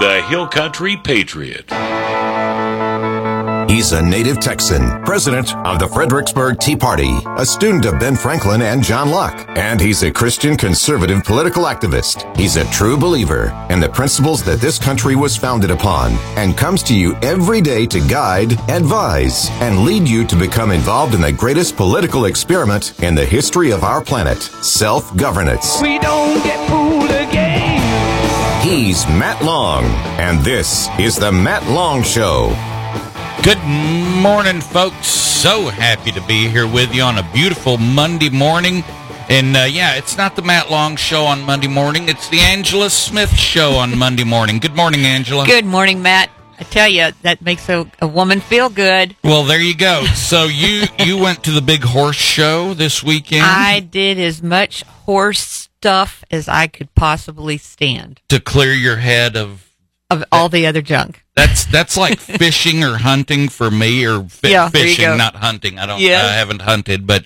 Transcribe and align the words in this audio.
the 0.00 0.22
Hill 0.22 0.48
Country 0.48 0.96
Patriot. 0.96 1.70
He's 3.70 3.92
a 3.92 4.00
native 4.00 4.40
Texan, 4.40 5.04
president 5.04 5.54
of 5.56 5.78
the 5.78 5.88
Fredericksburg 5.88 6.58
Tea 6.58 6.74
Party, 6.74 7.18
a 7.36 7.44
student 7.44 7.84
of 7.84 8.00
Ben 8.00 8.16
Franklin 8.16 8.62
and 8.62 8.82
John 8.82 9.10
Locke, 9.10 9.46
and 9.58 9.78
he's 9.78 10.02
a 10.02 10.10
Christian 10.10 10.56
conservative 10.56 11.22
political 11.24 11.64
activist. 11.64 12.34
He's 12.34 12.56
a 12.56 12.64
true 12.70 12.96
believer 12.96 13.50
in 13.68 13.78
the 13.78 13.90
principles 13.90 14.42
that 14.44 14.58
this 14.58 14.78
country 14.78 15.16
was 15.16 15.36
founded 15.36 15.70
upon 15.70 16.12
and 16.38 16.56
comes 16.56 16.82
to 16.84 16.94
you 16.94 17.14
every 17.16 17.60
day 17.60 17.86
to 17.88 18.00
guide, 18.08 18.52
advise, 18.70 19.50
and 19.60 19.84
lead 19.84 20.08
you 20.08 20.26
to 20.26 20.34
become 20.34 20.70
involved 20.70 21.14
in 21.14 21.20
the 21.20 21.30
greatest 21.30 21.76
political 21.76 22.24
experiment 22.24 22.98
in 23.02 23.14
the 23.14 23.26
history 23.26 23.70
of 23.70 23.84
our 23.84 24.02
planet, 24.02 24.40
self-governance. 24.64 25.82
We 25.82 25.98
don't 25.98 26.42
get 26.42 26.68
fooled 26.70 27.04
again. 27.04 27.19
He's 28.70 29.04
Matt 29.08 29.42
Long, 29.42 29.82
and 30.20 30.44
this 30.44 30.88
is 30.96 31.16
the 31.16 31.32
Matt 31.32 31.66
Long 31.68 32.04
Show. 32.04 32.54
Good 33.42 33.58
morning, 34.22 34.60
folks. 34.60 35.08
So 35.08 35.70
happy 35.70 36.12
to 36.12 36.20
be 36.28 36.46
here 36.46 36.68
with 36.68 36.94
you 36.94 37.02
on 37.02 37.18
a 37.18 37.28
beautiful 37.32 37.78
Monday 37.78 38.30
morning. 38.30 38.84
And 39.28 39.56
uh, 39.56 39.64
yeah, 39.68 39.96
it's 39.96 40.16
not 40.16 40.36
the 40.36 40.42
Matt 40.42 40.70
Long 40.70 40.94
show 40.94 41.24
on 41.24 41.42
Monday 41.42 41.66
morning. 41.66 42.08
It's 42.08 42.28
the 42.28 42.38
Angela 42.38 42.90
Smith 42.90 43.36
show 43.36 43.72
on 43.72 43.98
Monday 43.98 44.22
morning. 44.22 44.60
Good 44.60 44.76
morning, 44.76 45.04
Angela. 45.04 45.46
Good 45.46 45.66
morning, 45.66 46.00
Matt. 46.00 46.30
I 46.60 46.64
tell 46.64 46.88
you, 46.88 47.10
that 47.22 47.40
makes 47.42 47.68
a, 47.70 47.90
a 48.00 48.06
woman 48.06 48.40
feel 48.40 48.68
good. 48.68 49.16
Well, 49.24 49.44
there 49.44 49.60
you 49.60 49.74
go. 49.74 50.04
So 50.14 50.44
you 50.44 50.84
you 50.98 51.16
went 51.16 51.42
to 51.44 51.50
the 51.50 51.62
big 51.62 51.82
horse 51.82 52.16
show 52.16 52.74
this 52.74 53.02
weekend 53.02 53.42
I 53.44 53.80
did 53.80 54.18
as 54.20 54.42
much 54.42 54.82
horse 55.06 55.40
stuff 55.40 56.22
as 56.30 56.48
I 56.48 56.66
could 56.66 56.94
possibly 56.94 57.56
stand 57.56 58.20
to 58.28 58.38
clear 58.40 58.74
your 58.74 58.96
head 58.96 59.36
of 59.36 59.66
of 60.10 60.24
all 60.30 60.48
the 60.48 60.66
other 60.66 60.82
junk. 60.82 61.24
that's 61.34 61.64
that's 61.64 61.96
like 61.96 62.18
fishing 62.42 62.84
or 62.84 62.98
hunting 62.98 63.48
for 63.48 63.70
me 63.70 64.04
or 64.04 64.24
fi- 64.28 64.50
Yeah, 64.50 64.68
fishing, 64.68 65.16
not 65.16 65.36
hunting. 65.36 65.78
I 65.78 65.86
don't. 65.86 66.00
Yeah. 66.00 66.22
I 66.26 66.32
haven't 66.32 66.62
hunted, 66.62 67.06
but 67.06 67.24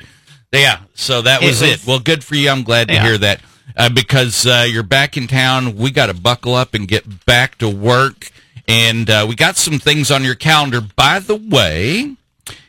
yeah. 0.53 0.81
So 0.95 1.23
that 1.23 1.43
It 1.43 1.47
was 1.47 1.63
it. 1.63 1.71
was- 1.79 1.87
Well, 1.87 1.99
good 1.99 2.23
for 2.23 2.37
you. 2.37 2.51
I'm 2.51 2.63
glad 2.63 2.87
to 2.89 2.95
Yeah. 2.95 3.03
hear 3.03 3.19
that 3.19 3.41
uh, 3.77 3.89
because 3.89 4.47
uh, 4.47 4.67
you're 4.71 4.83
back 4.85 5.17
in 5.17 5.27
town. 5.27 5.77
We 5.77 5.91
got 5.91 6.07
to 6.07 6.15
buckle 6.15 6.55
up 6.55 6.75
and 6.75 6.87
get 6.87 7.25
back 7.27 7.59
to 7.59 7.69
work, 7.69 8.31
and 8.67 9.09
uh, 9.11 9.27
we 9.29 9.35
got 9.35 9.57
some 9.57 9.79
things 9.79 10.11
on 10.11 10.25
your 10.25 10.35
calendar. 10.35 10.81
By 10.81 11.19
the 11.19 11.37
way, 11.37 12.17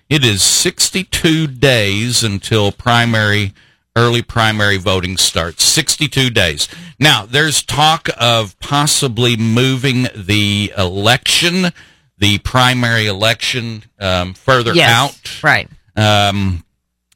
it 0.10 0.24
is 0.24 0.42
62 0.44 1.48
days 1.48 2.24
until 2.24 2.72
primary. 2.72 3.54
Early 3.98 4.22
primary 4.22 4.76
voting 4.76 5.16
starts. 5.16 5.64
62 5.64 6.30
days. 6.30 6.68
Now, 7.00 7.26
there's 7.26 7.64
talk 7.64 8.10
of 8.18 8.60
possibly 8.60 9.38
moving 9.38 10.08
the 10.14 10.74
election, 10.78 11.68
the 12.18 12.40
primary 12.40 13.08
election, 13.08 13.84
um, 13.98 14.34
further 14.34 14.74
Yes, 14.74 14.90
out. 14.92 15.44
right. 15.44 15.70
Um, 15.96 16.66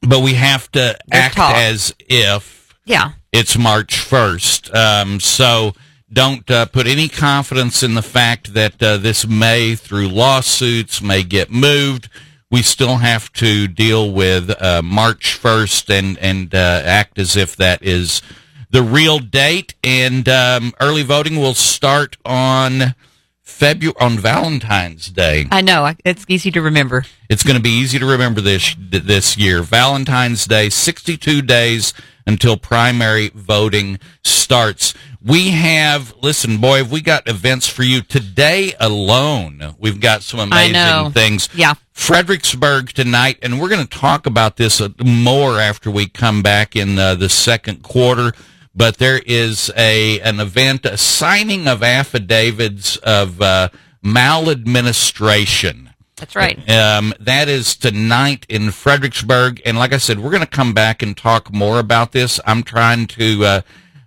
but 0.02 0.22
we 0.22 0.36
have 0.36 0.72
to 0.72 0.98
act 1.12 1.38
as 1.38 1.94
if 2.08 2.74
Yeah, 2.86 3.12
it's 3.34 3.58
March 3.58 3.96
1st. 3.98 4.74
Um, 4.74 5.20
so 5.20 5.76
don't 6.12 6.50
uh, 6.50 6.66
put 6.66 6.88
any 6.88 7.08
confidence 7.08 7.84
in 7.84 7.94
the 7.94 8.02
fact 8.02 8.54
that 8.54 8.82
uh, 8.82 8.98
this 8.98 9.28
may, 9.28 9.76
through 9.76 10.08
lawsuits, 10.08 11.02
may 11.02 11.24
get 11.24 11.52
moved. 11.52 12.10
We 12.52 12.64
still 12.64 12.98
have 12.98 13.32
to 13.34 13.68
deal 13.68 14.12
with 14.12 14.50
uh, 14.62 14.82
March 14.82 15.40
1st 15.40 16.00
and, 16.00 16.18
and 16.18 16.56
uh, 16.56 16.82
act 16.84 17.20
as 17.20 17.36
if 17.36 17.56
that 17.58 17.84
is 17.84 18.24
the 18.72 18.82
real 18.82 19.20
date. 19.20 19.76
And 19.84 20.28
um, 20.28 20.74
early 20.80 21.04
voting 21.04 21.38
will 21.38 21.54
start 21.54 22.18
on 22.26 22.96
February 23.44 23.96
on 24.00 24.18
Valentine's 24.18 25.08
Day. 25.10 25.46
I 25.52 25.62
know. 25.62 25.94
It's 26.06 26.26
easy 26.28 26.50
to 26.52 26.62
remember. 26.62 27.06
It's 27.30 27.44
going 27.44 27.58
to 27.58 27.62
be 27.62 27.70
easy 27.70 28.00
to 28.00 28.06
remember 28.06 28.42
this 28.42 28.76
this 28.80 29.38
year. 29.38 29.62
Valentine's 29.62 30.46
Day, 30.46 30.70
62 30.70 31.42
days 31.42 31.94
until 32.30 32.56
primary 32.58 33.30
voting 33.34 33.98
starts. 34.24 34.94
We 35.20 35.50
have, 35.50 36.14
listen, 36.22 36.58
boy, 36.58 36.78
have 36.78 36.92
we 36.92 37.02
got 37.02 37.28
events 37.28 37.68
for 37.68 37.82
you 37.82 38.02
today 38.02 38.76
alone. 38.80 39.76
We've 39.80 40.00
got 40.00 40.22
some 40.22 40.40
amazing 40.40 41.12
things. 41.12 41.50
Yeah. 41.56 41.74
Fredericksburg 41.92 42.94
tonight, 42.94 43.40
and 43.42 43.60
we're 43.60 43.68
going 43.68 43.86
to 43.86 43.98
talk 43.98 44.28
about 44.28 44.58
this 44.58 44.80
uh, 44.80 44.90
more 45.04 45.60
after 45.60 45.90
we 45.90 46.08
come 46.08 46.44
back 46.44 46.76
in 46.76 47.00
uh, 47.00 47.16
the 47.16 47.30
second 47.30 47.82
quarter. 47.82 48.32
But 48.76 49.00
there 49.00 49.22
is 49.26 49.72
a 49.76 50.22
an 50.22 50.40
event, 50.40 50.86
a 50.86 50.98
signing 50.98 51.68
of 51.68 51.82
affidavits 51.82 52.96
of 52.98 53.42
uh, 53.42 53.70
maladministration. 54.04 55.89
That's 56.20 56.36
right. 56.36 56.70
Um, 56.70 57.14
that 57.20 57.48
is 57.48 57.76
tonight 57.76 58.46
in 58.50 58.72
Fredericksburg, 58.72 59.62
and 59.66 59.78
like 59.78 59.94
I 59.94 59.98
said, 59.98 60.20
we're 60.20 60.32
going 60.32 60.42
to 60.42 60.48
come 60.48 60.74
back 60.74 61.02
and 61.02 61.16
talk 61.16 61.54
more 61.54 61.80
about 61.80 62.12
this. 62.12 62.40
I'm 62.46 62.64
trying 62.64 63.08
to, 63.08 63.46
uh, 63.46 63.62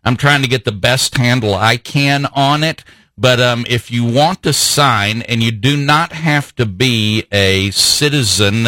I'm 0.05 0.17
trying 0.17 0.43
to 0.43 0.49
get 0.49 0.65
the 0.65 0.72
best 0.72 1.17
handle 1.17 1.55
I 1.55 1.77
can 1.77 2.27
on 2.27 2.62
it. 2.62 2.84
But 3.17 3.41
um, 3.41 3.65
if 3.69 3.91
you 3.91 4.05
want 4.05 4.43
to 4.43 4.53
sign, 4.53 5.22
and 5.22 5.43
you 5.43 5.53
do 5.53 5.77
not 5.77 6.12
have 6.12 6.55
to 6.56 6.67
be 6.67 7.27
a 7.31 7.71
citizen 7.71 8.67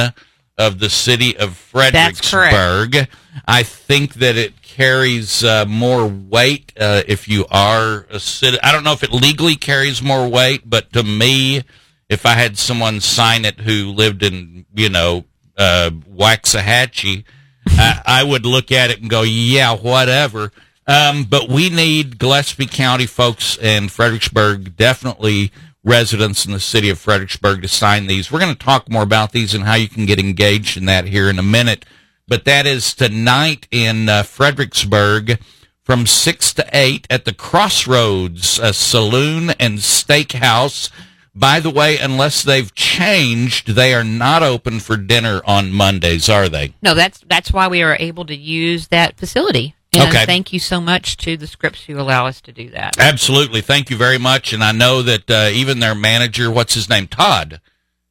of 0.56 0.78
the 0.78 0.90
city 0.90 1.36
of 1.36 1.56
Fredericksburg, 1.56 3.08
I 3.46 3.62
think 3.62 4.14
that 4.14 4.36
it 4.36 4.62
carries 4.62 5.42
uh, 5.42 5.64
more 5.66 6.06
weight 6.06 6.72
uh, 6.78 7.02
if 7.08 7.26
you 7.26 7.46
are 7.50 8.06
a 8.10 8.20
citizen. 8.20 8.60
I 8.62 8.70
don't 8.70 8.84
know 8.84 8.92
if 8.92 9.02
it 9.02 9.12
legally 9.12 9.56
carries 9.56 10.02
more 10.02 10.28
weight, 10.28 10.68
but 10.68 10.92
to 10.92 11.02
me, 11.02 11.62
if 12.08 12.26
I 12.26 12.34
had 12.34 12.58
someone 12.58 13.00
sign 13.00 13.44
it 13.44 13.60
who 13.60 13.92
lived 13.92 14.22
in, 14.22 14.66
you 14.74 14.88
know, 14.88 15.24
uh, 15.56 15.90
Waxahachie, 15.92 17.24
I, 17.68 18.02
I 18.06 18.24
would 18.24 18.44
look 18.44 18.70
at 18.70 18.90
it 18.90 19.00
and 19.00 19.10
go, 19.10 19.22
yeah, 19.22 19.74
whatever. 19.74 20.52
Um, 20.86 21.24
but 21.24 21.48
we 21.48 21.70
need 21.70 22.18
Gillespie 22.18 22.66
County 22.66 23.06
folks 23.06 23.56
and 23.58 23.90
Fredericksburg, 23.90 24.76
definitely 24.76 25.50
residents 25.82 26.46
in 26.46 26.52
the 26.52 26.60
city 26.60 26.88
of 26.90 26.98
Fredericksburg 26.98 27.62
to 27.62 27.68
sign 27.68 28.06
these. 28.06 28.30
We're 28.30 28.40
going 28.40 28.54
to 28.54 28.64
talk 28.64 28.90
more 28.90 29.02
about 29.02 29.32
these 29.32 29.54
and 29.54 29.64
how 29.64 29.74
you 29.74 29.88
can 29.88 30.06
get 30.06 30.18
engaged 30.18 30.76
in 30.76 30.86
that 30.86 31.06
here 31.06 31.28
in 31.28 31.38
a 31.38 31.42
minute. 31.42 31.84
But 32.26 32.44
that 32.46 32.66
is 32.66 32.94
tonight 32.94 33.68
in 33.70 34.08
uh, 34.08 34.22
Fredericksburg 34.22 35.38
from 35.82 36.06
6 36.06 36.54
to 36.54 36.66
8 36.72 37.06
at 37.10 37.26
the 37.26 37.34
Crossroads 37.34 38.58
uh, 38.58 38.72
Saloon 38.72 39.50
and 39.60 39.78
Steakhouse. 39.78 40.90
By 41.36 41.58
the 41.60 41.70
way, 41.70 41.98
unless 41.98 42.42
they've 42.42 42.72
changed, 42.74 43.74
they 43.74 43.92
are 43.92 44.04
not 44.04 44.42
open 44.42 44.78
for 44.80 44.96
dinner 44.96 45.40
on 45.44 45.72
Mondays, 45.72 46.28
are 46.28 46.48
they? 46.48 46.74
No, 46.80 46.94
that's 46.94 47.20
that's 47.26 47.52
why 47.52 47.66
we 47.68 47.82
are 47.82 47.96
able 47.98 48.24
to 48.26 48.36
use 48.36 48.88
that 48.88 49.16
facility. 49.18 49.74
And 49.92 50.08
Okay. 50.08 50.26
thank 50.26 50.52
you 50.52 50.58
so 50.58 50.80
much 50.80 51.16
to 51.18 51.36
the 51.36 51.46
Scripps 51.46 51.84
who 51.84 51.98
allow 52.00 52.26
us 52.26 52.40
to 52.42 52.52
do 52.52 52.68
that. 52.70 52.98
Absolutely. 52.98 53.60
Thank 53.60 53.90
you 53.90 53.96
very 53.96 54.18
much. 54.18 54.52
And 54.52 54.62
I 54.62 54.72
know 54.72 55.02
that 55.02 55.30
uh, 55.30 55.50
even 55.52 55.78
their 55.78 55.94
manager, 55.94 56.50
what's 56.50 56.74
his 56.74 56.88
name? 56.88 57.06
Todd. 57.06 57.60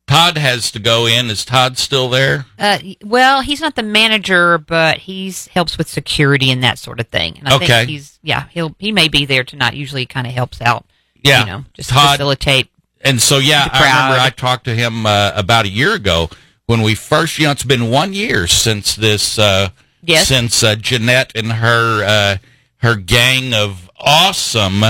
Todd 0.08 0.38
has 0.38 0.70
to 0.72 0.80
go 0.80 1.06
in. 1.08 1.30
Is 1.30 1.44
Todd 1.46 1.78
still 1.78 2.10
there? 2.10 2.46
Uh, 2.60 2.78
well, 3.04 3.42
he's 3.42 3.62
not 3.62 3.76
the 3.76 3.84
manager, 3.84 4.58
but 4.58 5.00
he's 5.00 5.48
helps 5.48 5.78
with 5.78 5.88
security 5.90 6.52
and 6.52 6.62
that 6.64 6.78
sort 6.78 7.00
of 7.00 7.08
thing. 7.08 7.38
And 7.40 7.48
I 7.50 7.56
Okay. 7.56 7.68
think 7.68 7.90
he's 7.90 8.20
yeah, 8.22 8.46
he'll 8.52 8.76
he 8.80 8.92
may 8.92 9.08
be 9.08 9.26
there 9.26 9.44
tonight. 9.46 9.74
Usually, 9.76 10.02
he 10.02 10.06
kind 10.06 10.28
of 10.28 10.34
helps 10.34 10.62
out. 10.62 10.86
Yeah. 11.24 11.40
you 11.40 11.46
know, 11.46 11.66
just 11.74 11.90
Todd- 11.90 12.12
facilitate. 12.18 12.70
And 13.03 13.22
so, 13.22 13.38
yeah, 13.38 13.68
I 13.72 13.80
remember. 13.84 14.22
I 14.22 14.30
talked 14.30 14.64
to 14.66 14.75
him 14.75 15.06
uh, 15.06 15.31
about 15.36 15.66
a 15.66 15.69
year 15.69 15.94
ago 15.94 16.30
when 16.68 16.81
we 16.81 16.96
first, 16.96 17.38
you 17.38 17.46
know, 17.46 17.52
it's 17.52 17.64
been 17.64 17.90
one 17.90 18.14
year 18.14 18.47
since 18.47 18.96
this, 18.96 19.38
uh, 19.38 19.69
Yes. 20.06 20.28
since 20.28 20.64
uh, 20.64 20.75
Jeanette 20.75 21.31
and 21.36 21.52
her, 21.53 22.03
uh, 22.03 22.38
her 22.78 22.96
gang 22.96 23.53
of 23.53 23.90
awesome 23.97 24.84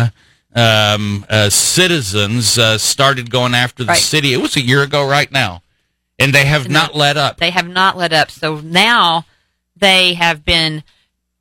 um, 0.56 1.26
uh, 1.30 1.50
citizens 1.50 2.58
uh, 2.58 2.78
started 2.78 3.30
going 3.32 3.54
after 3.56 3.84
the 3.84 3.90
Right. 3.90 3.98
city. 3.98 4.34
It 4.34 4.38
was 4.42 4.56
a 4.56 4.62
year 4.62 4.84
ago 4.84 5.08
right 5.08 5.32
now. 5.32 5.62
And 6.20 6.34
they 6.34 6.46
have 6.46 6.66
And 6.66 6.74
not 6.74 6.94
they- 6.94 7.00
let 7.00 7.18
up. 7.18 7.38
They 7.38 7.50
have 7.52 7.68
not 7.68 7.98
let 7.98 8.14
up. 8.14 8.30
So 8.32 8.60
now 8.60 9.26
they 9.76 10.14
have 10.14 10.46
been 10.46 10.84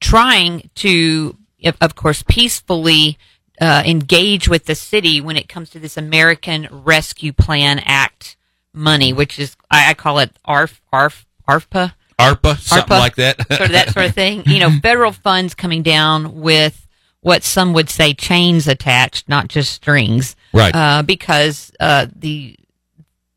trying 0.01 0.71
to, 0.77 1.37
of- 1.65 1.77
of 1.81 1.95
course, 1.95 2.25
peacefully 2.27 3.19
uh, 3.63 3.83
engage 3.87 4.49
with 4.49 4.67
the 4.67 4.75
city 4.75 5.21
when 5.21 5.37
it 5.37 5.49
comes 5.49 5.71
to 5.71 5.79
this 5.79 5.97
American 5.97 6.67
Rescue 6.71 7.33
Plan 7.33 7.79
Act 7.85 8.37
money, 8.75 9.13
which 9.13 9.39
is 9.39 9.57
I, 9.71 9.91
I 9.91 9.95
call 9.95 10.19
it 10.19 10.33
ARF 10.45 10.81
ARF 10.93 11.25
ARFPA. 11.49 11.95
ARPA, 12.19 12.59
something 12.59 12.97
ARPA, 12.97 13.01
like 13.01 13.15
that. 13.17 13.37
sort 13.49 13.61
of 13.63 13.73
that 13.73 13.91
sort 13.91 14.07
of 14.07 14.15
thing. 14.15 14.43
You 14.47 14.59
know, 14.59 14.71
federal 14.83 15.13
funds 15.13 15.55
coming 15.55 15.83
down 15.83 16.41
with 16.41 16.87
what 17.21 17.45
some 17.45 17.73
would 17.73 17.89
say 17.89 18.15
chains 18.15 18.67
attached, 18.67 19.29
not 19.29 19.47
just 19.49 19.73
strings, 19.73 20.35
Right. 20.53 20.75
Uh, 20.75 21.03
because 21.03 21.71
uh, 21.79 22.07
the 22.15 22.57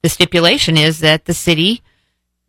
the 0.01 0.09
stipulation 0.09 0.75
is 0.75 0.99
that 0.99 1.25
the 1.25 1.33
city, 1.35 1.83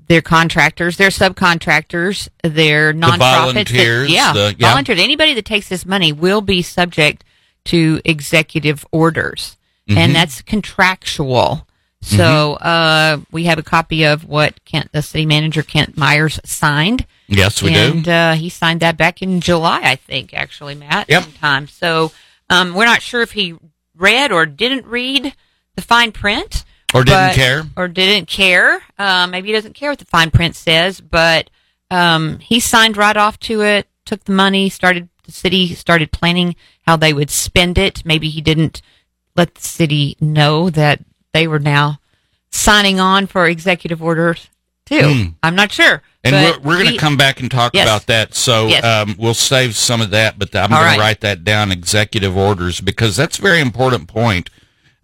their 0.09 0.23
contractors, 0.23 0.97
their 0.97 1.11
subcontractors, 1.11 2.29
their 2.43 2.93
nonprofits, 2.95 3.19
that- 3.19 3.47
volunteers, 3.53 4.11
yeah, 4.11 4.33
the- 4.33 4.55
yeah. 4.59 4.69
volunteers, 4.71 4.99
anybody 4.99 5.35
that 5.35 5.45
takes 5.45 5.69
this 5.69 5.85
money 5.85 6.11
will 6.13 6.41
be 6.41 6.63
subject 6.63 7.23
to 7.67 8.01
executive 8.05 8.85
orders. 8.93 9.57
and 9.89 10.15
that's 10.15 10.43
contractual. 10.43 11.67
So 12.03 12.55
uh, 12.55 13.19
we 13.33 13.45
have 13.45 13.59
a 13.59 13.63
copy 13.63 14.05
of 14.05 14.25
what 14.25 14.65
Kent, 14.65 14.91
the 14.93 15.03
city 15.03 15.27
manager 15.27 15.63
Kent 15.63 15.97
Myers 15.97 16.39
signed. 16.45 17.07
Yes, 17.27 17.61
we 17.63 17.75
and, 17.75 18.05
do. 18.05 18.11
uh, 18.11 18.35
he 18.35 18.49
signed 18.49 18.81
that 18.81 18.97
back 18.97 19.23
in 19.23 19.41
July, 19.41 19.81
I 19.83 19.97
think, 19.97 20.33
actually, 20.33 20.77
Matt. 20.77 21.09
Yep. 21.09 21.23
Sometime. 21.25 21.67
So 21.67 22.13
um, 22.49 22.75
we're 22.75 22.85
not 22.85 23.03
sure 23.03 23.23
if 23.23 23.33
he 23.33 23.55
read 23.97 24.31
or 24.31 24.47
didn't 24.47 24.87
read 24.87 25.35
the 25.75 25.83
fine 25.83 26.13
print. 26.13 26.65
Or 26.95 27.03
didn't 27.03 27.29
but- 27.31 27.35
care. 27.35 27.63
Or 27.77 27.89
didn't 27.89 28.29
care. 28.29 28.83
Uh, 28.99 29.27
maybe 29.27 29.49
he 29.49 29.53
doesn't 29.55 29.75
care 29.75 29.91
what 29.91 29.99
the 29.99 30.05
fine 30.05 30.31
print 30.31 30.55
says, 30.55 31.01
but 31.01 31.51
um, 31.91 32.39
he 32.39 32.61
signed 32.61 32.97
right 32.97 33.17
off 33.17 33.39
to 33.41 33.63
it, 33.63 33.89
took 34.05 34.25
the 34.25 34.33
money, 34.33 34.69
started, 34.69 35.09
the 35.27 35.33
city 35.33 35.75
started 35.75 36.13
planning 36.13 36.57
how 36.87 36.97
they 36.97 37.13
would 37.13 37.31
spend 37.31 37.77
it. 37.79 38.05
Maybe 38.05 38.29
he 38.29 38.41
didn't 38.41 38.81
let 39.37 39.55
the 39.55 39.61
city 39.63 40.17
know 40.21 40.71
that 40.71 41.01
they 41.33 41.47
were 41.47 41.59
now 41.59 42.01
signing 42.51 42.99
on 42.99 43.27
for 43.27 43.47
executive 43.47 44.03
orders 44.03 44.49
too. 44.87 45.33
I'm 45.43 45.55
not 45.57 45.73
sure. 45.73 46.03
And 46.25 46.35
we're, 46.35 46.59
we're 46.61 46.79
going 46.83 46.93
to 46.93 46.97
come 46.99 47.17
back 47.17 47.41
and 47.41 47.51
talk 47.51 47.75
Yes. 47.75 47.87
about 47.87 48.07
that. 48.07 48.35
So 48.35 48.69
Yes. 48.69 48.85
um, 48.85 49.17
we'll 49.19 49.35
save 49.35 49.77
some 49.77 50.01
of 50.01 50.11
that, 50.11 50.39
but 50.39 50.55
I'm 50.55 50.71
going 50.71 50.81
right. 50.83 50.95
to 50.95 51.01
write 51.01 51.21
that 51.21 51.45
down 51.45 51.71
executive 51.73 52.37
orders 52.37 52.81
because 52.81 53.17
that's 53.17 53.39
a 53.39 53.43
very 53.43 53.61
important 53.61 54.09
point. 54.09 54.49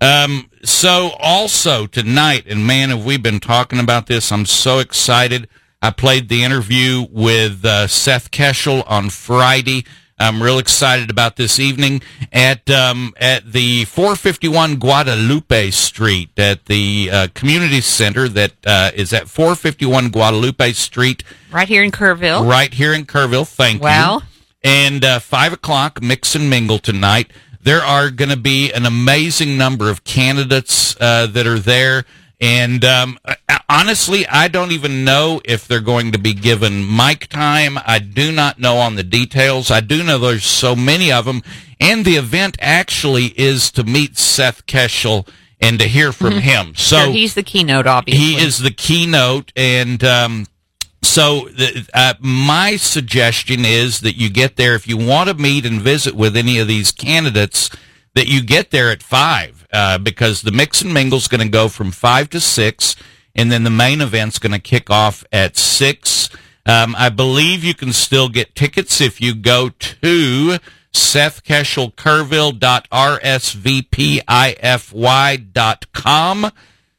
Um, 0.00 0.50
so 0.64 1.10
also 1.20 1.86
tonight, 1.86 2.44
and 2.48 2.66
man, 2.66 2.90
have 2.90 3.04
we 3.04 3.16
been 3.18 3.38
talking 3.40 3.78
about 3.78 4.06
this? 4.06 4.32
I'm 4.32 4.46
so 4.46 4.78
excited. 4.78 5.48
I 5.80 5.90
played 5.90 6.28
the 6.28 6.42
interview 6.44 7.06
with 7.10 7.64
uh, 7.64 7.86
Seth 7.88 8.30
Keshel 8.30 8.82
on 8.88 9.10
Friday. 9.10 9.84
I'm 10.18 10.42
real 10.42 10.58
excited 10.58 11.10
about 11.10 11.36
this 11.36 11.58
evening 11.58 12.00
at 12.32 12.68
um, 12.70 13.12
at 13.16 13.52
the 13.52 13.84
451 13.86 14.76
Guadalupe 14.76 15.70
Street 15.70 16.30
at 16.38 16.66
the 16.66 17.10
uh, 17.12 17.28
community 17.34 17.80
center 17.80 18.28
that 18.28 18.52
uh, 18.64 18.90
is 18.94 19.12
at 19.12 19.28
451 19.28 20.10
Guadalupe 20.10 20.72
Street 20.72 21.24
right 21.50 21.66
here 21.68 21.82
in 21.82 21.90
Kerrville. 21.90 22.48
right 22.48 22.72
here 22.72 22.92
in 22.92 23.04
Kerrville. 23.04 23.48
Thank 23.48 23.82
Wow. 23.82 24.16
you. 24.18 24.22
And 24.64 25.04
uh, 25.04 25.18
five 25.18 25.52
o'clock, 25.52 26.00
mix 26.00 26.36
and 26.36 26.48
mingle 26.48 26.78
tonight. 26.78 27.32
There 27.60 27.80
are 27.82 28.10
going 28.10 28.30
to 28.30 28.36
be 28.36 28.72
an 28.72 28.86
amazing 28.86 29.56
number 29.58 29.90
of 29.90 30.04
candidates 30.04 30.96
uh, 31.00 31.26
that 31.28 31.46
are 31.46 31.58
there. 31.58 32.04
And 32.42 32.84
um, 32.84 33.20
honestly, 33.68 34.26
I 34.26 34.48
don't 34.48 34.72
even 34.72 35.04
know 35.04 35.40
if 35.44 35.68
they're 35.68 35.80
going 35.80 36.10
to 36.10 36.18
be 36.18 36.34
given 36.34 36.84
mic 36.94 37.28
time. 37.28 37.78
I 37.86 38.00
do 38.00 38.32
not 38.32 38.58
know 38.58 38.78
on 38.78 38.96
the 38.96 39.04
details. 39.04 39.70
I 39.70 39.78
do 39.78 40.02
know 40.02 40.18
there's 40.18 40.44
so 40.44 40.74
many 40.74 41.12
of 41.12 41.24
them. 41.24 41.42
And 41.78 42.04
the 42.04 42.16
event 42.16 42.56
actually 42.60 43.26
is 43.26 43.70
to 43.72 43.84
meet 43.84 44.18
Seth 44.18 44.66
Keshel 44.66 45.28
and 45.60 45.78
to 45.78 45.86
hear 45.86 46.10
from 46.10 46.32
him. 46.40 46.74
So 46.74 47.12
he's 47.12 47.34
the 47.34 47.44
keynote, 47.44 47.86
obviously. 47.86 48.20
he 48.20 48.34
is 48.34 48.58
the 48.58 48.72
keynote, 48.72 49.52
and 49.54 50.02
um, 50.02 50.46
so 51.02 51.48
the, 51.50 51.88
uh, 51.94 52.14
my 52.18 52.74
suggestion 52.74 53.64
is 53.64 54.00
that 54.00 54.16
you 54.16 54.28
get 54.28 54.56
there 54.56 54.74
if 54.74 54.88
you 54.88 54.96
want 54.96 55.28
to 55.28 55.34
meet 55.34 55.64
and 55.64 55.80
visit 55.80 56.14
with 56.16 56.36
any 56.36 56.58
of 56.58 56.66
these 56.66 56.90
candidates. 56.90 57.70
That 58.14 58.28
you 58.28 58.42
get 58.42 58.72
there 58.72 58.90
at 58.90 59.02
five 59.02 59.61
uh, 59.72 59.98
because 59.98 60.42
the 60.42 60.52
mix 60.52 60.82
and 60.82 60.92
mingle 60.92 61.18
is 61.18 61.28
going 61.28 61.40
to 61.40 61.48
go 61.48 61.68
from 61.68 61.90
five 61.90 62.28
to 62.30 62.40
six, 62.40 62.96
and 63.34 63.50
then 63.50 63.64
the 63.64 63.70
main 63.70 64.00
event's 64.00 64.38
going 64.38 64.52
to 64.52 64.58
kick 64.58 64.90
off 64.90 65.24
at 65.32 65.56
six. 65.56 66.28
Um, 66.64 66.94
I 66.96 67.08
believe 67.08 67.64
you 67.64 67.74
can 67.74 67.92
still 67.92 68.28
get 68.28 68.54
tickets 68.54 69.00
if 69.00 69.20
you 69.20 69.34
go 69.34 69.70
to 69.70 70.58
Seth 70.92 71.42
Keshel 71.42 71.94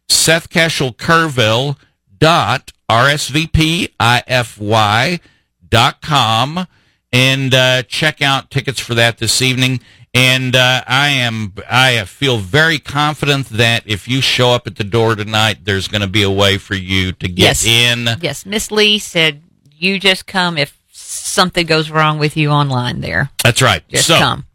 Seth 0.08 0.52
and 7.12 7.54
uh, 7.54 7.84
check 7.84 8.22
out 8.22 8.50
tickets 8.50 8.80
for 8.80 8.96
that 8.96 9.20
this 9.20 9.42
evening. 9.42 9.80
And 10.16 10.56
uh, 10.56 10.84
I 10.88 11.10
am 11.10 11.54
I 11.70 12.04
feel 12.06 12.38
very 12.38 12.78
confident 12.78 13.48
that 13.50 13.84
if 13.88 14.08
you 14.08 14.22
show 14.22 14.52
up 14.52 14.68
at 14.68 14.76
the 14.76 14.84
door 14.84 15.16
tonight, 15.16 15.60
there's 15.64 15.88
going 15.88 16.02
to 16.02 16.08
be 16.08 16.22
a 16.24 16.30
way 16.30 16.58
for 16.60 16.76
you 16.76 17.14
to 17.14 17.28
get 17.28 17.64
Yes. 17.64 17.66
in. 17.66 18.08
Yes, 18.22 18.46
Miss 18.46 18.72
Lee 18.72 19.00
said 19.00 19.42
you 19.76 20.00
just 20.00 20.28
come 20.28 20.58
if 20.58 20.78
something 20.92 21.66
goes 21.66 21.90
wrong 21.90 22.20
with 22.20 22.38
you 22.38 22.50
online 22.50 23.02
there. 23.02 23.32
That's 23.44 23.62
right. 23.62 23.82
Just 23.90 24.06
so 24.08 24.20
come. 24.20 24.46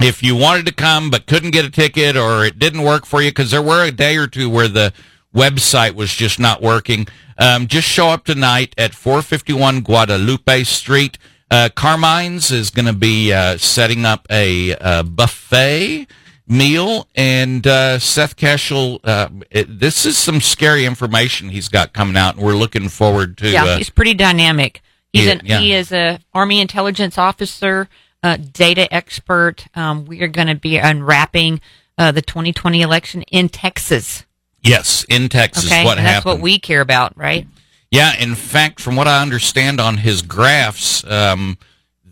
if 0.00 0.22
you 0.22 0.36
wanted 0.36 0.66
to 0.66 0.72
come 0.72 1.10
but 1.10 1.26
couldn't 1.26 1.50
get 1.50 1.64
a 1.64 1.70
ticket 1.70 2.16
or 2.16 2.44
it 2.44 2.58
didn't 2.60 2.82
work 2.82 3.04
for 3.04 3.20
you 3.20 3.30
because 3.30 3.50
there 3.50 3.60
were 3.62 3.84
a 3.84 3.90
day 3.90 4.16
or 4.16 4.28
two 4.28 4.48
where 4.48 4.68
the 4.68 4.92
website 5.34 5.94
was 5.94 6.12
just 6.14 6.38
not 6.38 6.60
working 6.62 7.06
um, 7.38 7.66
just 7.66 7.86
show 7.88 8.08
up 8.08 8.24
tonight 8.24 8.74
at 8.78 8.94
451 8.94 9.80
guadalupe 9.80 10.62
street 10.64 11.18
uh, 11.50 11.68
carmine's 11.74 12.50
is 12.50 12.70
going 12.70 12.86
to 12.86 12.92
be 12.92 13.32
uh, 13.32 13.56
setting 13.58 14.04
up 14.04 14.26
a 14.30 14.74
uh, 14.76 15.02
buffet 15.02 16.06
meal 16.46 17.06
and 17.14 17.64
uh, 17.66 17.98
seth 17.98 18.36
keshel 18.36 18.98
uh, 19.04 19.28
it, 19.50 19.78
this 19.78 20.04
is 20.04 20.18
some 20.18 20.40
scary 20.40 20.84
information 20.84 21.48
he's 21.50 21.68
got 21.68 21.92
coming 21.92 22.16
out 22.16 22.34
and 22.36 22.44
we're 22.44 22.54
looking 22.54 22.88
forward 22.88 23.36
to 23.38 23.48
Yeah, 23.50 23.64
uh, 23.64 23.76
he's 23.78 23.90
pretty 23.90 24.14
dynamic. 24.14 24.82
He's 25.12 25.26
Yeah, 25.26 25.32
an, 25.32 25.40
yeah. 25.44 25.58
he 25.60 25.72
is 25.74 25.92
a 25.92 26.18
army 26.34 26.60
intelligence 26.60 27.18
officer, 27.18 27.88
uh, 28.22 28.36
data 28.36 28.92
expert. 28.92 29.66
Um, 29.74 30.04
we 30.06 30.22
are 30.22 30.28
going 30.28 30.48
to 30.48 30.54
be 30.56 30.76
unwrapping 30.76 31.60
uh, 31.98 32.10
the 32.12 32.22
2020 32.22 32.80
election 32.82 33.22
in 33.22 33.48
Texas. 33.48 34.24
yes 34.62 35.04
in 35.08 35.28
texas 35.28 35.66
Okay, 35.66 35.84
what 35.84 35.98
and 35.98 36.06
that's 36.06 36.24
what 36.24 36.40
we 36.40 36.58
care 36.58 36.80
about, 36.80 37.16
right? 37.16 37.46
Yeah, 37.90 38.16
in 38.16 38.34
fact, 38.36 38.80
from 38.80 38.94
what 38.96 39.08
I 39.08 39.20
understand 39.20 39.80
on 39.80 39.96
his 39.98 40.22
graphs, 40.22 41.02
um, 41.04 41.58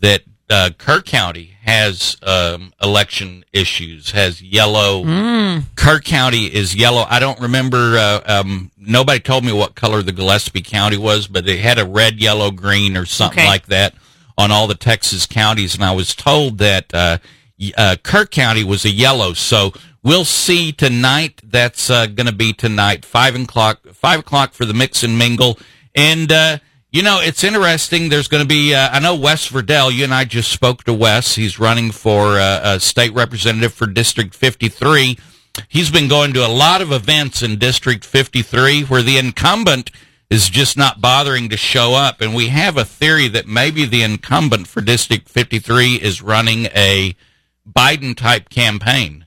that 0.01 0.23
uh, 0.49 0.71
Kerr 0.77 1.01
County 1.01 1.55
has 1.61 2.17
um, 2.23 2.73
election 2.81 3.45
issues, 3.53 4.11
has 4.11 4.41
yellow. 4.41 5.03
Hmm. 5.03 5.59
Kerr 5.75 5.99
County 6.01 6.47
is 6.53 6.75
yellow. 6.75 7.05
I 7.07 7.19
don't 7.19 7.39
remember. 7.39 7.97
Uh, 7.97 8.21
um, 8.25 8.71
nobody 8.77 9.19
told 9.19 9.45
me 9.45 9.53
what 9.53 9.75
color 9.75 10.01
the 10.01 10.11
Gillespie 10.11 10.61
County 10.63 10.97
was, 10.97 11.27
but 11.27 11.45
they 11.45 11.57
had 11.57 11.79
a 11.79 11.85
red, 11.85 12.19
yellow, 12.19 12.51
green, 12.51 12.97
or 12.97 13.05
something 13.05 13.39
Okay. 13.39 13.47
like 13.47 13.67
that 13.67 13.93
on 14.37 14.51
all 14.51 14.67
the 14.67 14.75
Texas 14.75 15.25
counties. 15.25 15.75
And 15.75 15.83
I 15.83 15.91
was 15.93 16.13
told 16.15 16.57
that 16.57 16.93
uh, 16.93 17.19
uh, 17.77 17.95
Kerr 18.03 18.25
County 18.25 18.63
was 18.63 18.83
a 18.85 18.89
yellow. 18.89 19.33
So 19.33 19.71
we'll 20.03 20.25
see 20.25 20.71
tonight. 20.71 21.41
That's 21.43 21.89
uh, 21.89 22.07
going 22.07 22.27
to 22.27 22.33
be 22.33 22.53
tonight, 22.53 23.05
five 23.05 23.35
o'clock. 23.35 23.81
Five 23.93 24.21
o'clock 24.21 24.53
for 24.53 24.65
the 24.65 24.73
mix 24.73 25.03
and 25.03 25.17
mingle. 25.17 25.57
And 25.95 26.31
uh, 26.31 26.59
you 26.91 27.03
know, 27.03 27.19
it's 27.21 27.43
interesting. 27.43 28.09
There's 28.09 28.27
going 28.27 28.43
to 28.43 28.47
be. 28.47 28.73
Uh, 28.73 28.89
I 28.91 28.99
know 28.99 29.15
Wes 29.15 29.49
Virdell. 29.49 29.93
You 29.93 30.03
and 30.03 30.13
I 30.13 30.25
just 30.25 30.51
spoke 30.51 30.83
to 30.85 30.93
Wes. 30.93 31.35
He's 31.35 31.59
running 31.59 31.91
for 31.91 32.39
uh, 32.39 32.61
a 32.63 32.79
state 32.79 33.13
representative 33.13 33.73
for 33.73 33.85
District 33.85 34.33
53. 34.33 35.17
He's 35.67 35.91
been 35.91 36.07
going 36.07 36.33
to 36.33 36.45
a 36.45 36.47
lot 36.47 36.81
of 36.81 36.91
events 36.91 37.43
in 37.43 37.59
District 37.59 38.05
53 38.05 38.83
where 38.83 39.01
the 39.01 39.17
incumbent 39.17 39.91
is 40.29 40.49
just 40.49 40.77
not 40.77 41.01
bothering 41.01 41.49
to 41.49 41.57
show 41.57 41.93
up. 41.93 42.21
And 42.21 42.33
we 42.33 42.47
have 42.47 42.77
a 42.77 42.85
theory 42.85 43.27
that 43.29 43.47
maybe 43.47 43.85
the 43.85 44.03
incumbent 44.03 44.67
for 44.67 44.81
District 44.81 45.27
53 45.27 45.95
is 45.95 46.21
running 46.21 46.65
a 46.67 47.15
Biden 47.69 48.15
type 48.15 48.49
campaign. 48.49 49.25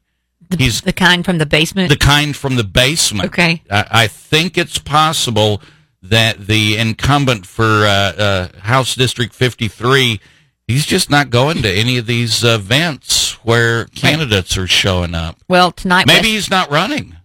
He's 0.58 0.80
The 0.80 0.92
kind 0.92 1.24
from 1.24 1.38
the 1.38 1.46
basement. 1.46 1.88
the 1.88 1.96
kind 1.96 2.36
from 2.36 2.56
the 2.56 2.64
basement. 2.64 3.26
Okay. 3.28 3.62
I, 3.70 3.86
I 3.90 4.06
think 4.08 4.56
it's 4.58 4.78
possible 4.78 5.62
that 6.02 6.46
the 6.46 6.76
incumbent 6.78 7.46
for 7.46 7.64
uh, 7.86 7.88
uh, 7.90 8.48
House 8.60 8.94
District 8.94 9.32
53, 9.34 10.20
he's 10.66 10.84
just 10.86 11.10
not 11.10 11.30
going 11.30 11.62
to 11.62 11.70
any 11.70 11.96
of 11.98 12.06
these 12.06 12.42
events 12.44 13.34
where 13.44 13.84
candidates 13.86 14.56
are 14.56 14.66
showing 14.66 15.14
up. 15.14 15.38
well, 15.48 15.70
tonight, 15.72 16.06
Maybe 16.06 16.18
Wes- 16.28 16.32
he's 16.34 16.50
not 16.50 16.70
running. 16.70 17.16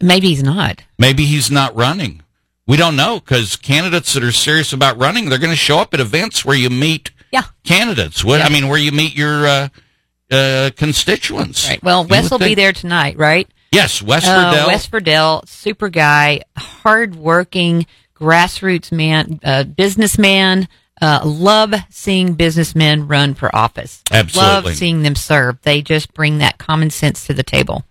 maybe 0.00 0.28
he's 0.28 0.42
not. 0.42 0.82
Maybe 0.98 1.24
he's 1.26 1.50
not 1.50 1.74
running. 1.76 2.22
We 2.66 2.76
don't 2.76 2.96
know 2.96 3.18
because 3.20 3.56
candidates 3.56 4.14
that 4.14 4.22
are 4.24 4.32
serious 4.32 4.72
about 4.72 4.96
running, 4.98 5.28
they're 5.28 5.38
going 5.38 5.50
to 5.50 5.56
show 5.56 5.78
up 5.78 5.92
at 5.94 6.00
events 6.00 6.44
where 6.44 6.56
you 6.56 6.70
meet 6.70 7.10
Yeah. 7.32 7.42
candidates. 7.64 8.24
What 8.24 8.40
I 8.40 8.48
mean, 8.48 8.68
where 8.68 8.78
you 8.78 8.92
meet 8.92 9.14
your 9.16 9.46
uh, 9.46 9.68
uh, 10.32 10.70
constituents. 10.76 11.68
Right. 11.68 11.82
Well, 11.82 12.04
Wes 12.04 12.30
will 12.30 12.38
be 12.38 12.54
there 12.54 12.72
tonight, 12.72 13.16
right? 13.18 13.48
Yes, 13.70 14.02
Wes 14.02 14.26
Uh, 14.26 14.52
Virdell. 14.52 14.66
Wes 14.66 14.86
Virdell, 14.86 15.48
super 15.48 15.88
guy, 15.88 16.42
hardworking, 16.56 17.86
grassroots 18.14 18.92
man, 18.92 19.40
uh, 19.44 19.64
businessman. 19.64 20.68
Uh, 21.00 21.20
love 21.24 21.74
seeing 21.90 22.34
businessmen 22.34 23.08
run 23.08 23.34
for 23.34 23.54
office. 23.56 24.02
Absolutely. 24.12 24.50
Love 24.70 24.76
seeing 24.76 25.02
them 25.02 25.16
serve. 25.16 25.60
They 25.62 25.82
just 25.82 26.12
bring 26.14 26.38
that 26.38 26.58
common 26.58 26.90
sense 26.90 27.26
to 27.26 27.34
the 27.34 27.42
table. 27.42 27.84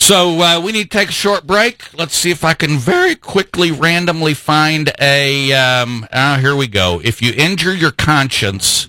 So 0.00 0.40
uh, 0.40 0.60
we 0.60 0.72
need 0.72 0.90
to 0.90 0.98
take 0.98 1.10
a 1.10 1.12
short 1.12 1.46
break. 1.46 1.96
Let's 1.96 2.16
see 2.16 2.32
if 2.32 2.42
I 2.42 2.54
can 2.54 2.78
very 2.78 3.14
quickly 3.14 3.70
randomly 3.70 4.34
find 4.34 4.90
a. 5.00 5.52
Um, 5.52 6.08
ah, 6.12 6.38
here 6.40 6.56
we 6.56 6.66
go. 6.66 7.00
If 7.04 7.22
you 7.22 7.32
injure 7.32 7.72
your 7.72 7.92
conscience, 7.92 8.88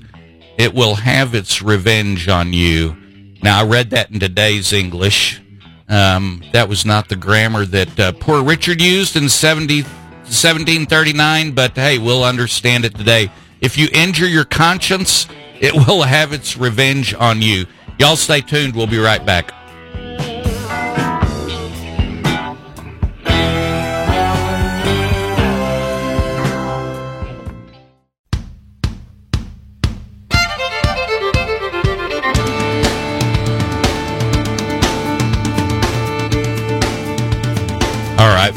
it 0.57 0.73
will 0.73 0.95
have 0.95 1.33
its 1.33 1.61
revenge 1.61 2.27
on 2.27 2.53
you. 2.53 2.95
Now 3.41 3.61
I 3.61 3.63
read 3.63 3.89
that 3.91 4.11
in 4.11 4.19
today's 4.19 4.71
English. 4.73 5.41
Um, 5.89 6.43
that 6.53 6.69
was 6.69 6.85
not 6.85 7.09
the 7.09 7.15
grammar 7.15 7.65
that 7.65 7.99
uh, 7.99 8.11
poor 8.13 8.43
Richard 8.43 8.81
used 8.81 9.15
in 9.15 9.29
70, 9.29 9.83
1739, 9.83 11.51
but 11.51 11.75
hey, 11.75 11.97
we'll 11.97 12.23
understand 12.23 12.85
it 12.85 12.95
today. 12.95 13.31
If 13.61 13.77
you 13.77 13.89
injure 13.93 14.27
your 14.27 14.45
conscience, 14.45 15.27
it 15.59 15.73
will 15.87 16.03
have 16.03 16.33
its 16.33 16.57
revenge 16.57 17.13
on 17.13 17.41
you. 17.41 17.65
Y'all 17.99 18.15
stay 18.15 18.41
tuned. 18.41 18.75
We'll 18.75 18.87
be 18.87 18.97
right 18.97 19.23
back. 19.25 19.53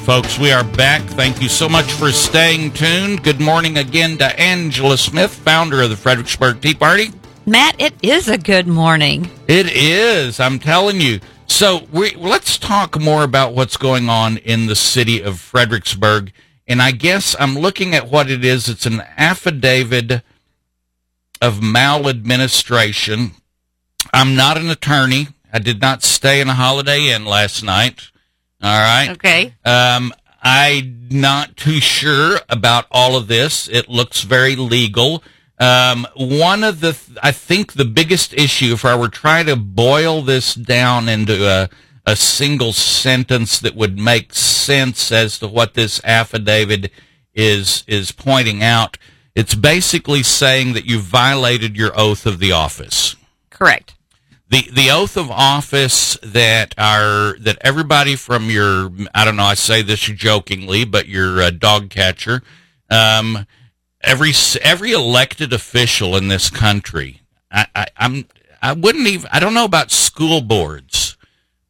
Folks, 0.07 0.39
we 0.39 0.53
are 0.53 0.63
back. 0.63 1.03
Thank 1.03 1.43
you 1.43 1.49
so 1.49 1.69
much 1.69 1.91
for 1.95 2.13
staying 2.13 2.71
tuned. 2.75 3.25
Good 3.25 3.41
morning 3.41 3.77
again 3.77 4.17
to 4.19 4.41
Angela 4.41 4.97
Smith, 4.97 5.35
founder 5.35 5.83
of 5.83 5.91
the 5.91 5.97
Fredericksburg 5.97 6.63
Tea 6.63 6.75
Party. 6.75 7.11
Matt, 7.45 7.75
it 7.81 7.93
is 8.05 8.29
a 8.29 8.39
good 8.39 8.69
morning. 8.69 9.29
It 9.49 9.67
is, 9.67 10.39
I'm 10.39 10.61
telling 10.61 11.01
you. 11.01 11.19
So 11.49 11.89
we, 11.91 12.15
let's 12.15 12.57
talk 12.57 13.01
more 13.01 13.25
about 13.25 13.53
what's 13.53 13.77
going 13.77 14.09
on 14.09 14.37
in 14.37 14.67
the 14.67 14.77
city 14.77 15.21
of 15.23 15.41
Fredericksburg. 15.41 16.33
And 16.69 16.81
I 16.81 16.93
guess 16.93 17.35
I'm 17.41 17.57
looking 17.57 17.93
at 17.93 18.09
what 18.09 18.31
it 18.31 18.45
is. 18.45 18.69
It's 18.69 18.87
an 18.87 19.03
affidavit 19.17 20.23
of 21.43 21.61
maladministration. 21.61 23.33
I'm 24.15 24.37
not 24.37 24.57
an 24.57 24.71
attorney. 24.71 25.31
I 25.53 25.59
did 25.59 25.81
not 25.81 26.05
stay 26.05 26.41
in 26.41 26.49
a 26.49 26.55
Holiday 26.55 27.09
Inn 27.09 27.25
last 27.25 27.65
night. 27.65 28.13
All 28.63 28.79
right. 28.79 29.11
Okay. 29.11 29.55
Um, 29.65 30.13
I'm 30.43 31.09
not 31.11 31.57
too 31.57 31.81
sure 31.81 32.39
about 32.49 32.87
all 32.91 33.17
of 33.17 33.29
this. 33.29 33.69
It 33.69 33.89
looks 33.89 34.23
very 34.23 34.57
legal. 34.57 35.23
Um, 35.59 36.07
one 36.17 36.63
of 36.65 36.81
the, 36.81 36.99
I 37.23 37.33
think 37.33 37.73
the 37.73 37.85
biggest 37.85 38.35
issue, 38.35 38.73
if 38.73 38.85
I 38.85 38.95
were 38.95 39.09
trying 39.09 39.47
to 39.47 39.57
boil 39.57 40.23
this 40.23 40.55
down 40.55 41.09
into 41.09 41.49
a, 41.49 41.69
a 42.05 42.17
single 42.17 42.73
sentence 42.73 43.59
that 43.61 43.75
would 43.75 43.99
make 43.99 44.35
sense 44.35 45.11
as 45.11 45.39
to 45.39 45.49
what 45.49 45.75
this 45.75 46.01
affidavit 46.05 46.93
is, 47.35 47.85
is 47.87 48.13
pointing 48.13 48.63
out, 48.63 48.99
it's 49.35 49.55
basically 49.55 50.23
saying 50.23 50.75
that 50.75 50.87
you 50.87 50.99
violated 50.99 51.77
your 51.77 51.93
oath 51.99 52.27
of 52.27 52.39
the 52.39 52.53
office 52.53 53.17
Correct. 53.57 53.95
The 54.49 54.69
the 54.73 54.91
oath 54.91 55.17
of 55.17 55.31
office 55.31 56.17
that 56.23 56.75
our 56.79 57.37
that 57.39 57.59
everybody 57.61 58.17
from 58.17 58.51
your 58.51 58.91
I 59.15 59.25
don't 59.25 59.37
know 59.37 59.45
I 59.45 59.55
say 59.55 59.83
this 59.83 60.01
jokingly 60.01 60.85
but 60.85 61.09
your 61.09 61.43
uh, 61.43 61.51
dog 61.51 61.91
catcher 61.91 62.43
um 62.91 63.47
every 64.03 64.33
every 64.63 64.93
elected 64.93 65.53
official 65.53 66.17
in 66.17 66.29
this 66.29 66.51
country 66.51 67.23
I, 67.51 67.67
I 67.75 67.87
I'm 67.97 68.27
I 68.63 68.73
wouldn't 68.73 69.07
even 69.07 69.29
I 69.33 69.41
don't 69.41 69.55
know 69.55 69.65
about 69.65 69.91
school 69.91 70.41
boards. 70.41 71.17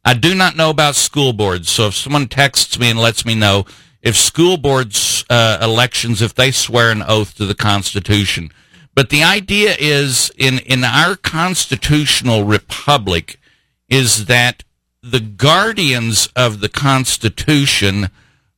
I 0.05 0.13
do 0.13 0.33
not 0.33 0.55
know 0.55 0.69
about 0.69 0.95
school 0.95 1.33
boards. 1.33 1.69
So 1.69 1.87
if 1.87 1.95
someone 1.95 2.27
texts 2.27 2.79
me 2.79 2.89
and 2.89 2.99
lets 2.99 3.25
me 3.25 3.35
know 3.35 3.65
if 4.01 4.15
school 4.15 4.57
boards 4.57 5.25
uh, 5.29 5.59
elections 5.61 6.21
if 6.21 6.33
they 6.33 6.51
swear 6.51 6.91
an 6.91 7.03
oath 7.05 7.35
to 7.35 7.45
the 7.45 7.55
Constitution 7.55 8.51
but 8.97 9.11
the 9.11 9.23
idea 9.23 9.75
is 9.77 10.31
in, 10.39 10.57
in 10.57 10.83
our 10.83 11.15
constitutional 11.15 12.45
republic 12.45 13.39
is 13.87 14.25
that 14.25 14.63
the 15.03 15.19
guardians 15.19 16.29
of 16.35 16.61
the 16.61 16.67
Constitution 16.67 18.09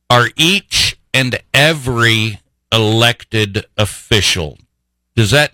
are 0.08 0.30
each 0.38 0.98
and 1.12 1.38
every 1.52 2.40
elected 2.72 3.66
official. 3.76 4.56
Does 5.14 5.30
that, 5.32 5.52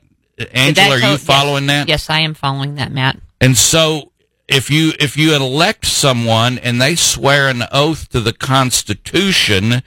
Angela, 0.53 0.91
That 0.91 1.03
are 1.03 1.11
you 1.11 1.19
following 1.19 1.65
yes. 1.65 1.71
that? 1.73 1.89
Yes, 1.89 2.09
I 2.09 2.21
am 2.21 2.35
following 2.35 2.77
that, 2.77 2.93
Matt. 2.93 3.19
And 3.41 3.57
so 3.57 4.13
if 4.47 4.71
you 4.71 4.93
if 5.01 5.17
you 5.17 5.35
elect 5.35 5.87
someone 5.87 6.59
and 6.59 6.81
they 6.81 6.95
swear 6.95 7.49
an 7.49 7.65
oath 7.73 8.09
to 8.11 8.21
the 8.21 8.33
Constitution, 8.33 9.83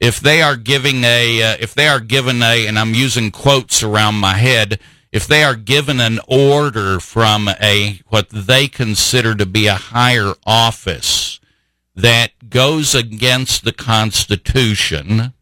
if 0.00 0.20
they 0.20 0.42
are 0.42 0.56
giving 0.56 1.04
a 1.04 1.42
uh, 1.42 1.56
if 1.60 1.74
they 1.74 1.88
are 1.88 2.00
given 2.00 2.42
a 2.42 2.66
and 2.66 2.78
I'm 2.78 2.94
using 2.94 3.30
quotes 3.30 3.82
around 3.82 4.16
my 4.16 4.34
head, 4.34 4.78
if 5.12 5.26
they 5.26 5.44
are 5.44 5.54
given 5.56 6.00
an 6.00 6.18
order 6.26 7.00
from 7.00 7.48
a 7.48 8.00
what 8.08 8.28
they 8.30 8.68
consider 8.68 9.34
to 9.34 9.46
be 9.46 9.66
a 9.66 9.74
higher 9.74 10.34
office 10.46 11.38
that 11.94 12.32
goes 12.50 12.94
against 12.94 13.64
the 13.64 13.72
Constitution, 13.72 15.32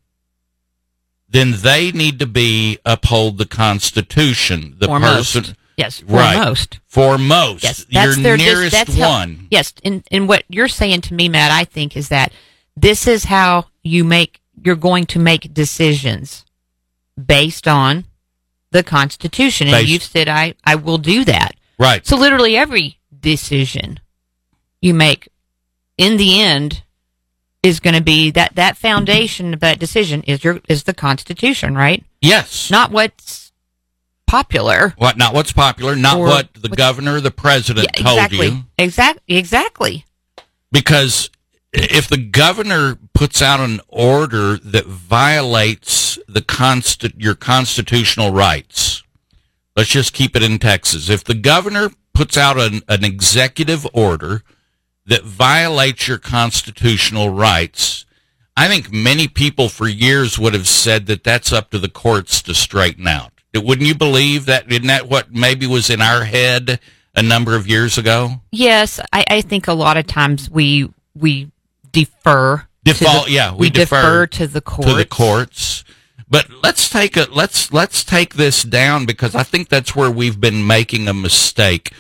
then 1.29 1.55
they 1.63 1.91
need 1.93 2.19
to 2.19 2.27
be 2.27 2.79
uphold 2.85 3.39
the 3.39 3.47
Constitution. 3.47 4.77
The 4.79 4.87
Foremost. 4.87 5.35
person 5.35 5.57
Yes, 5.79 6.03
Right. 6.03 6.35
foremost. 6.37 6.79
foremost. 6.87 7.63
Yes, 7.65 7.87
that's 7.91 8.17
your 8.19 8.23
their 8.23 8.37
nearest 8.37 8.73
that's 8.73 8.95
how- 8.97 9.09
one. 9.09 9.47
yes, 9.51 9.73
and 9.83 10.05
and 10.11 10.29
what 10.29 10.45
you're 10.51 10.69
saying 10.69 11.01
to 11.03 11.15
me, 11.15 11.31
Matt, 11.31 11.51
I 11.51 11.65
think 11.65 11.97
is 11.97 12.09
that 12.09 12.31
this 12.77 13.07
is 13.07 13.25
how 13.25 13.69
you 13.83 14.05
make 14.05 14.41
you're 14.65 14.77
going 14.77 15.07
to 15.07 15.19
make 15.19 15.53
decisions 15.55 16.45
based 17.23 17.67
on 17.69 18.05
the 18.71 18.83
Constitution, 18.83 19.67
and 19.69 19.75
Based- 19.77 19.89
you've 19.91 20.03
said 20.03 20.29
I 20.29 20.55
I 20.65 20.75
will 20.77 20.99
do 20.99 21.25
that. 21.25 21.53
Right. 21.79 22.07
So 22.07 22.17
literally 22.17 22.57
every 22.57 22.99
decision 23.21 24.01
you 24.81 24.95
make 24.95 25.29
in 25.99 26.17
the 26.17 26.41
end 26.41 26.83
is 27.63 27.81
going 27.81 27.95
to 27.95 28.03
be 28.03 28.31
that 28.33 28.55
that 28.57 28.77
foundation 28.77 29.55
of 29.55 29.61
that 29.61 29.79
decision 29.79 30.23
is 30.25 30.43
your 30.43 30.61
is 30.69 30.85
the 30.85 30.95
Constitution, 30.95 31.75
right? 31.75 32.05
yes. 32.21 32.71
Not 32.71 32.91
what's 32.91 33.53
popular. 34.27 34.95
what? 34.97 35.17
Not 35.19 35.35
what's 35.35 35.53
popular. 35.53 35.95
Not 35.95 36.19
what 36.19 36.49
the 36.55 36.69
governor, 36.71 37.21
the 37.21 37.31
president 37.31 37.89
Yeah, 37.95 38.03
told 38.05 38.17
exactly. 38.19 38.47
you. 38.49 38.65
Exactly. 38.79 39.37
Exactly. 39.37 40.05
Because 40.71 41.29
if 41.73 42.09
the 42.09 42.17
governor 42.17 42.99
puts 43.23 43.41
out 43.41 43.61
an 43.61 43.81
order 43.87 44.57
that 44.57 44.85
violates 44.85 46.19
the 46.27 46.41
consti- 46.41 47.15
your 47.17 47.37
constitutional 47.37 48.33
rights, 48.33 49.05
let's 49.77 49.91
just 49.91 50.13
keep 50.13 50.35
it 50.35 50.43
in 50.43 50.59
Texas. 50.59 51.09
If 51.09 51.23
the 51.23 51.35
governor 51.35 51.91
puts 52.13 52.37
out 52.37 52.59
an, 52.59 52.83
an 52.89 53.05
executive 53.05 53.87
order 53.93 54.43
that 55.07 55.23
violates 55.23 56.09
your 56.09 56.19
constitutional 56.19 57.31
rights, 57.31 58.07
I 58.57 58.67
think 58.67 58.93
many 58.93 59.29
people 59.29 59.69
for 59.69 59.87
years 59.87 60.37
would 60.37 60.53
have 60.53 60.67
said 60.67 61.07
that 61.07 61.23
that's 61.23 61.53
up 61.53 61.71
to 61.71 61.79
the 61.79 61.89
courts 61.89 62.43
to 62.43 62.55
straighten 62.55 63.07
out. 63.07 63.31
Wouldn't 63.55 63.87
you 63.87 63.95
believe 63.95 64.47
that? 64.47 64.69
Isn't 64.69 64.89
that 64.89 65.09
what 65.09 65.33
maybe 65.33 65.69
was 65.69 65.91
in 65.91 66.01
our 66.01 66.25
head 66.25 66.81
a 67.15 67.23
number 67.23 67.55
of 67.55 67.69
years 67.69 67.99
ago? 67.99 68.41
Yes, 68.51 68.99
I, 69.13 69.25
I 69.31 69.41
think 69.43 69.69
a 69.69 69.75
lot 69.75 69.97
of 69.97 70.09
times 70.09 70.51
we 70.51 70.91
we 71.15 71.53
defer. 71.93 72.67
Default, 72.85 73.27
the- 73.27 73.33
yeah, 73.33 73.53
we 73.53 73.59
we, 73.59 73.71
defer 73.71 74.27
defer, 74.27 74.27
to 74.27 74.47
the 74.47 74.61
courts. 74.61 74.91
to 74.91 74.97
the 74.97 75.05
courts. 75.07 75.85
But 76.29 76.49
let's 76.63 76.89
take 76.89 77.17
a 77.17 77.27
let's 77.31 77.73
let's 77.73 78.03
take 78.05 78.35
this 78.35 78.63
down 78.63 79.05
because 79.05 79.35
I 79.35 79.43
think 79.43 79.69
that's 79.69 79.95
where 79.95 80.11
we've 80.11 80.41
been 80.41 80.67
making 80.67 81.07
a 81.07 81.13
mistake. 81.15 81.93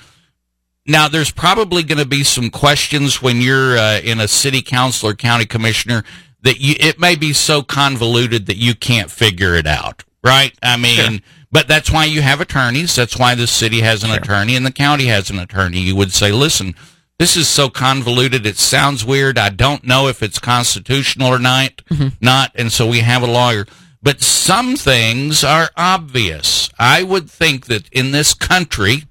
Now, 0.86 1.06
there's 1.06 1.30
probably 1.30 1.82
going 1.84 1.98
to 1.98 2.06
be 2.06 2.24
some 2.24 2.50
questions 2.50 3.22
when 3.22 3.40
you're 3.40 3.76
uh, 3.78 4.00
in 4.00 4.18
a 4.18 4.26
city 4.26 4.62
council 4.62 5.10
or 5.10 5.14
county 5.14 5.44
commissioner 5.44 6.02
that 6.40 6.60
you 6.60 6.74
it 6.80 6.98
may 6.98 7.14
be 7.14 7.32
so 7.32 7.62
convoluted 7.62 8.46
that 8.46 8.56
you 8.56 8.74
can't 8.74 9.10
figure 9.10 9.54
it 9.54 9.66
out, 9.66 10.02
right? 10.24 10.52
I 10.62 10.76
mean, 10.76 11.22
but 11.52 11.68
that's 11.68 11.90
why 11.90 12.06
you 12.06 12.22
have 12.22 12.40
attorneys. 12.40 12.96
That's 12.96 13.18
why 13.18 13.34
the 13.34 13.46
city 13.46 13.80
has 13.82 14.02
an 14.02 14.10
attorney 14.10 14.56
and 14.56 14.66
the 14.66 14.72
county 14.72 15.06
has 15.06 15.30
an 15.30 15.38
attorney. 15.38 15.80
You 15.80 15.94
would 15.94 16.10
say, 16.12 16.32
listen, 16.32 16.74
this 17.22 17.36
is 17.36 17.48
so 17.48 17.70
convoluted. 17.70 18.44
It 18.44 18.56
sounds 18.56 19.04
weird. 19.04 19.38
I 19.38 19.48
don't 19.48 19.84
know 19.84 20.08
if 20.08 20.24
it's 20.24 20.40
constitutional 20.40 21.28
or 21.28 21.38
not. 21.38 21.76
Mm-hmm. 21.88 22.08
Not, 22.20 22.50
and 22.56 22.72
so 22.72 22.88
we 22.88 22.98
have 22.98 23.22
a 23.22 23.28
lawyer. 23.28 23.64
But 24.02 24.22
some 24.22 24.74
things 24.74 25.44
are 25.44 25.70
obvious. 25.76 26.68
I 26.80 27.04
would 27.04 27.30
think 27.30 27.66
that 27.66 27.88
in 27.90 28.10
this 28.10 28.34
country, 28.34 29.04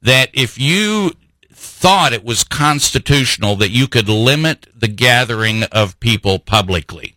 that 0.00 0.30
if 0.32 0.58
you 0.58 1.12
thought 1.52 2.14
it 2.14 2.24
was 2.24 2.44
constitutional 2.44 3.56
that 3.56 3.68
you 3.68 3.86
could 3.88 4.08
limit 4.08 4.66
the 4.74 4.88
gathering 4.88 5.64
of 5.64 6.00
people 6.00 6.38
publicly, 6.38 7.16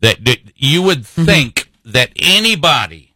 that, 0.00 0.24
that 0.24 0.40
you 0.56 0.82
would 0.82 1.02
mm-hmm. 1.02 1.24
think 1.24 1.70
that 1.84 2.10
anybody 2.16 3.14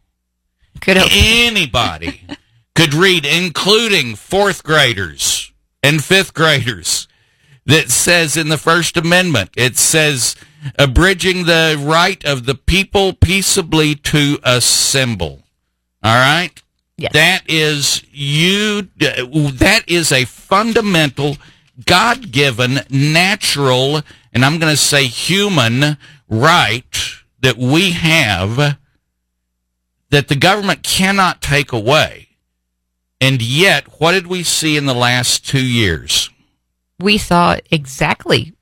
Could 0.79 0.95
anybody 1.11 2.21
could 2.73 2.93
read, 2.93 3.25
including 3.25 4.15
fourth 4.15 4.63
graders 4.63 5.36
and 5.83 6.03
fifth 6.03 6.33
graders, 6.33 7.07
that 7.65 7.91
says 7.91 8.37
in 8.37 8.49
the 8.49 8.57
First 8.57 8.95
Amendment, 8.97 9.51
it 9.57 9.77
says 9.77 10.35
abridging 10.79 11.45
the 11.45 11.77
right 11.79 12.23
of 12.25 12.45
the 12.45 12.55
people 12.55 13.13
peaceably 13.13 13.95
to 13.95 14.39
assemble. 14.43 15.43
All 16.01 16.15
right? 16.15 16.61
Yes. 16.97 17.13
That 17.13 17.43
is 17.47 18.03
you 18.11 18.89
that 18.97 19.83
is 19.87 20.11
a 20.11 20.25
fundamental 20.25 21.37
God 21.85 22.31
given, 22.31 22.79
natural, 22.89 24.01
and 24.33 24.43
I'm 24.43 24.57
going 24.57 24.73
to 24.73 24.81
say 24.81 25.05
human 25.05 25.97
right 26.27 26.95
that 27.41 27.57
we 27.57 27.91
have 27.91 28.77
that 30.09 30.27
the 30.27 30.35
government 30.35 30.81
cannot 30.81 31.41
take 31.41 31.71
away. 31.71 32.26
And 33.19 33.41
yet, 33.41 33.99
what 33.99 34.11
did 34.11 34.27
we 34.27 34.43
see 34.43 34.77
in 34.77 34.85
the 34.85 34.93
last 34.93 35.45
two 35.47 35.65
years? 35.65 36.29
We 36.99 37.17
saw 37.17 37.57
exactly 37.71 38.53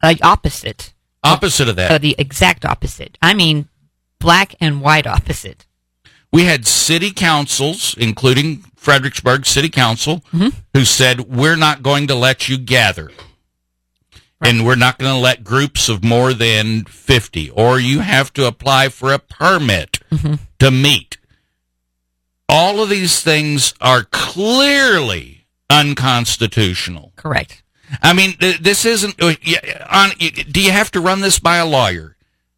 the 0.00 0.18
opposite. 0.22 0.92
Opposite 1.22 1.68
of 1.68 1.76
that. 1.76 1.90
Uh, 1.90 1.98
the 1.98 2.14
exact 2.18 2.64
opposite. 2.64 3.16
I 3.22 3.34
mean, 3.34 3.68
black 4.18 4.54
and 4.60 4.80
white 4.80 5.06
opposite. 5.06 5.66
we 6.32 6.44
had 6.44 6.66
city 6.66 7.10
councils, 7.12 7.94
including 7.98 8.64
Fredericksburg 8.76 9.46
City 9.46 9.68
Council, 9.68 10.24
who 10.74 10.84
said, 10.84 11.20
We're 11.20 11.56
not 11.56 11.82
going 11.82 12.06
to 12.08 12.14
let 12.14 12.48
you 12.48 12.58
gather. 12.58 13.10
And 14.44 14.66
we're 14.66 14.74
not 14.74 14.98
going 14.98 15.12
to 15.14 15.20
let 15.20 15.44
groups 15.44 15.88
of 15.88 16.02
more 16.02 16.32
than 16.34 16.84
50, 16.86 17.50
or 17.50 17.78
you 17.78 18.00
have 18.00 18.32
to 18.32 18.46
apply 18.48 18.88
for 18.88 19.12
a 19.12 19.20
permit 19.20 20.00
to 20.58 20.70
meet. 20.72 21.18
All 22.54 22.82
of 22.82 22.90
these 22.90 23.22
things 23.22 23.72
are 23.80 24.04
clearly 24.04 25.46
unconstitutional. 25.70 27.12
Correct. 27.16 27.62
I 28.02 28.12
mean, 28.12 28.34
this 28.38 28.84
isn't. 28.84 29.22
uh, 29.22 29.34
On, 29.90 30.10
do 30.50 30.60
you 30.60 30.70
have 30.70 30.90
to 30.90 31.00
run 31.00 31.22
this 31.22 31.38
by 31.38 31.56
a 31.56 31.66
lawyer? 31.66 32.16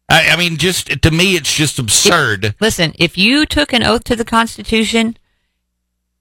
I, 0.09 0.31
I 0.31 0.35
mean, 0.35 0.57
just 0.57 1.01
to 1.01 1.11
me, 1.11 1.35
it's 1.35 1.53
just 1.53 1.79
absurd. 1.79 2.55
Listen, 2.59 2.93
if 2.99 3.17
you 3.17 3.45
took 3.45 3.71
an 3.71 3.83
oath 3.83 4.03
to 4.05 4.15
the 4.17 4.25
Constitution 4.25 5.17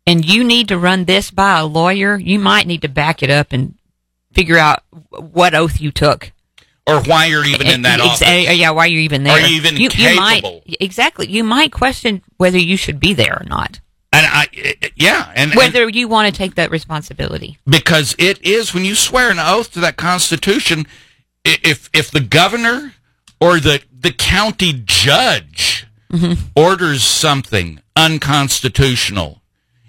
and 0.07 0.25
you 0.25 0.45
need 0.45 0.69
to 0.69 0.79
run 0.79 1.05
this 1.05 1.33
by 1.33 1.59
a 1.59 1.67
lawyer, 1.67 2.17
you 2.17 2.39
might 2.39 2.69
need 2.69 2.83
to 2.83 2.89
back 2.89 3.23
it 3.23 3.31
up 3.31 3.53
and 3.53 3.75
figure 4.33 4.57
out 4.57 4.83
what 5.11 5.55
oath 5.55 5.81
you 5.81 5.91
took. 5.91 6.33
Or 6.87 7.01
why 7.03 7.27
you're 7.27 7.45
even 7.45 7.67
in 7.67 7.83
that 7.83 8.01
office. 8.01 8.21
yeah, 8.21 8.71
why 8.71 8.87
you're 8.87 9.01
even 9.01 9.23
there. 9.25 9.35
Are 9.35 9.41
you 9.41 9.57
even 9.57 9.77
you, 9.77 9.89
you 9.95 10.17
might, 10.17 10.43
capable? 10.43 10.63
exactly. 10.81 11.27
You 11.31 11.43
might 11.45 11.73
question 11.73 12.23
whether 12.37 12.59
you 12.59 12.77
should 12.77 13.01
be 13.01 13.15
there 13.15 13.39
or 13.41 13.47
not. 13.47 13.81
And 14.13 14.27
I, 14.27 14.47
eh, 14.57 14.73
eh, 14.83 14.89
yeah, 14.95 15.33
and, 15.35 15.51
and 15.51 15.59
Whether 15.59 15.89
you 15.89 16.07
want 16.09 16.33
to 16.33 16.39
take 16.39 16.55
that 16.55 16.71
responsibility. 16.71 17.59
because 17.67 18.15
it 18.19 18.41
is 18.45 18.73
when 18.73 18.85
you 18.85 18.95
swear 18.95 19.31
an 19.31 19.39
oath 19.41 19.73
to 19.73 19.81
that 19.81 19.97
Constitution, 19.97 20.87
if 21.45 21.91
if 21.93 22.11
the 22.11 22.21
governor 22.21 22.93
or 23.41 23.59
the 23.61 23.83
the 23.99 24.13
county 24.13 24.73
judge 24.85 25.87
mm-hmm. 26.13 26.35
orders 26.55 27.03
something 27.03 27.81
unconstitutional, 27.97 29.43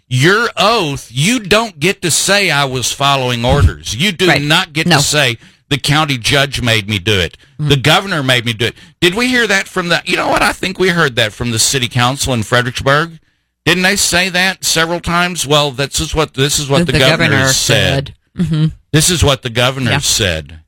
your 0.08 0.50
oath, 0.58 1.10
you 1.12 1.40
don't 1.40 1.80
get 1.80 2.02
to 2.02 2.10
say 2.12 2.50
I 2.50 2.66
was 2.66 2.92
following 2.92 3.44
orders. 3.46 3.96
You 3.96 4.12
do 4.12 4.28
Right. 4.28 4.42
not 4.42 4.74
get 4.74 4.88
No. 4.88 4.98
to 4.98 5.04
say 5.04 5.38
the 5.70 5.78
county 5.78 6.18
judge 6.18 6.62
made 6.62 6.88
me 6.88 7.00
do 7.00 7.20
it. 7.20 7.38
Mm-hmm. 7.60 7.70
The 7.70 7.78
governor 7.78 8.22
made 8.24 8.46
me 8.46 8.54
do 8.54 8.66
it. 8.68 8.76
Did 9.00 9.16
we 9.16 9.28
hear 9.28 9.48
that 9.48 9.68
from 9.68 9.90
the 9.90 10.02
You 10.06 10.16
know 10.16 10.28
what? 10.28 10.42
I 10.44 10.52
think 10.52 10.78
we 10.80 10.90
heard 10.90 11.16
that 11.16 11.34
from 11.34 11.52
the 11.52 11.60
city 11.60 11.88
council 11.88 12.34
in 12.34 12.44
Fredericksburg. 12.44 13.20
Didn't 13.66 13.84
they 13.84 13.96
say 13.96 14.30
that 14.30 14.64
several 14.64 15.00
times? 15.00 15.48
Well, 15.48 15.72
this 15.72 16.00
is 16.00 16.14
what 16.14 16.36
this 16.36 16.60
is 16.60 16.70
what 16.70 16.86
the, 16.86 17.00
governor, 17.00 17.48
said. 17.48 18.14
Mm-hmm. 18.38 18.76
This 18.94 19.10
is 19.10 19.24
what 19.24 19.42
the 19.42 19.50
governor 19.50 19.92
Yeah. 19.92 19.98
said. 20.00 20.60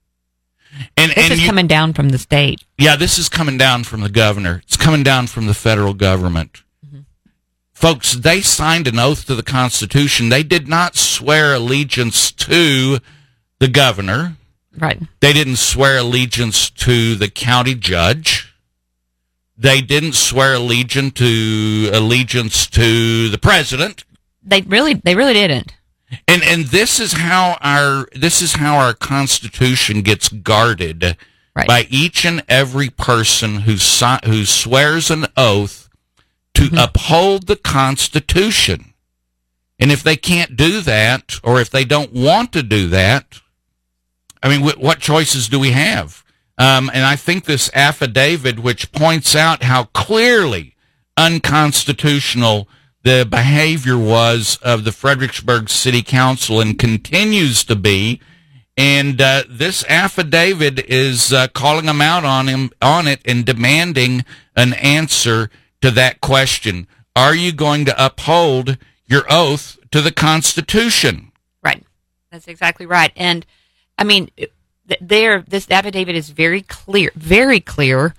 And 0.96 1.12
This 1.12 1.18
and 1.26 1.34
is 1.34 1.42
you- 1.42 1.48
coming 1.48 1.68
down 1.68 1.94
from 1.94 2.10
the 2.10 2.18
state. 2.18 2.64
yeah, 2.78 2.96
this 2.96 3.18
is 3.20 3.30
coming 3.30 3.58
down 3.58 3.84
from 3.84 4.02
the 4.02 4.10
governor. 4.10 4.62
It's 4.66 4.78
coming 4.78 5.04
down 5.04 5.28
from 5.28 5.46
the 5.48 5.54
federal 5.54 5.94
government. 5.94 6.64
Mm-hmm. 6.86 7.00
Folks, 7.74 8.14
they 8.14 8.42
signed 8.42 8.88
an 8.88 8.98
oath 8.98 9.26
to 9.28 9.36
the 9.36 9.44
Constitution. 9.44 10.30
They 10.30 10.44
did 10.44 10.68
not 10.68 10.96
swear 10.96 11.54
allegiance 11.54 12.32
to 12.32 12.98
the 13.60 13.68
governor. 13.68 14.37
Right. 14.78 15.02
They 15.22 15.34
didn't 15.34 15.58
swear 15.58 15.98
allegiance 15.98 16.70
to 16.70 17.16
the 17.16 17.30
county 17.30 17.74
judge. 17.76 18.54
They 19.58 19.82
didn't 19.82 20.14
swear 20.14 20.54
allegiance 20.56 21.14
to 21.16 21.90
allegiance 21.94 22.68
to 22.68 23.28
the 23.30 23.40
president. 23.40 24.04
They 24.44 24.62
really, 24.62 24.94
they 24.94 25.16
really 25.16 25.34
didn't. 25.34 25.74
And 26.28 26.42
and 26.44 26.66
this 26.66 27.00
is 27.00 27.14
how 27.14 27.58
our 27.60 28.08
this 28.16 28.42
is 28.42 28.54
how 28.54 28.78
our 28.78 28.94
constitution 28.94 30.02
gets 30.04 30.30
guarded 30.30 31.18
Right. 31.56 31.68
by 31.68 31.88
each 31.90 32.24
and 32.24 32.44
every 32.48 32.90
person 32.92 33.62
who 33.62 33.78
si- 33.78 34.20
who 34.26 34.46
swears 34.46 35.10
an 35.10 35.26
oath 35.36 35.90
to 36.54 36.64
Mm-hmm. 36.66 36.78
uphold 36.78 37.48
the 37.48 37.56
constitution. 37.56 38.94
And 39.80 39.92
if 39.92 40.02
they 40.04 40.16
can't 40.16 40.56
do 40.56 40.82
that 40.82 41.40
or 41.44 41.60
if 41.60 41.70
they 41.72 41.84
don't 41.84 42.14
want 42.14 42.54
to 42.54 42.64
do 42.64 42.88
that, 42.90 43.42
I 44.42 44.50
mean 44.50 44.68
wh- 44.68 44.82
what 44.82 45.00
choices 45.00 45.50
do 45.50 45.60
we 45.60 45.72
have? 45.72 46.24
Um, 46.58 46.90
and 46.94 47.06
I 47.06 47.16
think 47.16 47.46
this 47.46 47.70
affidavit 47.74 48.60
which 48.60 48.92
points 48.92 49.36
out 49.36 49.64
how 49.64 49.86
clearly 49.86 50.76
unconstitutional 51.16 52.68
the 53.04 53.28
behavior 53.30 53.98
was 53.98 54.58
of 54.62 54.84
the 54.84 54.92
Fredericksburg 54.92 55.70
City 55.70 56.02
Council 56.02 56.60
and 56.60 56.78
continues 56.78 57.64
to 57.64 57.76
be. 57.76 58.20
And 58.76 59.20
uh, 59.22 59.44
this 59.50 59.84
affidavit 59.86 60.80
is 60.90 61.34
uh, 61.34 61.48
calling 61.48 61.86
them 61.86 62.02
out 62.02 62.26
on 62.26 62.48
him 62.48 62.72
on 62.82 63.08
it 63.08 63.22
and 63.26 63.46
demanding 63.46 64.26
an 64.56 64.74
answer 64.74 65.50
to 65.82 65.90
that 65.92 66.22
question. 66.22 66.88
Are 67.16 67.34
you 67.34 67.52
going 67.52 67.86
to 67.86 68.06
uphold 68.06 68.78
your 69.06 69.26
oath 69.30 69.80
to 69.92 70.02
the 70.02 70.12
Constitution? 70.12 71.32
Right. 71.64 71.84
That's 72.30 72.48
exactly 72.48 72.86
right. 72.86 73.12
And 73.16 73.46
I 73.98 74.04
mean, 74.04 74.30
there, 75.02 75.42
this 75.48 75.70
affidavit 75.70 76.16
is 76.16 76.30
very 76.30 76.62
clear, 76.62 77.12
very 77.16 77.60
clear 77.60 78.14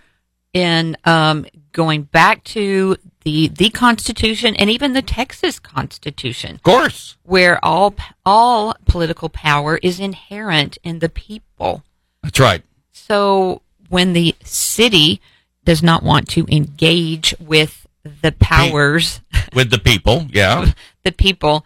in 0.52 0.96
um, 1.04 1.46
going 1.72 2.02
back 2.02 2.42
to 2.44 2.96
the 3.22 3.48
the 3.48 3.70
Constitution 3.70 4.54
and 4.56 4.70
even 4.70 4.92
the 4.92 5.02
Texas 5.02 5.58
Constitution, 5.58 6.56
Of 6.56 6.62
course. 6.62 7.16
where 7.22 7.62
all 7.64 7.94
all 8.24 8.74
political 8.86 9.28
power 9.28 9.78
is 9.82 10.00
inherent 10.00 10.78
in 10.82 10.98
the 11.00 11.08
people. 11.08 11.82
That's 12.22 12.40
right. 12.40 12.62
So 12.92 13.62
when 13.88 14.12
the 14.12 14.34
city 14.42 15.20
does 15.64 15.82
not 15.82 16.02
want 16.02 16.28
to 16.30 16.46
engage 16.50 17.34
with 17.38 17.86
the 18.22 18.32
powers 18.32 19.20
With 19.54 19.70
the 19.70 19.78
people, 19.78 20.26
yeah. 20.30 20.72
the 21.04 21.12
people, 21.12 21.64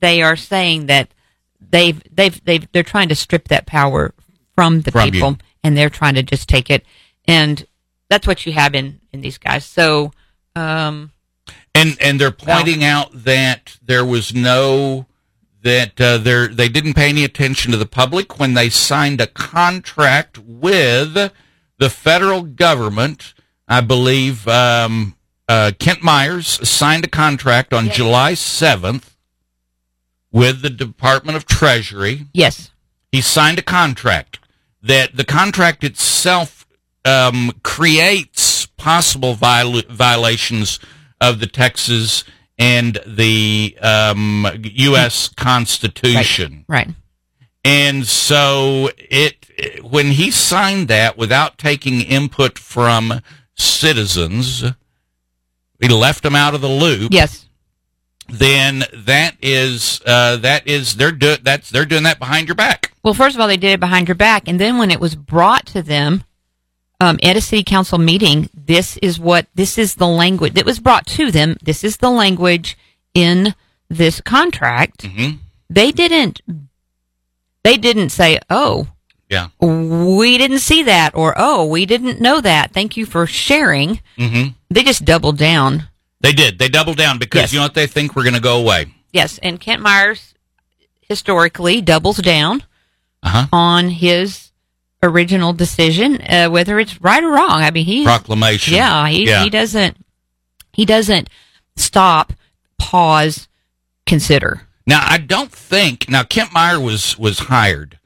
they 0.00 0.22
are 0.22 0.36
saying 0.36 0.86
that 0.86 1.08
they've 1.72 2.00
they've 2.14 2.44
they've 2.44 2.70
they're 2.70 2.84
trying 2.84 3.08
to 3.08 3.16
strip 3.16 3.48
that 3.48 3.66
power 3.66 4.14
from 4.54 4.82
the 4.82 4.92
From 4.92 5.10
people, 5.10 5.30
you. 5.30 5.38
and 5.64 5.76
they're 5.76 5.90
trying 5.90 6.14
to 6.14 6.22
just 6.22 6.48
take 6.48 6.70
it, 6.70 6.84
and 7.26 7.66
that's 8.08 8.26
what 8.26 8.46
you 8.46 8.52
have 8.52 8.74
in 8.76 9.00
in 9.12 9.22
these 9.22 9.38
guys. 9.38 9.64
So, 9.64 10.12
um, 10.54 11.10
and 11.74 11.96
and 12.00 12.20
they're 12.20 12.30
pointing 12.30 12.84
out 12.84 13.10
that 13.24 13.78
there 13.82 14.04
was 14.04 14.32
no 14.32 15.06
that 15.62 16.00
uh, 16.00 16.18
there 16.18 16.46
they 16.48 16.68
didn't 16.68 16.94
pay 16.94 17.08
any 17.08 17.24
attention 17.24 17.72
to 17.72 17.78
the 17.78 17.86
public 17.86 18.38
when 18.38 18.54
they 18.54 18.68
signed 18.68 19.20
a 19.20 19.26
contract 19.26 20.38
with 20.38 21.32
the 21.78 21.90
federal 21.90 22.42
government. 22.42 23.34
I 23.66 23.80
believe 23.80 24.46
um, 24.48 25.16
uh, 25.48 25.72
Kent 25.78 26.02
Myers 26.02 26.68
signed 26.68 27.04
a 27.04 27.08
contract 27.08 27.72
on 27.72 27.88
July 27.88 28.34
seventh 28.34 29.11
with 30.32 30.62
the 30.62 30.70
Department 30.70 31.36
of 31.36 31.46
Treasury. 31.46 32.26
Yes, 32.32 32.70
he 33.12 33.20
signed 33.20 33.58
a 33.58 33.62
contract 33.62 34.38
that 34.82 35.16
the 35.16 35.24
contract 35.24 35.84
itself 35.84 36.66
um, 37.04 37.52
creates 37.62 38.66
possible 38.66 39.34
viol- 39.34 39.82
violations 39.88 40.80
of 41.20 41.38
the 41.38 41.46
Texas 41.46 42.24
and 42.58 42.98
the 43.06 43.76
um, 43.80 44.46
U.S. 44.62 45.28
Constitution. 45.28 46.64
right, 46.68 46.88
And 47.64 48.06
so 48.06 48.90
it 48.96 49.36
when 49.82 50.12
he 50.12 50.30
signed 50.30 50.88
that 50.88 51.16
without 51.16 51.58
taking 51.58 52.00
input 52.00 52.58
from 52.58 53.20
citizens, 53.54 54.64
he 55.80 55.88
left 55.88 56.22
them 56.22 56.34
out 56.34 56.54
of 56.54 56.60
the 56.60 56.68
loop. 56.68 57.12
Yes, 57.12 57.41
then 58.28 58.84
that 58.94 59.36
is 59.42 60.00
uh, 60.06 60.36
that 60.38 60.66
is 60.66 60.96
they're 60.96 61.12
do 61.12 61.36
that's 61.42 61.70
they're 61.70 61.84
doing 61.84 62.04
that 62.04 62.18
behind 62.18 62.48
your 62.48 62.54
back. 62.54 62.92
Well, 63.02 63.14
first 63.14 63.34
of 63.34 63.40
all, 63.40 63.48
they 63.48 63.56
did 63.56 63.72
it 63.72 63.80
behind 63.80 64.08
your 64.08 64.14
back, 64.14 64.48
and 64.48 64.58
then 64.60 64.78
when 64.78 64.90
it 64.90 65.00
was 65.00 65.14
brought 65.16 65.66
to 65.66 65.82
them 65.82 66.24
um, 67.00 67.18
at 67.22 67.36
a 67.36 67.40
city 67.40 67.64
council 67.64 67.98
meeting, 67.98 68.48
this 68.54 68.96
is 68.98 69.18
what 69.18 69.46
this 69.54 69.76
is 69.78 69.96
the 69.96 70.06
language 70.06 70.54
that 70.54 70.64
was 70.64 70.78
brought 70.80 71.06
to 71.08 71.30
them. 71.30 71.56
This 71.62 71.82
is 71.84 71.96
the 71.98 72.10
language 72.10 72.78
in 73.14 73.54
this 73.88 74.20
contract. 74.20 75.02
Mhm. 75.02 75.38
They 75.68 75.90
didn't. 75.92 76.40
They 77.64 77.76
didn't 77.76 78.10
say, 78.10 78.38
"Oh, 78.50 78.88
Yeah. 79.28 79.48
we 79.60 80.36
didn't 80.38 80.58
see 80.60 80.82
that," 80.84 81.14
or 81.14 81.34
"Oh, 81.36 81.64
we 81.64 81.86
didn't 81.86 82.20
know 82.20 82.40
that." 82.40 82.72
Thank 82.72 82.96
you 82.96 83.06
for 83.06 83.26
sharing. 83.26 84.00
hmm 84.16 84.48
They 84.70 84.82
just 84.82 85.04
doubled 85.04 85.38
down. 85.38 85.88
They 86.22 86.32
did. 86.32 86.58
They 86.58 86.68
doubled 86.68 86.96
down 86.96 87.18
because 87.18 87.40
Yes. 87.42 87.52
you 87.52 87.58
know 87.58 87.64
what 87.64 87.74
they 87.74 87.86
think 87.86 88.14
we're 88.16 88.22
going 88.22 88.34
to 88.34 88.40
go 88.40 88.58
away. 88.58 88.86
Yes, 89.12 89.38
and 89.42 89.60
Kent 89.60 89.82
Myers 89.82 90.34
historically 91.00 91.80
doubles 91.82 92.18
down 92.18 92.62
Uh-huh. 93.22 93.46
on 93.52 93.90
his 93.90 94.50
original 95.02 95.52
decision, 95.52 96.20
uh, 96.22 96.48
whether 96.48 96.78
it's 96.78 97.00
right 97.00 97.22
or 97.22 97.30
wrong. 97.32 97.60
I 97.62 97.70
mean, 97.70 97.84
he 97.84 98.04
Proclamation. 98.04 98.74
yeah, 98.74 99.08
he 99.08 99.26
Yeah. 99.26 99.42
he 99.44 99.50
doesn't 99.50 99.96
he 100.72 100.84
doesn't 100.86 101.28
stop, 101.76 102.32
pause, 102.78 103.48
consider. 104.06 104.66
Now 104.86 105.04
I 105.06 105.18
don't 105.18 105.52
think 105.52 106.08
now 106.08 106.22
Kent 106.22 106.52
Meyer 106.52 106.80
was 106.80 107.18
was 107.18 107.40
hired. 107.40 107.98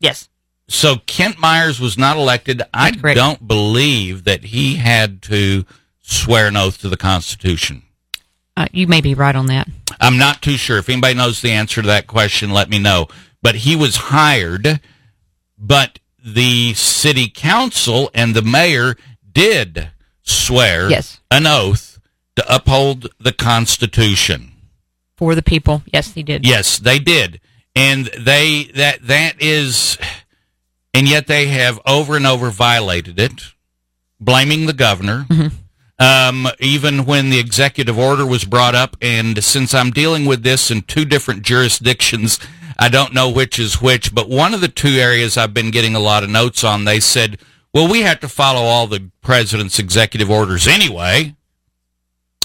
Yes. 0.00 0.28
So 0.68 0.96
Kent 1.06 1.38
Myers 1.38 1.78
was 1.78 1.98
not 1.98 2.16
elected. 2.16 2.62
I 2.72 2.92
correct. 2.92 3.16
don't 3.16 3.46
believe 3.46 4.24
that 4.24 4.44
he 4.44 4.76
had 4.76 5.20
to 5.22 5.66
swear 6.04 6.46
an 6.48 6.56
oath 6.56 6.78
to 6.82 6.88
the 6.88 6.96
Constitution. 6.96 7.82
Uh, 8.56 8.66
you 8.72 8.86
may 8.86 9.00
be 9.00 9.14
right 9.14 9.34
on 9.34 9.46
that. 9.46 9.68
I'm 10.00 10.16
not 10.18 10.40
too 10.42 10.56
sure. 10.56 10.78
If 10.78 10.88
anybody 10.88 11.14
knows 11.14 11.42
the 11.42 11.50
answer 11.50 11.80
to 11.82 11.88
that 11.88 12.06
question, 12.06 12.50
let 12.50 12.68
me 12.70 12.78
know. 12.78 13.08
But 13.42 13.56
he 13.56 13.74
was 13.74 13.96
hired, 13.96 14.80
but 15.58 15.98
the 16.24 16.74
city 16.74 17.28
council 17.28 18.10
and 18.14 18.34
the 18.34 18.42
mayor 18.42 18.96
did 19.32 19.90
swear 20.22 20.88
Yes. 20.88 21.20
an 21.30 21.46
oath 21.46 21.98
to 22.36 22.54
uphold 22.54 23.08
the 23.18 23.32
Constitution. 23.32 24.52
For 25.16 25.34
the 25.34 25.42
people. 25.42 25.82
Yes, 25.92 26.12
he 26.12 26.22
did. 26.22 26.46
Yes, 26.46 26.78
they 26.78 26.98
did. 26.98 27.40
And 27.76 28.06
they 28.18 28.64
that 28.76 29.06
that 29.06 29.34
is 29.40 29.98
and 30.92 31.08
yet 31.08 31.26
they 31.26 31.48
have 31.48 31.80
over 31.86 32.16
and 32.16 32.26
over 32.26 32.50
violated 32.50 33.18
it, 33.18 33.42
blaming 34.20 34.66
the 34.66 34.72
governor. 34.72 35.26
Um, 35.98 36.48
even 36.58 37.04
when 37.04 37.30
the 37.30 37.38
executive 37.38 37.96
order 37.98 38.26
was 38.26 38.44
brought 38.44 38.74
up, 38.74 38.96
and 39.00 39.42
since 39.44 39.72
I'm 39.72 39.90
dealing 39.90 40.26
with 40.26 40.42
this 40.42 40.70
in 40.70 40.82
two 40.82 41.04
different 41.04 41.42
jurisdictions, 41.42 42.40
I 42.78 42.88
don't 42.88 43.14
know 43.14 43.30
which 43.30 43.58
is 43.58 43.80
which, 43.80 44.14
but 44.14 44.28
one 44.28 44.54
of 44.54 44.60
the 44.60 44.68
two 44.68 44.96
areas 44.96 45.36
I've 45.36 45.54
been 45.54 45.70
getting 45.70 45.94
a 45.94 46.00
lot 46.00 46.24
of 46.24 46.30
notes 46.30 46.64
on, 46.64 46.84
they 46.84 46.98
said, 46.98 47.38
well, 47.72 47.88
we 47.88 48.02
have 48.02 48.20
to 48.20 48.28
follow 48.28 48.62
all 48.62 48.86
the 48.86 49.10
president's 49.22 49.78
executive 49.78 50.30
orders 50.30 50.66
anyway 50.66 51.34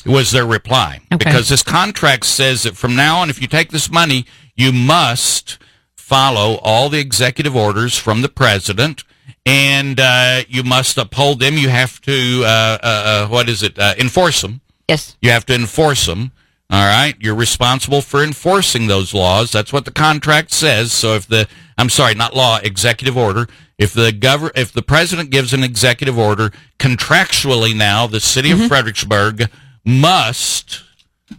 was 0.05 0.31
their 0.31 0.45
reply. 0.45 1.01
Okay. 1.11 1.17
Because 1.17 1.49
this 1.49 1.63
contract 1.63 2.25
says 2.25 2.63
that 2.63 2.77
from 2.77 2.95
now 2.95 3.19
on, 3.19 3.29
if 3.29 3.41
you 3.41 3.47
take 3.47 3.71
this 3.71 3.91
money, 3.91 4.25
you 4.55 4.71
must 4.71 5.57
follow 5.95 6.55
all 6.63 6.89
the 6.89 6.99
executive 6.99 7.55
orders 7.55 7.97
from 7.97 8.21
the 8.21 8.29
president 8.29 9.03
and 9.45 9.99
uh, 9.99 10.43
you 10.47 10.63
must 10.63 10.97
uphold 10.97 11.39
them. 11.39 11.55
You 11.55 11.69
have 11.69 12.01
to, 12.01 12.43
uh, 12.43 12.47
uh, 12.47 12.77
uh, 12.83 13.27
what 13.27 13.49
is 13.49 13.63
it, 13.63 13.77
uh, 13.79 13.95
enforce 13.97 14.41
them. 14.41 14.61
Yes. 14.87 15.17
You 15.21 15.31
have 15.31 15.45
to 15.47 15.55
enforce 15.55 16.05
them. 16.05 16.31
All 16.71 16.85
right. 16.85 17.15
You're 17.19 17.35
responsible 17.35 18.01
for 18.01 18.23
enforcing 18.23 18.87
those 18.87 19.13
laws. 19.13 19.51
That's 19.51 19.73
what 19.73 19.85
the 19.85 19.91
contract 19.91 20.51
says. 20.51 20.91
So 20.91 21.15
if 21.15 21.27
the, 21.27 21.47
I'm 21.77 21.89
sorry, 21.89 22.13
not 22.13 22.35
law, 22.35 22.59
executive 22.61 23.17
order. 23.17 23.47
If 23.77 23.93
the 23.93 24.11
govern, 24.11 24.51
if 24.55 24.71
the 24.71 24.81
president 24.81 25.29
gives 25.29 25.53
an 25.53 25.63
executive 25.63 26.17
order, 26.17 26.51
contractually 26.77 27.75
now, 27.75 28.07
the 28.07 28.19
city 28.19 28.51
of 28.51 28.67
Fredericksburg 28.67 29.49
must, 29.85 30.83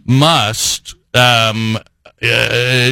must, 0.05 0.95
um, 1.13 1.77
uh, 2.23 2.91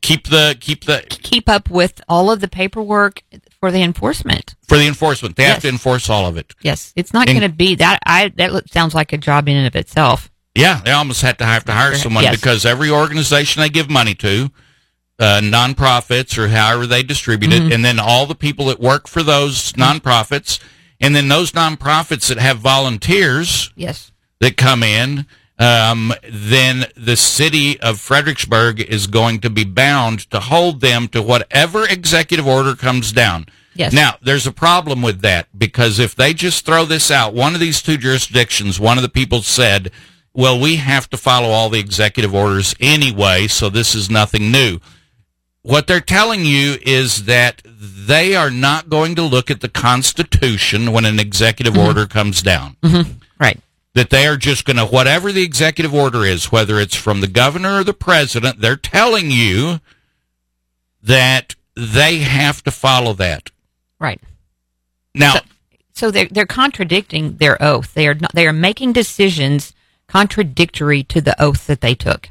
keep 0.00 0.28
the, 0.28 0.56
keep 0.60 0.84
the, 0.84 1.04
Keep 1.08 1.48
up 1.48 1.70
with 1.70 2.00
all 2.08 2.30
of 2.30 2.40
the 2.40 2.48
paperwork 2.48 3.22
for 3.60 3.70
the 3.70 3.82
enforcement. 3.82 4.54
for 4.68 4.76
the 4.78 4.86
enforcement. 4.86 5.36
They 5.36 5.44
have 5.44 5.62
to 5.62 5.68
enforce 5.68 6.08
all 6.10 6.26
of 6.26 6.36
it. 6.36 6.54
Yes. 6.62 6.92
It's 6.96 7.12
not 7.12 7.26
going 7.26 7.40
to 7.40 7.48
be 7.48 7.74
that. 7.76 7.98
I 8.06 8.28
that 8.36 8.70
sounds 8.70 8.94
like 8.94 9.12
a 9.12 9.18
job 9.18 9.48
in 9.48 9.56
and 9.56 9.66
of 9.66 9.76
itself. 9.76 10.30
Yeah, 10.54 10.80
they 10.84 10.92
almost 10.92 11.20
had 11.22 11.38
to 11.38 11.44
have 11.44 11.64
to 11.66 11.72
hire 11.72 11.94
someone 11.94 12.24
Yes. 12.24 12.36
because 12.36 12.64
every 12.64 12.90
organization 12.90 13.60
they 13.60 13.68
give 13.68 13.90
money 13.90 14.14
to, 14.16 14.50
uh, 15.18 15.40
nonprofits 15.42 16.38
or 16.38 16.48
however 16.48 16.86
they 16.86 17.02
distribute 17.02 17.50
Mm-hmm. 17.52 17.66
it, 17.66 17.72
and 17.74 17.84
then 17.84 17.98
all 17.98 18.24
the 18.26 18.34
people 18.34 18.66
that 18.66 18.80
work 18.80 19.06
for 19.06 19.22
those 19.22 19.72
nonprofits, 19.74 20.58
and 21.00 21.14
then 21.14 21.28
those 21.28 21.52
nonprofits 21.52 22.28
that 22.28 22.38
have 22.38 22.58
volunteers 22.58 23.70
Yes. 23.76 24.12
that 24.40 24.56
come 24.56 24.82
in, 24.82 25.26
um, 25.58 26.12
then 26.30 26.86
the 26.96 27.16
city 27.16 27.80
of 27.80 27.98
Fredericksburg 28.00 28.80
is 28.80 29.06
going 29.06 29.40
to 29.40 29.50
be 29.50 29.64
bound 29.64 30.30
to 30.30 30.40
hold 30.40 30.80
them 30.80 31.08
to 31.08 31.22
whatever 31.22 31.86
executive 31.86 32.46
order 32.46 32.74
comes 32.74 33.12
down. 33.12 33.46
Yes. 33.74 33.92
Now, 33.92 34.16
there's 34.22 34.46
a 34.46 34.52
problem 34.52 35.02
with 35.02 35.20
that 35.20 35.48
because 35.56 35.98
if 35.98 36.14
they 36.14 36.32
just 36.34 36.64
throw 36.64 36.84
this 36.84 37.10
out, 37.10 37.34
one 37.34 37.54
of 37.54 37.60
these 37.60 37.82
two 37.82 37.96
jurisdictions, 37.96 38.80
one 38.80 38.96
of 38.98 39.02
the 39.02 39.08
people 39.08 39.42
said, 39.42 39.90
well, 40.32 40.58
we 40.58 40.76
have 40.76 41.08
to 41.10 41.16
follow 41.16 41.48
all 41.48 41.70
the 41.70 41.80
executive 41.80 42.34
orders 42.34 42.74
anyway, 42.80 43.46
so 43.46 43.68
this 43.70 43.94
is 43.94 44.10
nothing 44.10 44.50
new. 44.50 44.80
What 45.62 45.86
they're 45.86 46.00
telling 46.00 46.44
you 46.44 46.76
is 46.82 47.24
that 47.24 47.62
they 47.64 48.36
are 48.36 48.50
not 48.50 48.88
going 48.88 49.14
to 49.16 49.22
look 49.22 49.50
at 49.50 49.60
the 49.62 49.68
Constitution 49.68 50.92
when 50.92 51.04
an 51.04 51.18
executive 51.18 51.76
order 51.76 52.06
comes 52.06 52.40
down 52.42 52.76
Right. 53.38 53.58
That 53.96 54.10
they 54.10 54.26
are 54.26 54.36
just 54.36 54.66
going 54.66 54.76
to 54.76 54.84
whatever 54.84 55.32
the 55.32 55.42
executive 55.42 55.94
order 55.94 56.22
is, 56.24 56.52
whether 56.52 56.78
it's 56.78 56.94
from 56.94 57.22
the 57.22 57.26
governor 57.26 57.80
or 57.80 57.82
the 57.84 57.94
president, 57.94 58.60
they're 58.60 58.76
telling 58.76 59.30
you 59.30 59.80
that 61.02 61.54
they 61.74 62.18
have 62.18 62.62
to 62.64 62.70
follow 62.70 63.14
that. 63.14 63.50
Right. 63.98 64.20
Now, 65.14 65.32
So- 65.34 65.40
So 65.94 66.10
they're 66.10 66.28
they're 66.30 66.44
contradicting 66.46 67.38
their 67.38 67.56
oath. 67.62 67.94
They 67.94 68.06
are 68.06 68.12
not, 68.14 68.32
they 68.34 68.46
are 68.46 68.52
making 68.52 68.92
decisions 68.92 69.72
contradictory 70.08 71.02
to 71.04 71.22
the 71.22 71.34
oath 71.42 71.66
that 71.66 71.80
they 71.80 71.94
took. 71.94 72.28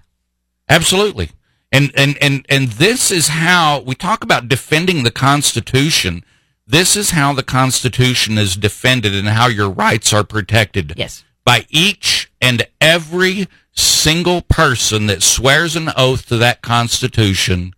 absolutely. 0.70 1.32
And 1.72 1.92
and 1.96 2.16
and 2.22 2.46
and 2.48 2.68
this 2.74 3.10
is 3.12 3.28
how 3.30 3.80
we 3.82 3.96
talk 3.96 4.24
about 4.24 4.48
defending 4.48 5.02
the 5.04 5.12
constitution. 5.12 6.24
This 6.68 6.96
is 6.96 7.10
how 7.12 7.34
the 7.34 7.44
constitution 7.44 8.38
is 8.38 8.56
defended 8.56 9.14
and 9.16 9.28
how 9.30 9.48
your 9.48 9.70
rights 9.70 10.14
are 10.14 10.24
protected. 10.24 10.94
Yes. 10.96 11.24
By 11.46 11.66
each 11.70 12.30
and 12.42 12.68
every 12.82 13.48
single 13.72 14.42
person 14.42 15.08
that 15.08 15.24
swears 15.24 15.76
an 15.76 15.92
oath 15.96 16.26
to 16.28 16.38
that 16.38 16.62
Constitution 16.62 17.74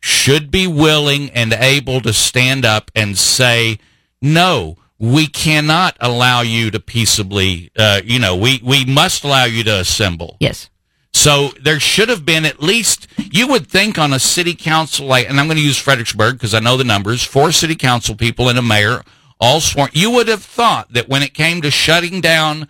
should 0.00 0.50
be 0.50 0.66
willing 0.66 1.30
and 1.30 1.52
able 1.52 2.00
to 2.00 2.12
stand 2.12 2.64
up 2.64 2.90
and 2.94 3.16
say, 3.16 3.78
no, 4.20 4.76
we 4.98 5.26
cannot 5.26 5.96
allow 6.00 6.40
you 6.40 6.70
to 6.70 6.80
peaceably, 6.80 7.70
uh, 7.76 8.00
you 8.04 8.18
know, 8.18 8.36
we, 8.36 8.60
we 8.64 8.84
must 8.84 9.24
allow 9.24 9.44
you 9.44 9.62
to 9.64 9.80
assemble. 9.80 10.36
Yes. 10.40 10.70
So 11.12 11.48
there 11.60 11.80
should 11.80 12.08
have 12.08 12.24
been 12.24 12.44
at 12.44 12.62
least, 12.62 13.08
you 13.16 13.48
would 13.48 13.66
think 13.66 13.98
on 13.98 14.12
a 14.12 14.18
city 14.18 14.54
council, 14.54 15.06
like, 15.06 15.28
and 15.28 15.40
I'm 15.40 15.46
going 15.46 15.56
to 15.56 15.62
use 15.62 15.78
Fredericksburg 15.78 16.34
because 16.34 16.54
I 16.54 16.60
know 16.60 16.76
the 16.76 16.84
numbers, 16.84 17.24
four 17.24 17.50
city 17.52 17.74
council 17.74 18.14
people 18.14 18.48
and 18.48 18.58
a 18.58 18.62
mayor, 18.62 19.02
all 19.40 19.60
sworn. 19.60 19.90
You 19.92 20.10
would 20.12 20.28
have 20.28 20.42
thought 20.42 20.92
that 20.92 21.08
when 21.08 21.22
it 21.22 21.34
came 21.34 21.62
to 21.62 21.70
shutting 21.70 22.20
down 22.20 22.68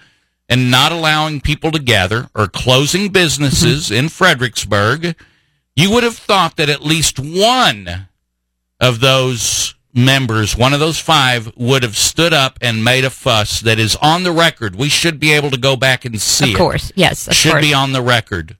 and 0.48 0.70
not 0.70 0.92
allowing 0.92 1.40
people 1.40 1.70
to 1.72 1.78
gather 1.78 2.28
or 2.34 2.46
closing 2.46 3.10
businesses 3.10 3.90
in 3.90 4.08
Fredericksburg, 4.08 5.14
you 5.76 5.90
would 5.90 6.04
have 6.04 6.16
thought 6.16 6.56
that 6.56 6.68
at 6.68 6.84
least 6.84 7.18
one 7.18 8.08
of 8.80 9.00
those 9.00 9.74
members, 9.94 10.56
one 10.56 10.72
of 10.72 10.80
those 10.80 10.98
five, 10.98 11.52
would 11.56 11.82
have 11.82 11.96
stood 11.96 12.32
up 12.32 12.58
and 12.60 12.84
made 12.84 13.04
a 13.04 13.10
fuss 13.10 13.60
that 13.60 13.78
is 13.78 13.96
on 13.96 14.22
the 14.22 14.32
record. 14.32 14.76
We 14.76 14.88
should 14.88 15.18
be 15.18 15.32
able 15.32 15.50
to 15.50 15.58
go 15.58 15.76
back 15.76 16.04
and 16.04 16.20
see 16.20 16.50
Of 16.50 16.50
it 16.54 16.56
course. 16.58 16.92
Yes. 16.94 17.28
Of 17.28 17.34
should 17.34 17.52
course. 17.52 17.64
be 17.64 17.74
on 17.74 17.92
the 17.92 18.02
record. 18.02 18.56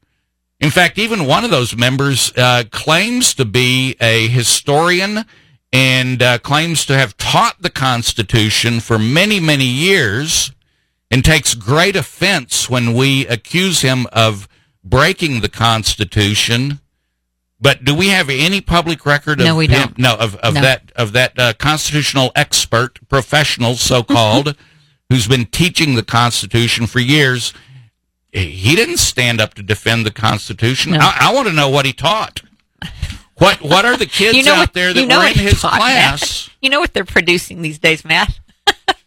In 0.61 0.71
fact, 0.71 0.99
even 0.99 1.27
one 1.27 1.45
of 1.45 1.51
those 1.51 1.77
members 1.77 2.33
uh, 2.37 2.65
claims 2.73 3.35
to 3.35 3.45
be 3.45 3.97
a 4.01 4.27
historian 4.29 5.25
and 5.73 6.23
uh, 6.23 6.39
claims 6.39 6.85
to 6.87 6.97
have 6.97 7.17
taught 7.17 7.61
the 7.61 7.71
Constitution 7.71 8.81
for 8.81 8.99
many, 8.99 9.39
many 9.41 9.67
years 9.67 10.53
and 11.11 11.25
takes 11.25 11.55
great 11.55 11.97
offense 11.97 12.69
when 12.71 12.95
we 12.95 13.27
accuse 13.27 13.81
him 13.83 14.07
of 14.13 14.49
breaking 14.85 15.41
the 15.41 15.49
Constitution. 15.49 16.81
But 17.61 17.85
do 17.85 17.95
we 17.95 18.09
have 18.09 18.31
any 18.31 18.61
public 18.61 19.05
record 19.05 19.41
of 19.41 19.47
No, 19.47 19.57
we 19.57 19.67
him? 19.67 19.89
don't. 19.89 19.99
No, 19.99 20.15
of, 20.17 20.37
of 20.37 20.55
No. 20.55 20.61
that 20.61 20.93
of 20.97 21.13
that 21.13 21.39
uh, 21.39 21.53
constitutional 21.59 22.31
expert, 22.37 23.01
professional, 23.09 23.75
so 23.75 24.03
called, 24.03 24.57
who's 25.11 25.27
been 25.27 25.47
teaching 25.47 25.95
the 25.97 26.05
Constitution 26.05 26.87
for 26.87 27.01
years. 27.01 27.53
He 28.31 28.77
didn't 28.77 28.99
stand 28.99 29.41
up 29.41 29.55
to 29.55 29.63
defend 29.63 30.07
the 30.07 30.11
Constitution. 30.13 30.93
No. 30.93 30.99
I, 31.01 31.17
I 31.31 31.35
want 31.35 31.49
to 31.49 31.53
know 31.55 31.69
what 31.71 31.87
he 31.87 31.93
taught. 31.93 32.43
What 33.39 33.61
What 33.63 33.85
are 33.85 33.97
the 33.97 34.07
kids 34.07 34.37
you 34.37 34.45
know 34.45 34.55
out 34.55 34.59
what, 34.59 34.73
there 34.75 34.93
that 34.93 35.01
you 35.01 35.07
know 35.07 35.19
were 35.21 35.27
in 35.27 35.35
his 35.35 35.63
Matt? 35.63 35.73
class? 35.75 36.51
You 36.61 36.71
know 36.71 36.81
what 36.81 36.93
they're 36.93 37.05
producing 37.05 37.63
these 37.63 37.79
days, 37.79 38.05
Matt? 38.05 38.39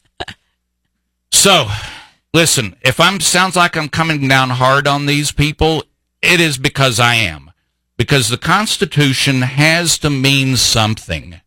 So, 1.33 1.67
listen, 2.33 2.75
if 2.83 2.99
I'm 2.99 3.19
sounds 3.19 3.55
like 3.55 3.75
I'm 3.75 3.89
coming 3.89 4.27
down 4.27 4.51
hard 4.51 4.87
on 4.87 5.05
these 5.05 5.31
people, 5.31 5.83
it 6.21 6.39
is 6.39 6.57
because 6.57 6.99
I 6.99 7.15
am. 7.15 7.51
Because 7.97 8.29
the 8.29 8.37
Constitution 8.37 9.41
has 9.41 9.97
to 9.99 10.09
mean 10.09 10.55
something. 10.57 11.41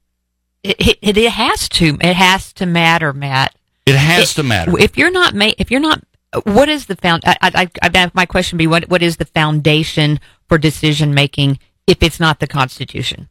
It, 0.63 0.99
it, 1.03 1.17
it 1.19 1.31
has 1.33 1.69
to. 1.71 1.97
It 2.01 2.17
has 2.17 2.53
to 2.55 2.67
matter, 2.67 3.13
Matt. 3.13 3.55
It 3.87 3.95
has 3.97 4.33
It- 4.33 4.35
to 4.37 4.43
matter. 4.43 4.77
If 4.79 4.97
you're 4.97 5.11
not 5.11 5.35
ma- 5.35 5.53
if 5.59 5.71
you're 5.71 5.81
not, 5.81 6.03
what 6.45 6.69
is 6.69 6.87
the 6.87 6.97
found? 6.97 7.23
I, 7.27 7.37
I, 7.43 7.71
I, 7.83 7.91
I- 7.95 8.11
my 8.15 8.27
question 8.27 8.57
would 8.57 8.63
be 8.63 8.67
what 8.67 8.89
what 8.89 9.03
is 9.03 9.19
the 9.19 9.27
foundation 9.27 10.19
for 10.49 10.59
decision 10.59 11.13
making 11.15 11.59
if 11.87 12.03
it's 12.03 12.21
not 12.21 12.41
the 12.41 12.47
Constitution? 12.47 13.29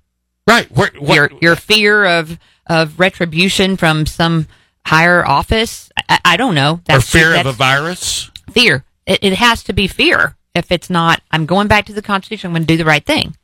Right. 0.48 0.70
Where, 0.72 0.92
what, 0.98 1.16
your 1.16 1.30
your 1.42 1.56
fear 1.56 2.06
of 2.06 2.38
of 2.68 3.00
retribution 3.00 3.78
from 3.78 4.06
some 4.06 4.48
higher 4.86 5.26
office. 5.26 5.90
I, 6.10 6.20
I 6.26 6.38
don't 6.38 6.56
know. 6.56 6.74
or 6.76 6.82
That's 6.86 7.10
fear 7.10 7.36
of 7.40 7.46
a 7.46 7.52
virus? 7.52 8.30
fear. 8.52 8.84
It, 9.06 9.20
it 9.22 9.34
has 9.34 9.64
to 9.64 9.74
be 9.74 9.88
fear. 9.88 10.36
If 10.56 10.72
it's 10.72 10.90
not, 10.90 11.22
I'm 11.32 11.46
going 11.46 11.68
back 11.68 11.86
to 11.88 11.94
the 11.94 12.02
Constitution. 12.02 12.50
I'm 12.50 12.54
going 12.54 12.64
to 12.64 12.68
do 12.68 12.78
the 12.78 12.86
right 12.86 13.04
thing. 13.06 13.36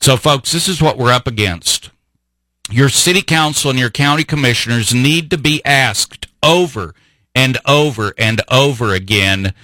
So, 0.00 0.16
folks, 0.16 0.50
this 0.50 0.66
is 0.66 0.82
what 0.82 0.98
we're 0.98 1.12
up 1.12 1.28
against. 1.28 1.90
Your 2.70 2.88
city 2.88 3.22
council 3.22 3.70
and 3.70 3.78
your 3.78 3.90
county 3.90 4.24
commissioners 4.24 4.92
need 4.92 5.30
to 5.30 5.38
be 5.38 5.64
asked 5.64 6.26
over 6.42 6.94
and 7.34 7.58
over 7.66 8.12
and 8.18 8.40
over 8.50 8.92
again 8.94 9.54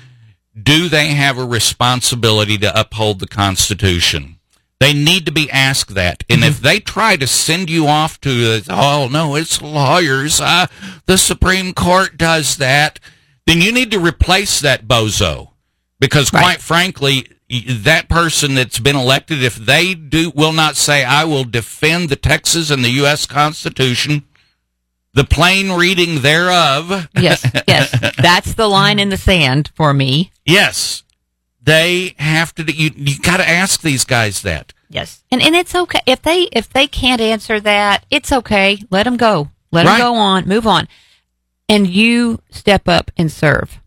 do 0.63 0.89
they 0.89 1.09
have 1.09 1.39
a 1.39 1.45
responsibility 1.45 2.59
to 2.59 2.79
uphold 2.81 3.21
the 3.21 3.27
Constitution? 3.27 4.37
They 4.81 4.93
need 4.93 5.27
to 5.27 5.33
be 5.33 5.51
asked 5.51 5.95
that. 5.95 6.23
And 6.31 6.45
if 6.45 6.61
they 6.61 6.79
try 6.79 7.17
to 7.17 7.27
send 7.27 7.69
you 7.69 7.89
off 7.89 8.21
to, 8.21 8.63
oh, 8.71 9.09
no, 9.11 9.35
it's 9.35 9.61
lawyers, 9.61 10.41
uh, 10.41 10.67
the 11.07 11.19
Supreme 11.19 11.75
Court 11.75 12.17
does 12.17 12.59
that, 12.59 13.01
then 13.47 13.61
you 13.61 13.73
need 13.73 13.91
to 13.91 13.99
replace 13.99 14.61
that 14.61 14.87
bozo. 14.87 15.51
Because 15.99 16.33
Right. 16.33 16.43
quite 16.43 16.63
frankly, 16.63 17.27
that 17.51 18.09
person 18.09 18.55
that's 18.55 18.79
been 18.79 18.95
elected, 18.95 19.43
if 19.43 19.57
they 19.57 19.95
do 19.95 20.31
will 20.35 20.53
not 20.53 20.77
say, 20.77 21.03
I 21.03 21.25
will 21.25 21.45
defend 21.45 22.09
the 22.09 22.17
Texas 22.17 22.71
and 22.71 22.85
the 22.85 22.91
U.S. 22.91 23.27
Constitution, 23.27 24.25
the 25.19 25.25
plain 25.25 25.73
reading 25.73 26.23
thereof, 26.23 27.09
Yes, 27.19 27.45
yes. 27.67 27.91
That's 28.23 28.55
the 28.55 28.69
line 28.69 28.99
in 28.99 29.09
the 29.09 29.17
sand 29.17 29.71
for 29.75 29.93
me. 29.93 30.31
yes, 30.47 31.03
they 31.61 32.15
have 32.19 32.55
to. 32.55 32.63
You 32.63 32.91
you 32.97 33.19
got 33.19 33.39
to 33.39 33.49
ask 33.49 33.83
these 33.83 34.05
guys 34.05 34.43
that. 34.43 34.73
Yes, 34.89 35.23
and 35.31 35.43
and 35.43 35.55
it's 35.55 35.75
okay 35.75 36.01
if 36.07 36.23
they 36.23 36.43
if 36.53 36.71
they 36.71 36.87
can't 36.87 37.21
answer 37.21 37.61
that. 37.61 38.07
It's 38.11 38.33
okay. 38.33 38.79
Let 38.91 39.03
them 39.03 39.17
go. 39.19 39.51
Let 39.71 39.85
Right. 39.85 39.99
them 39.99 40.07
go 40.07 40.15
on. 40.15 40.47
Move 40.49 40.67
on. 40.67 40.89
And 41.69 41.87
you 41.87 42.41
step 42.51 42.89
up 42.89 43.11
and 43.19 43.31
serve. 43.31 43.81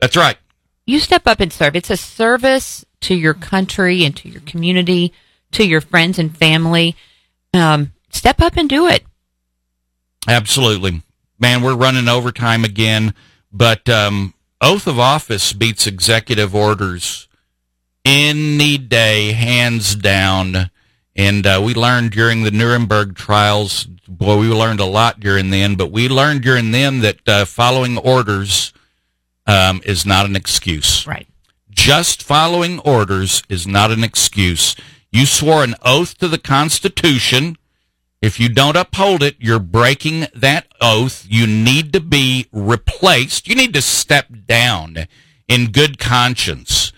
That's 0.00 0.16
right. 0.16 0.36
You 0.84 0.98
step 0.98 1.26
up 1.26 1.40
and 1.40 1.50
serve. 1.50 1.76
It's 1.76 1.88
a 1.88 1.96
service 1.96 2.84
to 3.02 3.14
your 3.14 3.32
country 3.32 4.04
and 4.04 4.14
to 4.16 4.28
your 4.28 4.42
community, 4.42 5.14
to 5.52 5.64
your 5.66 5.80
friends 5.80 6.18
and 6.18 6.36
family. 6.36 6.94
Um, 7.54 7.92
step 8.10 8.42
up 8.42 8.56
and 8.58 8.68
do 8.68 8.86
it. 8.86 9.04
Absolutely. 10.26 11.02
Man, 11.38 11.62
we're 11.62 11.74
running 11.74 12.08
overtime 12.08 12.64
again, 12.64 13.14
but 13.52 13.88
um, 13.88 14.34
oath 14.60 14.86
of 14.86 14.98
office 14.98 15.52
beats 15.52 15.86
executive 15.86 16.54
orders 16.54 17.28
any 18.04 18.78
day, 18.78 19.32
hands 19.32 19.94
down. 19.94 20.70
And 21.16 21.46
uh, 21.46 21.60
we 21.64 21.74
learned 21.74 22.10
during 22.10 22.42
the 22.42 22.50
Nuremberg 22.50 23.14
trials, 23.14 23.84
boy, 24.08 24.38
we 24.38 24.48
learned 24.48 24.80
a 24.80 24.84
lot 24.84 25.20
during 25.20 25.50
then, 25.50 25.76
but 25.76 25.90
we 25.90 26.08
learned 26.08 26.42
during 26.42 26.72
then 26.72 27.00
that 27.00 27.28
uh, 27.28 27.44
following 27.44 27.98
orders 27.98 28.72
um, 29.46 29.80
is 29.84 30.04
not 30.04 30.26
an 30.26 30.36
excuse. 30.36 31.06
Right. 31.06 31.28
Just 31.70 32.22
following 32.22 32.78
orders 32.80 33.42
is 33.48 33.66
not 33.66 33.90
an 33.90 34.04
excuse. 34.04 34.74
You 35.12 35.26
swore 35.26 35.62
an 35.62 35.74
oath 35.82 36.18
to 36.18 36.28
the 36.28 36.38
Constitution. 36.38 37.56
If 38.24 38.40
you 38.40 38.48
don't 38.48 38.74
uphold 38.76 39.22
it, 39.22 39.36
you're 39.38 39.58
breaking 39.58 40.26
that 40.34 40.66
oath. 40.80 41.26
You 41.28 41.46
need 41.46 41.92
to 41.92 42.00
be 42.00 42.46
replaced. 42.52 43.46
You 43.46 43.54
need 43.54 43.74
to 43.74 43.82
step 43.82 44.28
down 44.46 45.06
in 45.46 45.70
good 45.72 45.98
conscience. 45.98 46.90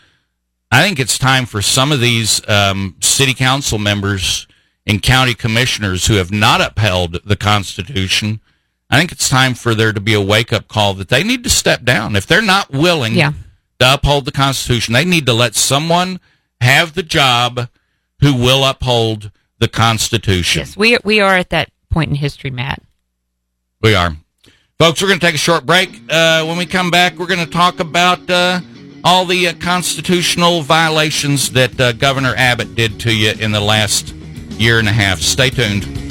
I 0.71 0.85
think 0.85 1.01
it's 1.01 1.19
time 1.19 1.45
for 1.45 1.61
some 1.63 1.91
of 1.91 2.01
these 2.01 2.47
um, 2.49 2.95
city 3.01 3.35
council 3.35 3.77
members 3.79 4.47
and 4.87 5.03
county 5.03 5.35
commissioners 5.35 6.07
who 6.07 6.15
have 6.15 6.31
not 6.31 6.61
upheld 6.61 7.19
the 7.25 7.35
Constitution. 7.37 8.41
I 8.89 8.97
think 8.97 9.11
it's 9.11 9.29
time 9.29 9.55
for 9.55 9.75
there 9.75 9.93
to 9.93 10.01
be 10.01 10.15
a 10.15 10.21
wake 10.21 10.53
up 10.53 10.69
call 10.69 10.95
that 10.95 11.09
they 11.09 11.25
need 11.25 11.43
to 11.43 11.51
step 11.51 11.83
down. 11.83 12.15
If 12.15 12.29
they're 12.29 12.41
not 12.41 12.71
willing 12.71 13.15
Yeah. 13.15 13.33
to 13.81 13.95
uphold 13.95 14.27
the 14.27 14.33
Constitution, 14.33 14.95
they 14.95 15.05
need 15.05 15.27
to 15.27 15.33
let 15.33 15.57
someone 15.57 16.21
have 16.61 16.95
the 16.95 17.03
job 17.03 17.69
who 18.21 18.33
will 18.33 18.65
uphold 18.65 19.33
the 19.59 19.69
Constitution. 19.69 20.61
Yes, 20.61 20.77
we 20.77 20.99
we 21.05 21.21
are 21.21 21.37
at 21.37 21.51
that 21.51 21.71
point 21.91 22.11
in 22.11 22.17
history, 22.17 22.51
Matt. 22.51 22.83
We 23.81 23.95
are. 23.95 24.17
Folks, 24.79 25.01
we're 25.01 25.09
going 25.09 25.21
to 25.21 25.27
take 25.27 25.35
a 25.35 25.39
short 25.39 25.65
break. 25.65 25.89
Uh, 26.11 26.45
when 26.45 26.59
we 26.59 26.67
come 26.67 26.91
back, 26.91 27.17
we're 27.17 27.27
going 27.27 27.45
to 27.45 27.51
talk 27.51 27.81
about 27.81 28.29
uh, 28.29 28.61
all 29.03 29.25
the 29.25 29.49
uh, 29.49 29.55
constitutional 29.55 30.61
violations 30.61 31.53
that 31.53 31.81
uh, 31.81 31.93
Governor 31.93 32.35
Abbott 32.37 32.75
did 32.75 33.01
to 33.01 33.15
you 33.15 33.33
in 33.39 33.53
the 33.53 33.61
last 33.61 34.13
year 34.59 34.79
and 34.79 34.89
a 34.89 34.93
half. 34.93 35.21
Stay 35.21 35.49
tuned. 35.49 36.06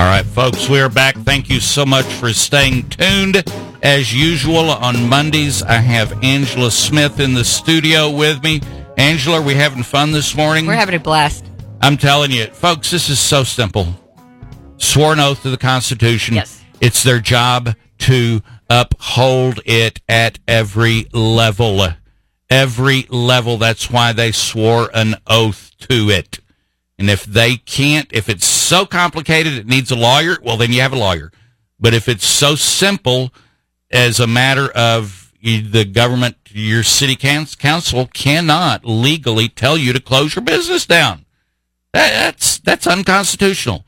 All 0.00 0.06
right, 0.06 0.24
folks, 0.24 0.66
we 0.66 0.80
are 0.80 0.88
back. 0.88 1.14
Thank 1.14 1.50
you 1.50 1.60
so 1.60 1.84
much 1.84 2.06
for 2.06 2.32
staying 2.32 2.88
tuned. 2.88 3.44
As 3.82 4.14
usual, 4.14 4.70
on 4.70 5.10
Mondays, 5.10 5.62
I 5.62 5.74
have 5.74 6.24
Angela 6.24 6.70
Smith 6.70 7.20
in 7.20 7.34
the 7.34 7.44
studio 7.44 8.10
with 8.10 8.42
me. 8.42 8.62
Angela, 8.96 9.40
are 9.40 9.42
we 9.42 9.52
having 9.52 9.82
fun 9.82 10.12
this 10.12 10.34
morning? 10.34 10.64
We're 10.64 10.72
having 10.72 10.94
a 10.94 10.98
blast. 10.98 11.44
I'm 11.82 11.98
telling 11.98 12.30
you, 12.30 12.46
folks, 12.46 12.90
this 12.90 13.10
is 13.10 13.18
so 13.18 13.44
simple. 13.44 13.88
Sworn 14.78 15.20
oath 15.20 15.42
to 15.42 15.50
the 15.50 15.58
Constitution. 15.58 16.36
Yes. 16.36 16.64
It's 16.80 17.02
their 17.02 17.20
job 17.20 17.74
to 17.98 18.40
uphold 18.70 19.60
it 19.66 20.00
at 20.08 20.38
every 20.48 21.08
level. 21.12 21.86
Every 22.48 23.06
level. 23.10 23.58
That's 23.58 23.90
why 23.90 24.14
they 24.14 24.32
swore 24.32 24.88
an 24.94 25.16
oath 25.26 25.72
to 25.90 26.08
it. 26.08 26.39
And 27.00 27.08
if 27.08 27.24
they 27.24 27.56
can't, 27.56 28.08
if 28.12 28.28
it's 28.28 28.44
so 28.44 28.84
complicated 28.84 29.54
it 29.54 29.66
needs 29.66 29.90
a 29.90 29.96
lawyer, 29.96 30.36
well, 30.42 30.58
then 30.58 30.70
you 30.70 30.82
have 30.82 30.92
a 30.92 30.98
lawyer. 30.98 31.32
But 31.80 31.94
if 31.94 32.10
it's 32.10 32.26
so 32.26 32.56
simple 32.56 33.32
as 33.90 34.20
a 34.20 34.26
matter 34.26 34.68
of 34.72 35.32
the 35.42 35.86
government, 35.86 36.36
your 36.50 36.82
city 36.82 37.16
council 37.16 38.06
cannot 38.12 38.84
legally 38.84 39.48
tell 39.48 39.78
you 39.78 39.94
to 39.94 40.00
close 40.00 40.36
your 40.36 40.44
business 40.44 40.84
down. 40.84 41.24
That's 41.94 42.58
that's 42.58 42.86
unconstitutional. 42.86 43.86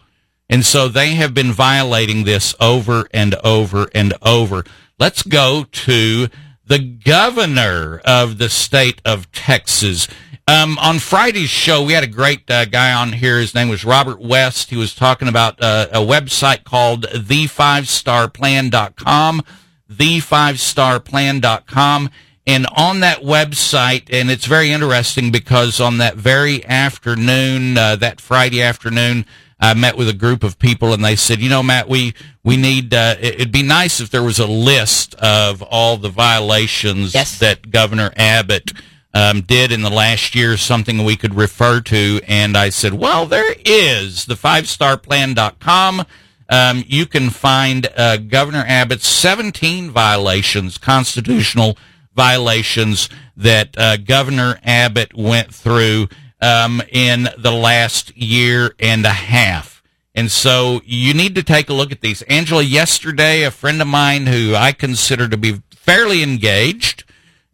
And 0.48 0.64
so 0.64 0.88
they 0.88 1.11
have 1.11 1.35
been 1.35 1.53
violating 1.53 2.25
this 2.25 2.55
over 2.61 3.09
and 3.12 3.35
over 3.44 3.88
and 3.94 4.14
over. 4.22 4.64
Let's 4.98 5.22
go 5.22 5.66
to 5.70 6.29
the 6.64 6.79
governor 6.79 8.01
of 8.07 8.38
the 8.38 8.48
state 8.48 9.03
of 9.05 9.31
Texas. 9.33 10.09
Um, 10.53 10.77
on 10.79 10.99
Friday's 10.99 11.49
show, 11.49 11.83
we 11.83 11.95
had 11.95 12.05
a 12.05 12.09
great 12.09 12.51
uh, 12.51 12.67
guy 12.67 12.93
on 12.93 13.15
here. 13.15 13.38
His 13.38 13.55
name 13.55 13.71
was 13.71 13.87
Robert 13.87 14.21
West. 14.21 14.69
He 14.69 14.77
was 14.77 14.95
talking 14.95 15.27
about 15.29 15.59
uh, 15.62 15.87
a 15.93 16.01
website 16.01 16.65
called 16.65 17.05
the5starplan.com, 17.07 19.43
the5starplan.com. 19.91 22.11
And 22.47 22.67
on 22.77 23.01
that 23.01 23.23
website, 23.23 24.12
and 24.12 24.31
it's 24.31 24.45
very 24.45 24.71
interesting 24.73 25.33
because 25.33 25.81
on 25.81 25.97
that 25.99 26.17
very 26.17 26.62
afternoon, 26.67 27.79
uh, 27.79 27.97
that 27.97 28.21
Friday 28.21 28.61
afternoon, 28.61 29.25
I 29.59 29.73
met 29.73 29.97
with 29.97 30.11
a 30.11 30.12
group 30.12 30.45
of 30.45 30.59
people 30.59 30.93
and 30.93 31.03
they 31.03 31.17
said, 31.17 31.41
you 31.41 31.49
know, 31.49 31.62
Matt, 31.62 31.88
we, 31.88 32.12
we 32.45 32.59
need, 32.59 32.93
uh, 32.93 33.15
it- 33.21 33.37
it'd 33.37 33.53
be 33.53 33.62
nice 33.62 34.01
if 34.01 34.11
there 34.11 34.23
was 34.25 34.38
a 34.38 34.47
list 34.47 35.15
of 35.15 35.62
all 35.62 35.97
the 35.97 36.11
violations 36.11 37.15
Yes. 37.15 37.38
that 37.38 37.71
Governor 37.71 38.12
Abbott 38.17 38.73
um, 39.14 39.42
did 39.42 39.72
in 39.72 39.83
the 39.83 39.90
last 39.90 40.35
year, 40.35 40.57
something 40.57 41.05
we 41.05 41.16
could 41.16 41.35
refer 41.35 41.81
to. 41.83 42.20
And 42.27 42.57
I 42.57 42.70
said, 42.70 42.94
well, 42.94 43.27
there 43.27 43.55
is 43.64 44.27
the 44.27 44.35
fivestarplan.com. 44.35 46.05
Um, 46.48 46.85
you 46.87 47.07
can 47.07 47.31
find 47.31 47.88
uh, 47.96 48.18
Governor 48.18 48.64
Abbott's 48.66 49.07
17 49.07 49.90
violations, 49.90 50.79
constitutional 50.79 51.79
violations 52.14 53.09
that 53.37 53.77
uh, 53.79 53.96
Governor 53.96 54.59
Abbott 54.62 55.14
went 55.14 55.55
through 55.55 56.09
um, 56.40 56.83
in 56.90 57.29
the 57.38 57.53
last 57.53 58.14
year 58.16 58.75
and 58.79 59.07
a 59.07 59.11
half. 59.11 59.83
And 60.14 60.31
so 60.31 60.83
you 60.85 61.14
need 61.14 61.35
to 61.37 61.42
take 61.42 61.70
a 61.70 61.72
look 61.72 61.90
at 61.90 62.03
these. 62.03 62.20
Angela, 62.22 62.62
yesterday, 62.62 63.44
a 63.44 63.51
friend 63.51 63.81
of 63.81 63.88
mine 63.88 64.27
who 64.27 64.55
I 64.55 64.72
consider 64.72 65.29
to 65.29 65.38
be 65.38 65.62
fairly 65.70 66.22
engaged, 66.22 67.05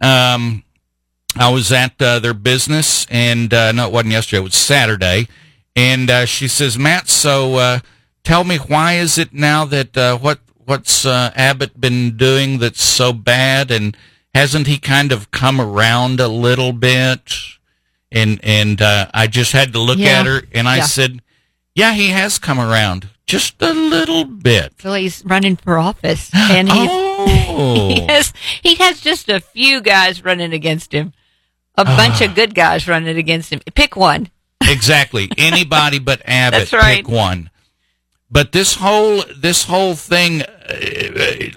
um, 0.01 0.65
I 1.39 1.51
was 1.51 1.71
at 1.73 2.01
uh, 2.01 2.19
their 2.19 2.35
business, 2.35 3.07
and 3.11 3.53
uh, 3.53 3.73
no, 3.73 3.87
it 3.87 3.93
wasn't 3.93 4.13
yesterday. 4.13 4.41
It 4.41 4.45
was 4.45 4.55
Saturday, 4.55 5.29
and 5.77 6.11
uh, 6.11 6.27
she 6.27 6.49
says, 6.49 6.79
"Matt, 6.79 7.09
so 7.09 7.55
uh, 7.57 7.79
tell 8.25 8.45
me 8.45 8.57
why 8.59 8.95
is 8.95 9.19
it 9.19 9.33
now 9.33 9.65
that 9.67 9.97
uh, 9.97 10.19
what 10.19 10.41
what's 10.65 11.07
uh, 11.07 11.33
Abbott 11.35 11.81
been 11.81 12.17
doing 12.17 12.59
that's 12.59 12.83
so 12.83 13.13
bad, 13.13 13.71
and 13.71 13.97
hasn't 14.35 14.67
he 14.67 14.79
kind 14.79 15.13
of 15.13 15.31
come 15.31 15.61
around 15.61 16.21
a 16.21 16.29
little 16.29 16.73
bit?" 16.73 17.33
And 18.11 18.41
and 18.43 18.81
uh, 18.81 19.09
I 19.15 19.27
just 19.27 19.53
had 19.53 19.73
to 19.75 19.79
look 19.81 19.99
Yeah. 19.99 20.21
at 20.21 20.27
her, 20.27 20.43
and 20.53 20.69
I 20.69 20.79
Yeah. 20.79 20.83
said, 20.85 21.23
Yeah, 21.75 21.93
he 21.93 22.09
has 22.09 22.39
come 22.39 22.59
around 22.59 23.09
just 23.27 23.61
a 23.61 23.73
little 23.75 24.25
bit. 24.25 24.73
So 24.81 24.95
he's 24.95 25.23
running 25.27 25.57
for 25.57 25.77
office, 25.79 26.31
and 26.35 26.69
he's, 26.73 26.89
Oh. 26.91 27.89
he 27.95 28.01
has 28.07 28.33
he 28.63 28.75
has 28.77 29.01
just 29.01 29.29
a 29.29 29.41
few 29.41 29.81
guys 29.83 30.25
running 30.25 30.53
against 30.55 30.93
him, 30.93 31.13
a 31.79 31.85
bunch 31.85 32.21
of 32.21 32.35
good 32.35 32.55
guys 32.55 32.89
running 32.89 33.17
against 33.17 33.53
him. 33.53 33.61
Pick 33.75 33.97
one. 33.97 34.31
exactly. 34.63 35.31
Anybody 35.39 35.99
but 35.99 36.21
Abbott. 36.25 36.71
That's 36.71 36.73
right. 36.73 37.05
Pick 37.05 37.09
one. 37.09 37.51
But 38.31 38.53
this 38.53 38.75
whole 38.75 39.23
this 39.37 39.65
whole 39.65 39.95
thing 39.95 40.43
uh, 40.43 41.51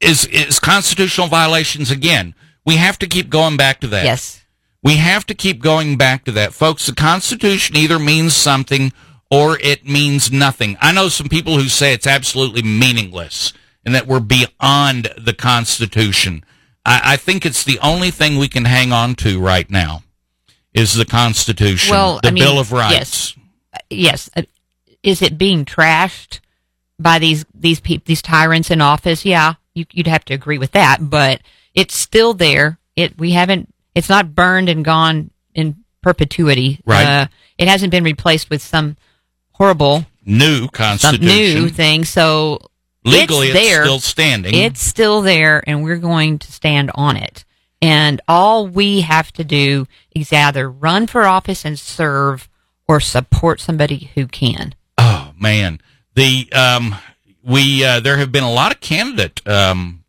is 0.00 0.26
is 0.26 0.60
constitutional 0.60 1.26
violations 1.26 1.90
again. 1.90 2.34
We 2.64 2.76
have 2.76 2.98
to 2.98 3.06
keep 3.06 3.30
going 3.30 3.56
back 3.56 3.80
to 3.80 3.86
that. 3.88 4.04
Yes. 4.04 4.44
We 4.82 4.96
have 4.96 5.26
to 5.26 5.34
keep 5.34 5.60
going 5.60 5.96
back 5.96 6.24
to 6.26 6.32
that, 6.32 6.52
folks. 6.52 6.86
The 6.86 6.94
Constitution 6.94 7.76
either 7.76 7.98
means 7.98 8.36
something 8.36 8.92
or 9.30 9.58
it 9.58 9.84
means 9.84 10.30
nothing. 10.30 10.76
I 10.80 10.92
know 10.92 11.08
some 11.08 11.28
people 11.28 11.58
who 11.58 11.68
say 11.68 11.92
it's 11.92 12.06
absolutely 12.06 12.62
meaningless 12.62 13.52
and 13.84 13.94
that 13.94 14.06
we're 14.06 14.20
beyond 14.20 15.12
the 15.18 15.34
Constitution. 15.34 16.44
I, 16.86 17.00
I 17.04 17.16
think 17.16 17.44
it's 17.44 17.64
the 17.64 17.78
only 17.80 18.10
thing 18.10 18.38
we 18.38 18.48
can 18.48 18.64
hang 18.64 18.92
on 18.92 19.14
to 19.16 19.40
right 19.40 19.68
now 19.70 20.02
is 20.72 20.94
the 20.94 21.04
Constitution, 21.04 21.90
Well, 21.90 22.20
the 22.22 22.28
I 22.28 22.30
mean, 22.30 22.44
Bill 22.44 22.58
of 22.58 22.70
Rights. 22.72 23.36
yes. 23.36 23.36
Yes. 23.90 24.30
Uh, 24.36 24.42
Is 25.02 25.20
it 25.22 25.36
being 25.36 25.64
trashed 25.64 26.40
by 26.98 27.18
these 27.18 27.44
these 27.54 27.78
peop 27.80 28.04
these 28.06 28.22
tyrants 28.22 28.70
in 28.70 28.80
office? 28.80 29.24
Yeah, 29.24 29.54
you, 29.74 29.84
you'd 29.92 30.06
have 30.06 30.24
to 30.26 30.34
agree 30.34 30.58
with 30.58 30.72
that. 30.72 30.98
But 31.10 31.40
it's 31.74 31.94
still 31.96 32.32
there. 32.34 32.78
It 32.96 33.18
we 33.18 33.32
haven't. 33.32 33.72
It's 33.94 34.08
not 34.08 34.34
burned 34.34 34.68
and 34.68 34.84
gone 34.84 35.30
in 35.54 35.76
perpetuity. 36.02 36.80
Right. 36.86 37.04
Uh, 37.06 37.26
it 37.58 37.68
hasn't 37.68 37.90
been 37.90 38.04
replaced 38.04 38.48
with 38.50 38.62
some 38.62 38.96
horrible 39.52 40.06
New 40.24 40.68
Constitution. 40.68 41.26
new 41.26 41.68
thing. 41.68 42.04
So 42.04 42.58
Legally, 43.06 43.48
it's 43.48 43.56
it's, 43.56 43.68
there. 43.68 43.84
still 43.84 44.00
standing. 44.00 44.54
It's 44.54 44.80
still 44.80 45.22
there, 45.22 45.62
and 45.66 45.82
we're 45.82 45.96
going 45.96 46.38
to 46.38 46.52
stand 46.52 46.90
on 46.94 47.16
it. 47.16 47.44
And 47.80 48.20
all 48.26 48.66
we 48.66 49.02
have 49.02 49.32
to 49.32 49.44
do 49.44 49.86
is 50.14 50.32
either 50.32 50.70
run 50.70 51.06
for 51.06 51.22
office 51.24 51.64
and 51.64 51.78
serve 51.78 52.48
or 52.88 53.00
support 53.00 53.60
somebody 53.60 54.10
who 54.14 54.26
can. 54.26 54.74
Oh 54.98 55.32
man, 55.38 55.80
the 56.14 56.50
um, 56.52 56.96
we 57.42 57.84
uh, 57.84 58.00
there 58.00 58.16
have 58.16 58.32
been 58.32 58.44
a 58.44 58.52
lot 58.52 58.72
of 58.72 58.80
candidate 58.80 59.46
um, 59.46 60.04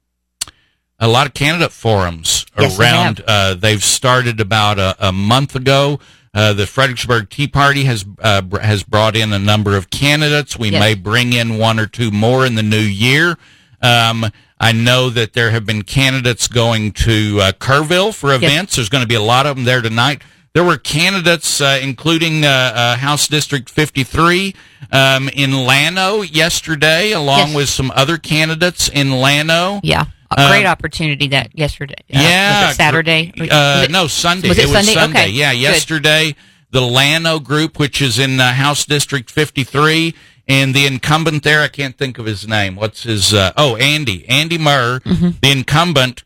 a 0.99 1.07
lot 1.07 1.27
of 1.27 1.33
candidate 1.33 1.71
forums 1.71 2.45
Yes, 2.57 2.77
they 2.77 2.83
around. 2.83 3.21
uh, 3.27 3.53
they've 3.53 3.83
started 3.83 4.39
about 4.39 4.79
a, 4.79 4.95
a 5.09 5.11
month 5.11 5.55
ago. 5.55 5.99
Uh, 6.37 6.53
the 6.53 6.67
Fredericksburg 6.67 7.31
Tea 7.31 7.47
Party 7.47 7.85
has 7.85 8.05
uh, 8.21 8.43
has 8.61 8.83
brought 8.83 9.15
in 9.15 9.33
a 9.33 9.39
number 9.39 9.75
of 9.75 9.89
candidates. 9.89 10.55
We 10.55 10.69
Yes. 10.69 10.79
may 10.79 10.93
bring 10.93 11.33
in 11.33 11.57
one 11.57 11.79
or 11.79 11.87
two 11.87 12.11
more 12.11 12.45
in 12.45 12.53
the 12.53 12.61
new 12.61 12.77
year. 12.77 13.37
Um, 13.81 14.23
I 14.59 14.71
know 14.71 15.09
that 15.09 15.33
there 15.33 15.49
have 15.49 15.65
been 15.65 15.81
candidates 15.81 16.47
going 16.47 16.91
to 17.07 17.39
uh, 17.41 17.51
Kerrville 17.53 18.13
for 18.13 18.33
events. 18.35 18.75
There's 18.75 18.89
going 18.89 19.01
to 19.03 19.07
be 19.07 19.15
a 19.15 19.21
lot 19.21 19.47
of 19.47 19.55
them 19.55 19.65
there 19.65 19.81
tonight. 19.81 20.21
There 20.53 20.63
were 20.63 20.77
candidates, 20.77 21.59
uh, 21.61 21.79
including 21.81 22.45
uh, 22.45 22.49
uh, 22.49 22.95
House 22.97 23.27
District 23.27 23.67
53 23.69 24.55
um, 24.91 25.29
in 25.29 25.51
Llano 25.65 26.21
yesterday, 26.21 27.11
along 27.13 27.49
Yes. 27.49 27.55
with 27.55 27.69
some 27.69 27.91
other 27.95 28.17
candidates 28.17 28.89
in 28.89 29.11
Llano. 29.11 29.79
Yeah, 29.83 30.05
a 30.31 30.47
great 30.49 30.65
opportunity 30.65 31.27
that 31.29 31.57
yesterday. 31.57 31.95
uh, 32.13 32.19
Yeah, 32.19 32.71
it 32.71 32.75
Saturday. 32.75 33.31
Uh, 33.49 33.83
it- 33.85 33.91
no, 33.91 34.07
Sunday. 34.07 34.49
was 34.49 34.57
it 34.57 34.67
was 34.69 34.91
Sunday? 34.91 35.19
Okay, 35.21 35.29
Yeah, 35.29 35.53
good. 35.53 35.59
yesterday 35.61 36.35
the 36.71 36.81
Llano 36.81 37.39
group, 37.39 37.79
which 37.79 38.01
is 38.01 38.19
in 38.19 38.39
uh, 38.39 38.51
House 38.53 38.85
District 38.85 39.31
53, 39.31 40.13
and 40.49 40.73
the 40.73 40.85
incumbent 40.85 41.43
there, 41.43 41.61
I 41.61 41.69
can't 41.69 41.97
think 41.97 42.17
of 42.17 42.25
his 42.25 42.47
name. 42.47 42.75
What's 42.75 43.03
his? 43.03 43.33
Uh, 43.33 43.51
oh, 43.57 43.75
Andy, 43.77 44.27
Andy 44.27 44.57
Murr, 44.57 44.99
Mm-hmm. 44.99 45.29
the 45.41 45.51
incumbent. 45.51 46.23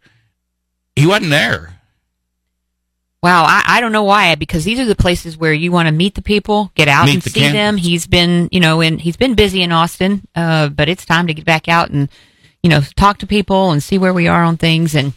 He 0.96 1.06
wasn't 1.06 1.30
there. 1.30 1.78
Wow, 3.24 3.44
I, 3.44 3.62
I 3.68 3.82
don't 3.82 3.92
know 3.92 4.04
why 4.04 4.34
because 4.34 4.64
these 4.64 4.80
are 4.80 4.86
the 4.86 4.96
places 4.96 5.38
where 5.38 5.54
you 5.54 5.72
want 5.72 5.88
to 5.88 5.92
meet 5.92 6.16
the 6.16 6.24
people, 6.24 6.72
get 6.74 6.88
out 6.88 7.06
Meet 7.06 7.14
and 7.14 7.22
the 7.22 7.30
see 7.30 7.42
them. 7.52 7.78
He's 7.78 8.08
been, 8.08 8.50
you 8.52 8.60
know, 8.60 8.82
in 8.82 8.98
he's 8.98 9.16
been 9.16 9.36
busy 9.36 9.62
in 9.62 9.72
Austin, 9.72 10.28
uh, 10.36 10.70
but 10.70 10.90
it's 10.90 11.06
time 11.06 11.28
to 11.28 11.34
get 11.36 11.46
back 11.46 11.68
out 11.68 11.92
and, 11.92 12.10
you 12.63 12.69
know, 12.69 12.82
talk 12.95 13.17
to 13.19 13.28
people 13.28 13.71
and 13.71 13.82
see 13.82 13.97
where 13.97 14.13
we 14.13 14.28
are 14.28 14.43
on 14.43 14.58
things 14.58 14.95
and, 14.95 15.13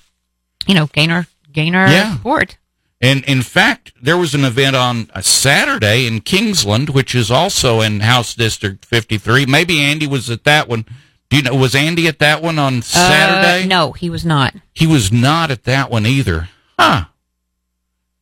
you 0.67 0.75
know, 0.75 0.87
gain 0.87 1.11
our 1.11 1.27
gain 1.53 1.75
our 1.75 1.89
Yeah. 1.89 2.15
support. 2.17 2.57
And 3.01 3.23
in 3.25 3.43
fact, 3.43 3.93
there 4.01 4.17
was 4.17 4.35
an 4.35 4.45
event 4.45 4.75
on 4.77 5.11
a 5.15 5.23
Saturday 5.23 6.07
in 6.07 6.21
Kingsland, 6.23 6.91
which 6.91 7.15
is 7.15 7.31
also 7.31 7.81
in 7.83 8.01
House 8.01 8.35
District 8.35 8.85
53. 8.85 9.45
Maybe 9.47 9.81
Andy 9.81 10.07
was 10.07 10.31
at 10.31 10.45
that 10.45 10.69
one. 10.69 10.87
Do 11.29 11.37
you 11.37 11.43
know? 11.43 11.55
Was 11.55 11.75
Andy 11.75 12.09
at 12.09 12.19
that 12.21 12.43
one 12.43 12.59
on 12.59 12.81
Saturday? 12.83 13.65
Uh, 13.65 13.67
no, 13.67 13.93
he 13.93 14.09
was 14.09 14.25
not. 14.25 14.55
He 14.73 14.87
was 14.87 15.13
not 15.13 15.51
at 15.51 15.65
that 15.65 15.91
one 15.91 16.07
either. 16.07 16.49
Huh. 16.79 17.05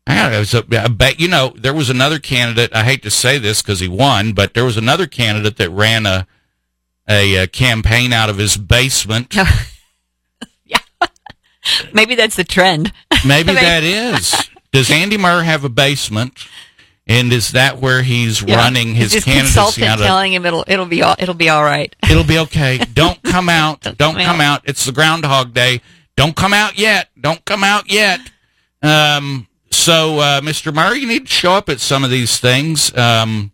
I 0.06 0.38
was 0.38 0.52
a, 0.52 0.64
I 0.72 0.88
bet 0.88 1.20
you 1.20 1.28
know 1.28 1.54
there 1.56 1.72
was 1.74 1.88
another 1.88 2.18
candidate. 2.18 2.74
I 2.74 2.82
hate 2.84 3.02
to 3.04 3.10
say 3.10 3.38
this 3.38 3.62
because 3.62 3.78
he 3.80 3.88
won, 3.88 4.32
but 4.32 4.54
there 4.54 4.64
was 4.64 4.76
another 4.76 5.06
candidate 5.06 5.56
that 5.58 5.70
ran 5.70 6.06
a 6.06 6.26
a, 7.08 7.38
uh 7.42 7.46
campaign 7.48 8.12
out 8.12 8.30
of 8.30 8.38
his 8.38 8.56
basement. 8.56 9.34
Yeah. 10.64 10.78
Maybe 11.92 12.14
that's 12.14 12.36
the 12.36 12.44
trend. 12.44 12.92
Maybe 13.26 13.52
that 13.52 13.82
is. 13.82 14.48
Does 14.72 14.90
Andy 14.90 15.18
Murr 15.18 15.42
have 15.42 15.64
a 15.64 15.68
basement? 15.68 16.46
And 17.06 17.32
is 17.32 17.50
that 17.52 17.78
where 17.78 18.02
he's 18.02 18.40
Yeah. 18.42 18.56
running 18.56 18.94
his 18.94 19.12
His 19.12 19.24
candidacy 19.24 19.84
out 19.84 20.00
of? 20.00 20.06
telling 20.06 20.32
him 20.32 20.46
it'll 20.46 20.64
it'll 20.66 20.86
be 20.86 21.02
all 21.02 21.14
it'll 21.18 21.34
be 21.34 21.48
all 21.50 21.62
right. 21.62 21.94
It'll 22.10 22.24
be 22.24 22.38
okay. 22.38 22.78
Don't 22.78 23.22
come 23.22 23.48
out. 23.48 23.82
Don't 23.82 23.96
come 23.98 24.16
come 24.16 24.40
out. 24.40 24.62
It's 24.64 24.84
the 24.84 24.92
Groundhog 24.92 25.52
Day. 25.52 25.82
Don't 26.16 26.34
come 26.36 26.54
out 26.54 26.78
yet. 26.78 27.08
Don't 27.20 27.44
come 27.44 27.62
out 27.64 27.90
yet. 27.90 28.20
Um, 28.82 29.46
so, 29.70 30.18
uh, 30.18 30.40
Mr. 30.40 30.72
Murray, 30.74 30.98
you 30.98 31.06
need 31.06 31.26
to 31.26 31.32
show 31.32 31.52
up 31.52 31.68
at 31.68 31.80
some 31.80 32.02
of 32.04 32.10
these 32.10 32.38
things. 32.38 32.94
Um, 32.96 33.51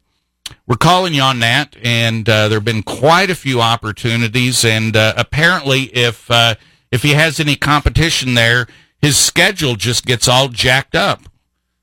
we're 0.68 0.76
calling 0.76 1.14
you 1.14 1.22
on 1.22 1.40
that, 1.40 1.76
and 1.83 2.28
uh, 2.28 2.48
there 2.48 2.59
have 2.59 2.64
been 2.64 2.83
quite 2.85 3.31
a 3.31 3.35
few 3.35 3.61
opportunities. 3.61 4.64
And 4.64 4.94
uh, 4.96 5.14
apparently, 5.16 5.85
if 5.96 6.31
uh, 6.31 6.54
if 6.92 7.02
he 7.02 7.14
has 7.14 7.40
any 7.40 7.57
competition 7.57 8.35
there, 8.35 8.66
his 9.00 9.16
schedule 9.16 9.74
just 9.76 10.04
gets 10.07 10.28
all 10.28 10.48
jacked 10.48 10.94
up. 10.94 11.22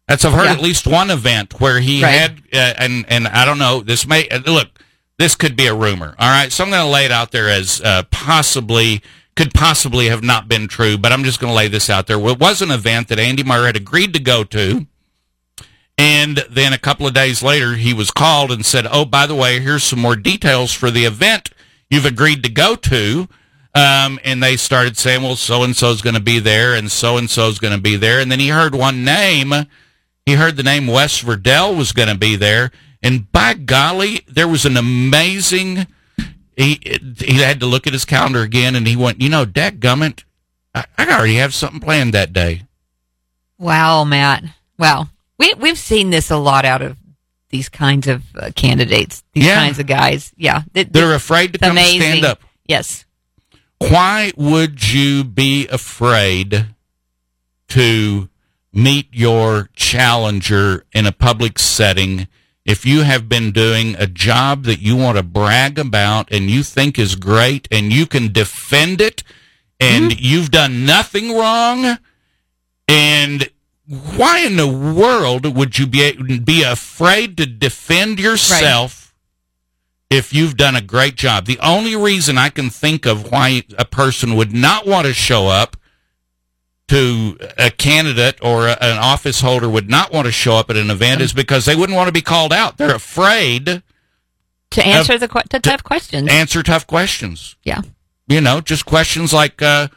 That's 0.08 0.24
I've 0.24 0.34
heard 0.34 0.46
Yeah. 0.46 0.52
at 0.54 0.62
least 0.62 0.86
one 0.86 1.10
event 1.10 1.60
where 1.60 1.80
he 1.80 2.04
Right. 2.04 2.12
had, 2.12 2.42
uh, 2.54 2.74
and 2.78 3.06
and 3.10 3.28
I 3.28 3.44
don't 3.44 3.58
know. 3.58 3.82
This 3.82 4.08
may 4.08 4.30
uh, 4.30 4.40
look. 4.46 4.70
This 5.18 5.36
could 5.36 5.56
be 5.56 5.66
a 5.68 5.74
rumor. 5.74 6.14
All 6.20 6.28
right, 6.30 6.52
so 6.52 6.64
I'm 6.64 6.70
going 6.70 6.84
to 6.84 6.90
lay 6.92 7.06
it 7.06 7.12
out 7.12 7.32
there 7.32 7.48
as 7.50 7.80
uh, 7.82 8.04
possibly 8.12 9.02
could 9.38 9.54
possibly 9.54 10.10
have 10.10 10.24
not 10.24 10.48
been 10.50 10.68
true, 10.68 10.98
but 10.98 11.12
I'm 11.14 11.24
just 11.24 11.40
going 11.40 11.52
to 11.52 11.56
lay 11.56 11.68
this 11.70 11.90
out 11.90 12.08
there. 12.08 12.20
It 12.20 12.40
was 12.40 12.62
an 12.62 12.70
event 12.70 13.08
that 13.08 13.18
Andy 13.20 13.42
Murray 13.44 13.68
had 13.68 13.76
agreed 13.78 14.14
to 14.14 14.20
go 14.20 14.44
to. 14.44 14.88
And 15.98 16.44
then 16.50 16.74
a 16.74 16.78
couple 16.78 17.08
of 17.08 17.14
days 17.14 17.42
later, 17.42 17.76
he 17.76 17.94
was 17.94 18.12
called 18.12 18.52
and 18.52 18.66
said, 18.66 18.88
"Oh, 18.90 19.06
by 19.06 19.26
the 19.26 19.36
way, 19.36 19.60
here's 19.60 19.84
some 19.84 20.00
more 20.00 20.16
details 20.16 20.74
for 20.74 20.92
the 20.92 21.06
event 21.06 21.52
you've 21.90 22.06
agreed 22.06 22.44
to 22.44 22.50
go 22.50 22.76
to." 22.76 23.30
Um, 23.74 24.20
and 24.24 24.42
they 24.44 24.58
started 24.58 24.98
saying, 24.98 25.22
"Well, 25.22 25.36
so 25.36 25.64
and 25.64 25.76
so 25.76 25.92
is 25.92 26.02
going 26.02 26.16
to 26.16 26.22
be 26.22 26.40
there, 26.40 26.74
and 26.76 26.92
so 26.92 27.18
and 27.18 27.30
so 27.30 27.48
is 27.48 27.60
going 27.60 27.76
to 27.76 27.82
be 27.82 27.96
there." 27.96 28.20
And 28.20 28.32
then 28.32 28.40
he 28.40 28.50
heard 28.50 28.76
one 28.76 29.06
name. 29.06 29.54
He 30.26 30.34
heard 30.34 30.58
the 30.58 30.64
name 30.64 30.88
Wes 30.88 31.22
Virdell 31.22 31.78
was 31.78 31.92
going 31.94 32.10
to 32.10 32.18
be 32.18 32.36
there, 32.36 32.72
and 33.02 33.32
by 33.32 33.54
golly, 33.54 34.22
there 34.28 34.48
was 34.48 34.66
an 34.66 34.76
amazing. 34.76 35.88
He 36.58 36.82
he 37.20 37.36
had 37.36 37.60
to 37.62 37.66
look 37.66 37.88
at 37.88 37.94
his 37.94 38.06
calendar 38.06 38.42
again, 38.42 38.76
and 38.76 38.88
he 38.88 38.96
went, 38.98 39.22
"You 39.22 39.30
know, 39.30 39.46
Gummit, 39.46 40.24
I, 40.74 40.86
I 40.98 41.06
already 41.10 41.36
have 41.36 41.54
something 41.54 41.80
planned 41.80 42.14
that 42.14 42.34
day." 42.34 42.64
Wow, 43.58 44.04
Matt. 44.04 44.44
Wow. 44.78 45.08
We 45.38 45.54
we've 45.56 45.78
seen 45.78 46.10
this 46.10 46.32
a 46.32 46.38
lot 46.38 46.66
out 46.66 46.82
of 46.82 46.98
these 47.50 47.70
kinds 47.70 48.08
of 48.08 48.24
uh, 48.36 48.52
candidates, 48.56 49.24
these 49.34 49.46
Yeah. 49.46 49.56
kinds 49.56 49.80
of 49.80 49.86
guys. 49.88 50.34
Yeah. 50.36 50.64
Th- 50.74 50.88
They're 50.90 51.14
afraid 51.16 51.54
to 51.54 51.60
come 51.60 51.78
stand 51.78 52.26
up. 52.26 52.42
Yes. 52.68 53.06
why 53.80 54.32
would 54.38 54.92
you 54.92 55.24
be 55.24 55.68
afraid 55.68 56.68
to 57.70 58.30
meet 58.74 59.08
your 59.12 59.70
challenger 59.76 60.86
in 60.94 61.06
a 61.06 61.12
public 61.12 61.60
setting 61.60 62.28
if 62.66 62.86
you 62.86 63.04
have 63.04 63.30
been 63.30 63.52
doing 63.52 63.96
a 64.00 64.08
job 64.08 64.64
that 64.64 64.80
you 64.82 64.96
want 64.96 65.18
to 65.18 65.24
brag 65.24 65.78
about 65.78 66.32
and 66.32 66.50
you 66.50 66.64
think 66.64 66.98
is 66.98 67.16
great 67.16 67.68
and 67.72 67.94
you 67.94 68.06
can 68.08 68.32
defend 68.34 69.00
it 69.02 69.22
and 69.80 70.20
you've 70.20 70.50
done 70.52 70.86
nothing 70.86 71.38
wrong 71.38 71.98
and 72.88 73.50
why 73.88 74.40
in 74.40 74.58
the 74.58 74.68
world 74.68 75.56
would 75.56 75.78
you 75.78 75.86
be 75.88 76.40
be 76.40 76.64
afraid 76.64 77.38
to 77.38 77.46
defend 77.46 78.20
yourself 78.20 79.14
if 80.10 80.34
you've 80.34 80.58
done 80.58 80.76
a 80.76 80.82
great 80.82 81.16
job. 81.16 81.46
The 81.46 81.60
only 81.60 81.96
reason 81.96 82.38
I 82.38 82.50
can 82.50 82.70
think 82.70 83.06
of 83.06 83.32
why 83.32 83.64
a 83.78 83.86
person 83.86 84.36
would 84.36 84.54
not 84.54 84.88
want 84.88 85.08
to 85.08 85.14
show 85.14 85.48
up 85.48 85.78
to 86.88 87.38
a 87.58 87.72
candidate 87.72 88.38
or 88.42 88.68
a, 88.68 88.78
an 88.80 88.98
office 88.98 89.42
holder 89.42 89.68
would 89.68 89.90
not 89.90 90.12
want 90.14 90.26
to 90.28 90.32
show 90.32 90.56
up 90.56 90.70
at 90.70 90.78
an 90.78 90.92
event 90.92 91.22
is 91.22 91.34
because 91.34 91.66
they 91.66 91.76
wouldn't 91.76 91.96
want 91.96 92.08
to 92.08 92.14
be 92.14 92.22
called 92.22 92.54
out. 92.54 92.78
They're 92.78 92.96
afraid 92.96 93.82
to 94.72 94.86
answer 94.86 95.18
the 95.18 95.28
que- 95.28 95.42
to 95.50 95.60
tough 95.60 95.84
questions. 95.84 96.30
answer 96.30 96.62
tough 96.64 96.86
questions. 96.88 97.56
yeah. 97.64 97.82
You 98.28 98.42
know, 98.42 98.60
just 98.60 98.86
questions 98.88 99.34
like, 99.34 99.62
uh, 99.62 99.88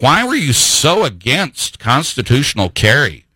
why 0.00 0.26
were 0.26 0.34
you 0.34 0.52
so 0.52 1.04
against 1.04 1.78
constitutional 1.78 2.70
carry? 2.70 3.26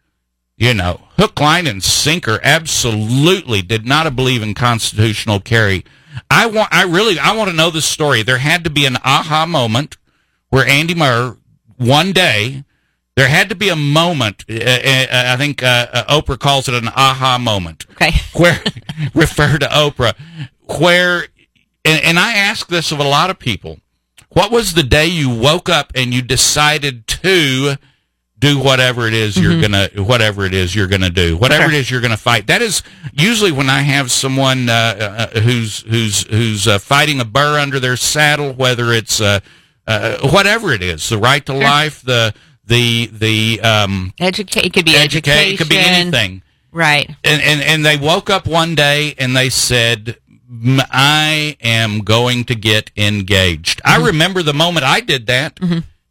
You 0.56 0.74
know, 0.74 1.00
hook, 1.18 1.40
line, 1.40 1.66
and 1.66 1.82
sinker 1.82 2.40
absolutely 2.42 3.60
did 3.62 3.86
not 3.86 4.14
believe 4.16 4.42
in 4.42 4.54
constitutional 4.54 5.40
carry. 5.40 5.84
I 6.30 6.46
want, 6.46 6.68
I 6.72 6.84
really, 6.84 7.18
I 7.18 7.34
want 7.36 7.50
to 7.50 7.56
know 7.56 7.70
the 7.70 7.82
story. 7.82 8.22
There 8.22 8.38
had 8.38 8.64
to 8.64 8.70
be 8.70 8.86
an 8.86 8.96
aha 9.04 9.46
moment 9.46 9.96
where 10.50 10.66
Andy 10.66 10.94
Murr, 10.94 11.36
one 11.76 12.12
day, 12.12 12.64
there 13.16 13.28
had 13.28 13.48
to 13.48 13.54
be 13.54 13.68
a 13.68 13.76
moment. 13.76 14.44
Uh, 14.48 14.54
uh, 14.54 15.06
I 15.10 15.36
think 15.36 15.62
uh, 15.62 15.86
uh, 15.92 16.20
Oprah 16.20 16.38
calls 16.38 16.68
it 16.68 16.74
an 16.74 16.88
aha 16.88 17.38
moment 17.38 17.86
Okay. 17.92 18.12
where 18.38 18.62
refer 19.14 19.58
to 19.58 19.66
Oprah, 19.66 20.14
where 20.80 21.26
and, 21.84 22.02
and 22.02 22.18
I 22.18 22.34
ask 22.34 22.68
this 22.68 22.90
of 22.90 22.98
a 22.98 23.04
lot 23.04 23.30
of 23.30 23.38
people. 23.38 23.78
What 24.34 24.50
was 24.50 24.74
the 24.74 24.82
day 24.82 25.06
you 25.06 25.30
woke 25.30 25.68
up 25.68 25.92
and 25.94 26.12
you 26.12 26.20
decided 26.22 27.06
to 27.06 27.76
do 28.38 28.58
whatever 28.58 29.06
it 29.06 29.14
is 29.14 29.38
you're 29.38 29.58
gonna 29.60 29.88
whatever 29.96 30.44
it 30.44 30.52
is 30.52 30.74
you're 30.74 30.88
gonna 30.88 31.08
do 31.08 31.34
whatever 31.38 31.64
Okay. 31.64 31.76
it 31.76 31.80
is 31.80 31.90
you're 31.90 32.02
gonna 32.02 32.16
fight 32.16 32.48
that 32.48 32.60
is 32.60 32.82
usually 33.14 33.52
when 33.52 33.70
i 33.70 33.80
have 33.80 34.10
someone 34.10 34.68
uh, 34.68 35.28
uh, 35.32 35.40
who's 35.40 35.80
who's 35.82 36.26
who's 36.26 36.68
uh, 36.68 36.78
fighting 36.78 37.20
a 37.20 37.24
burr 37.24 37.58
under 37.58 37.80
their 37.80 37.96
saddle 37.96 38.52
whether 38.52 38.92
it's 38.92 39.18
uh, 39.18 39.40
uh, 39.86 40.18
whatever 40.28 40.72
it 40.72 40.82
is 40.82 41.08
the 41.08 41.16
right 41.16 41.46
to 41.46 41.54
life 41.54 42.02
the 42.02 42.34
the 42.66 43.06
the 43.12 43.60
um 43.62 44.12
Educate. 44.20 44.66
It 44.66 44.72
could 44.74 44.84
be 44.84 44.96
educate 44.96 45.30
education. 45.30 45.54
it 45.54 45.56
could 45.58 45.68
be 45.70 45.78
anything 45.78 46.42
Right. 46.70 47.08
and, 47.24 47.40
and 47.40 47.62
and 47.62 47.86
they 47.86 47.96
woke 47.96 48.28
up 48.28 48.46
one 48.46 48.74
day 48.74 49.14
and 49.16 49.34
they 49.34 49.48
said 49.48 50.08
"M- 50.08 50.16
i 50.90 51.56
am 51.60 52.00
going 52.00 52.44
to 52.44 52.54
get 52.54 52.90
engaged 52.96 53.80
i 53.84 53.96
remember 53.96 54.42
the 54.42 54.52
moment 54.54 54.84
i 54.84 55.00
did 55.00 55.26
that 55.26 55.58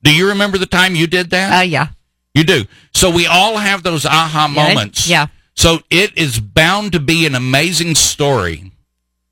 do 0.04 0.14
you 0.14 0.28
remember 0.28 0.58
the 0.58 0.66
time 0.66 0.96
you 0.96 1.08
did 1.08 1.30
that 1.30 1.60
Uh, 1.60 1.62
yeah. 1.64 1.88
you 2.34 2.44
do 2.44 2.66
so 2.94 3.10
we 3.10 3.26
all 3.26 3.58
have 3.58 3.84
those 3.84 4.06
aha 4.06 4.48
Yeah, 4.52 4.64
moments 4.68 5.08
yeah. 5.08 5.28
so 5.56 5.80
it 5.90 6.18
is 6.18 6.40
bound 6.40 6.92
to 6.92 7.00
be 7.00 7.26
an 7.26 7.36
amazing 7.36 7.96
story 7.96 8.72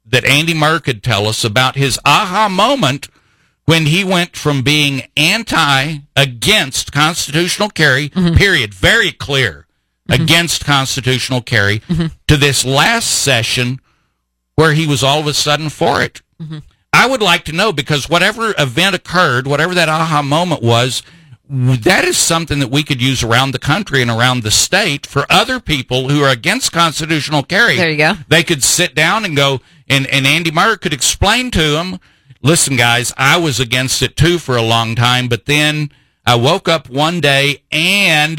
that 0.06 0.24
andy 0.26 0.54
murr 0.54 0.80
could 0.80 1.04
tell 1.04 1.28
us 1.28 1.44
about 1.44 1.76
his 1.76 2.00
aha 2.06 2.48
moment 2.50 3.10
when 3.66 3.86
he 3.88 4.04
went 4.04 4.36
from 4.38 4.62
being 4.64 5.04
anti 5.18 5.98
against 6.16 6.92
constitutional 6.94 7.70
carry 7.70 8.10
Mm-hmm. 8.10 8.36
period 8.38 8.74
very 8.74 9.12
clear 9.12 9.68
against 10.10 10.64
constitutional 10.66 11.42
carry 11.42 11.80
Mm-hmm. 11.82 12.08
to 12.28 12.38
this 12.38 12.64
last 12.64 13.10
session 13.10 13.81
where 14.62 14.74
he 14.74 14.86
was 14.88 15.04
all 15.04 15.20
of 15.20 15.28
a 15.28 15.34
sudden 15.34 15.70
for 15.70 16.02
it 16.02 16.22
Mm-hmm. 16.42 16.60
i 16.94 17.08
would 17.08 17.22
like 17.22 17.44
to 17.46 17.52
know 17.52 17.72
because 17.72 18.10
whatever 18.10 18.54
event 18.58 18.96
occurred 18.96 19.46
whatever 19.48 19.74
that 19.76 19.90
aha 19.90 20.22
moment 20.24 20.62
was 20.64 21.04
that 21.50 22.06
is 22.06 22.18
something 22.18 22.60
that 22.60 22.70
we 22.72 22.82
could 22.82 23.02
use 23.02 23.24
around 23.24 23.52
the 23.52 23.60
country 23.60 24.02
and 24.02 24.10
around 24.10 24.42
the 24.42 24.52
state 24.52 25.06
for 25.06 25.26
other 25.30 25.60
people 25.60 26.08
who 26.10 26.24
are 26.24 26.30
against 26.32 26.72
constitutional 26.72 27.44
carry. 27.44 27.76
There 27.76 27.90
you 27.92 27.98
go. 27.98 28.14
They 28.30 28.42
could 28.42 28.64
sit 28.64 28.96
down 28.96 29.26
and 29.26 29.36
go, 29.36 29.60
and, 29.90 30.08
and 30.08 30.26
Andy 30.26 30.50
Murray 30.50 30.78
could 30.78 30.94
explain 30.94 31.52
to 31.52 31.72
them, 31.74 32.00
listen, 32.42 32.78
guys, 32.78 33.12
I 33.18 33.36
was 33.38 33.60
against 33.60 34.02
it 34.02 34.16
too 34.16 34.38
for 34.40 34.56
a 34.56 34.62
long 34.62 34.96
time, 34.96 35.28
but 35.28 35.46
then 35.46 35.92
I 36.26 36.36
woke 36.36 36.70
up 36.70 36.90
one 36.90 37.20
day 37.20 37.64
and 37.70 38.38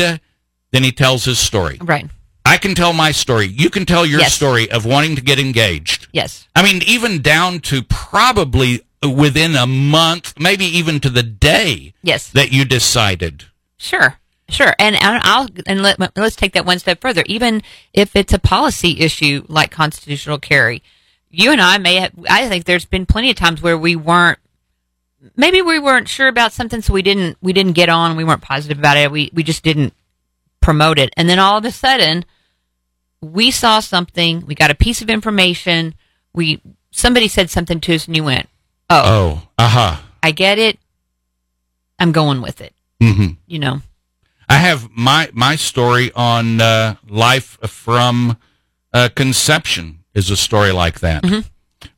then 0.71 0.83
he 0.83 0.91
tells 0.91 1.27
his 1.27 1.39
story. 1.39 1.77
Right. 1.83 2.09
I 2.45 2.57
can 2.57 2.75
tell 2.75 2.93
my 2.93 3.13
story. 3.13 3.47
You 3.47 3.71
can 3.71 3.87
tell 3.87 4.05
your 4.05 4.21
Yes. 4.21 4.35
story 4.35 4.71
of 4.71 4.85
wanting 4.85 5.15
to 5.17 5.23
get 5.23 5.39
engaged. 5.39 6.09
Yes. 6.13 6.49
I 6.57 6.63
mean, 6.63 6.83
even 6.87 7.23
down 7.23 7.61
to 7.61 7.83
probably 7.83 8.83
within 9.03 9.55
a 9.57 9.67
month, 9.67 10.35
maybe 10.39 10.65
even 10.65 11.01
to 11.01 11.11
the 11.11 11.23
day 11.23 11.95
Yes. 12.03 12.29
that 12.29 12.53
you 12.53 12.65
decided. 12.65 13.45
Sure, 13.79 14.19
sure, 14.49 14.75
and 14.79 14.97
I'll 14.97 15.49
and 15.67 15.83
let 15.83 15.99
let's 16.17 16.37
take 16.37 16.53
that 16.53 16.65
one 16.67 16.79
step 16.79 17.01
further. 17.01 17.25
Even 17.27 17.63
if 17.93 18.15
it's 18.15 18.33
a 18.33 18.39
policy 18.39 19.01
issue 19.01 19.45
like 19.49 19.71
constitutional 19.73 20.39
carry, 20.39 20.83
you 21.31 21.51
and 21.51 21.61
I 21.61 21.79
may 21.79 21.97
have. 21.97 22.13
I 22.29 22.49
think 22.49 22.65
there's 22.65 22.85
been 22.85 23.07
plenty 23.07 23.31
of 23.31 23.37
times 23.37 23.61
where 23.63 23.79
we 23.79 23.97
weren't. 23.97 24.39
Maybe 25.37 25.63
we 25.63 25.79
weren't 25.79 26.09
sure 26.09 26.29
about 26.29 26.53
something, 26.53 26.81
so 26.83 26.93
we 26.93 27.03
didn't 27.03 27.39
we 27.41 27.53
didn't 27.53 27.73
get 27.73 27.89
on. 27.89 28.17
We 28.17 28.25
weren't 28.25 28.43
positive 28.43 28.79
about 28.79 28.97
it. 28.97 29.11
We 29.11 29.31
we 29.33 29.43
just 29.43 29.63
didn't 29.65 29.95
promote 30.61 30.99
it, 30.99 31.13
and 31.17 31.29
then 31.29 31.39
all 31.41 31.59
of 31.59 31.65
a 31.65 31.73
sudden, 31.73 32.25
we 33.23 33.51
saw 33.51 33.81
something. 33.81 34.45
We 34.45 34.55
got 34.55 34.71
a 34.71 34.75
piece 34.75 35.01
of 35.01 35.09
information. 35.09 35.95
We 36.35 36.61
somebody 36.91 37.29
said 37.29 37.49
something 37.49 37.81
to 37.81 37.95
us, 37.95 38.07
and 38.07 38.17
you 38.17 38.25
went, 38.25 38.49
"Oh, 38.91 39.03
Oh, 39.05 39.49
uh 39.59 39.69
huh. 39.69 39.97
I 40.23 40.33
get 40.33 40.59
it. 40.59 40.79
I'm 41.99 42.13
going 42.13 42.43
with 42.43 42.61
it." 42.61 42.75
hmm 43.01 43.29
You 43.47 43.59
know. 43.61 43.83
I 44.49 44.57
have 44.57 44.91
my 44.91 45.31
my 45.33 45.57
story 45.57 46.11
on 46.15 46.61
uh, 46.61 46.97
life 47.09 47.57
from 47.63 48.37
uh, 48.93 49.09
conception 49.15 50.01
is 50.15 50.31
a 50.31 50.37
story 50.37 50.73
like 50.73 51.01
that. 51.01 51.25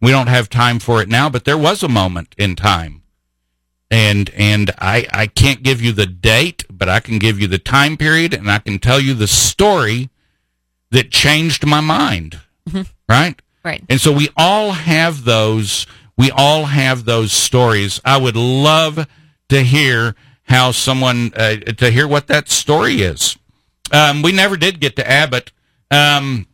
We 0.00 0.10
don't 0.12 0.28
have 0.28 0.48
time 0.48 0.78
for 0.78 1.02
it 1.02 1.08
now, 1.08 1.28
but 1.28 1.44
there 1.44 1.58
was 1.58 1.82
a 1.82 1.88
moment 1.88 2.34
in 2.38 2.54
time, 2.54 3.02
and 3.90 4.30
and 4.36 4.70
I 4.78 5.06
I 5.12 5.26
can't 5.26 5.62
give 5.62 5.82
you 5.82 5.92
the 5.92 6.06
date, 6.06 6.64
but 6.70 6.88
I 6.88 7.00
can 7.00 7.18
give 7.18 7.40
you 7.40 7.48
the 7.48 7.58
time 7.58 7.96
period, 7.96 8.34
and 8.34 8.50
I 8.50 8.58
can 8.58 8.78
tell 8.78 9.00
you 9.00 9.14
the 9.14 9.26
story 9.26 10.10
that 10.94 11.10
changed 11.10 11.66
my 11.66 11.80
mind. 11.80 12.40
Right. 13.08 13.34
Right. 13.64 13.82
And 13.88 14.00
so 14.00 14.12
we 14.12 14.28
all 14.36 14.72
have 14.72 15.24
those. 15.24 15.86
We 16.16 16.30
all 16.30 16.66
have 16.66 17.04
those 17.04 17.32
stories. 17.32 18.00
I 18.04 18.16
would 18.16 18.36
love 18.36 19.06
to 19.48 19.62
hear 19.62 20.14
how 20.44 20.70
someone 20.70 21.32
uh, 21.34 21.56
to 21.56 21.90
hear 21.90 22.06
what 22.06 22.28
that 22.28 22.48
story 22.48 23.02
is. 23.02 23.36
Um, 23.92 24.22
we 24.22 24.32
never 24.32 24.56
did 24.56 24.80
get 24.80 24.96
to 24.96 25.10
Abbott. 25.10 25.50
Um, 25.90 26.46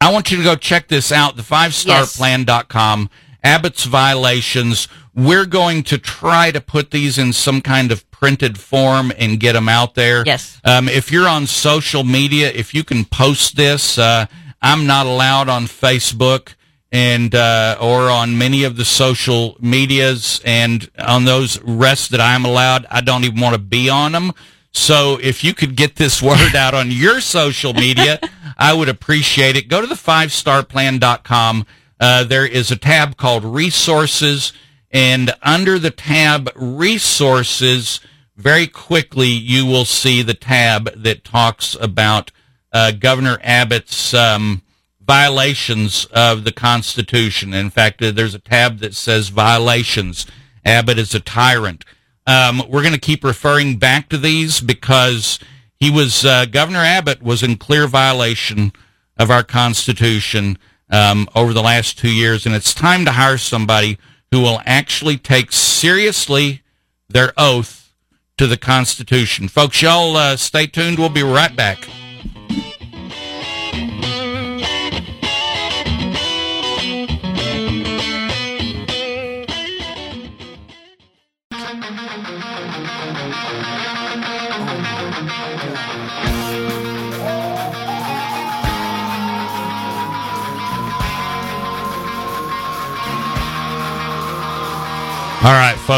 I 0.00 0.12
want 0.12 0.30
you 0.30 0.38
to 0.38 0.42
go 0.44 0.56
check 0.56 0.88
this 0.88 1.12
out. 1.12 1.36
The 1.36 1.42
five 1.42 1.74
star 1.74 2.04
plan.com. 2.06 3.10
Abbott's 3.44 3.84
violations. 3.84 4.88
We're 5.18 5.46
going 5.46 5.82
to 5.84 5.98
try 5.98 6.52
to 6.52 6.60
put 6.60 6.92
these 6.92 7.18
in 7.18 7.32
some 7.32 7.60
kind 7.60 7.90
of 7.90 8.08
printed 8.12 8.56
form 8.56 9.12
and 9.18 9.40
get 9.40 9.54
them 9.54 9.68
out 9.68 9.96
there. 9.96 10.22
Yes. 10.24 10.60
Um, 10.64 10.88
if 10.88 11.10
you're 11.10 11.26
on 11.26 11.48
social 11.48 12.04
media, 12.04 12.52
if 12.54 12.72
you 12.72 12.84
can 12.84 13.04
post 13.04 13.56
this, 13.56 13.98
uh, 13.98 14.26
I'm 14.62 14.86
not 14.86 15.06
allowed 15.06 15.48
on 15.48 15.64
Facebook 15.64 16.54
and 16.92 17.34
uh, 17.34 17.76
or 17.80 18.08
on 18.08 18.38
many 18.38 18.62
of 18.62 18.76
the 18.76 18.84
social 18.84 19.56
medias, 19.60 20.40
and 20.44 20.88
on 20.98 21.24
those 21.24 21.60
rest 21.62 22.12
that 22.12 22.20
I'm 22.20 22.44
allowed, 22.44 22.86
I 22.88 23.00
don't 23.00 23.24
even 23.24 23.40
want 23.40 23.54
to 23.54 23.60
be 23.60 23.90
on 23.90 24.12
them. 24.12 24.32
So 24.72 25.18
if 25.20 25.42
you 25.42 25.52
could 25.52 25.76
get 25.76 25.96
this 25.96 26.22
word 26.22 26.54
out 26.54 26.74
on 26.74 26.92
your 26.92 27.20
social 27.20 27.74
media, 27.74 28.20
I 28.58 28.72
would 28.72 28.88
appreciate 28.88 29.56
it. 29.56 29.68
Go 29.68 29.80
to 29.80 29.86
the 29.88 29.96
five 29.96 30.32
star 30.32 30.62
plan.com. 30.62 31.66
Uh, 32.00 32.22
there 32.22 32.46
is 32.46 32.70
a 32.70 32.76
tab 32.76 33.16
called 33.16 33.44
resources 33.44 34.52
and 34.90 35.34
under 35.42 35.78
the 35.78 35.90
tab 35.90 36.50
resources, 36.54 38.00
very 38.36 38.66
quickly 38.66 39.28
you 39.28 39.66
will 39.66 39.84
see 39.84 40.22
the 40.22 40.34
tab 40.34 40.90
that 41.02 41.24
talks 41.24 41.76
about 41.80 42.30
uh, 42.72 42.92
Governor 42.92 43.38
Abbott's 43.42 44.14
um, 44.14 44.62
violations 45.00 46.04
of 46.06 46.44
the 46.44 46.52
Constitution. 46.52 47.54
In 47.54 47.70
fact, 47.70 48.02
uh, 48.02 48.10
there's 48.10 48.34
a 48.34 48.38
tab 48.38 48.78
that 48.78 48.94
says 48.94 49.28
violations. 49.28 50.26
Abbott 50.64 50.98
is 50.98 51.14
a 51.14 51.20
tyrant. 51.20 51.84
Um, 52.26 52.62
we're 52.68 52.82
going 52.82 52.92
to 52.92 53.00
keep 53.00 53.24
referring 53.24 53.78
back 53.78 54.08
to 54.10 54.18
these 54.18 54.60
because 54.60 55.38
he 55.76 55.90
was 55.90 56.24
uh, 56.24 56.44
Governor 56.44 56.80
Abbott 56.80 57.22
was 57.22 57.42
in 57.42 57.56
clear 57.56 57.86
violation 57.86 58.72
of 59.16 59.30
our 59.30 59.42
Constitution 59.42 60.58
um, 60.90 61.28
over 61.34 61.52
the 61.52 61.62
last 61.62 61.98
two 61.98 62.12
years, 62.12 62.44
and 62.44 62.54
it's 62.54 62.74
time 62.74 63.04
to 63.04 63.12
hire 63.12 63.38
somebody 63.38 63.98
who 64.30 64.40
will 64.40 64.60
actually 64.64 65.16
take 65.16 65.52
seriously 65.52 66.62
their 67.08 67.32
oath 67.36 67.92
to 68.36 68.46
the 68.46 68.56
Constitution. 68.56 69.48
Folks, 69.48 69.82
y'all 69.82 70.16
uh, 70.16 70.36
stay 70.36 70.66
tuned. 70.66 70.98
We'll 70.98 71.08
be 71.08 71.22
right 71.22 71.54
back. 71.54 71.88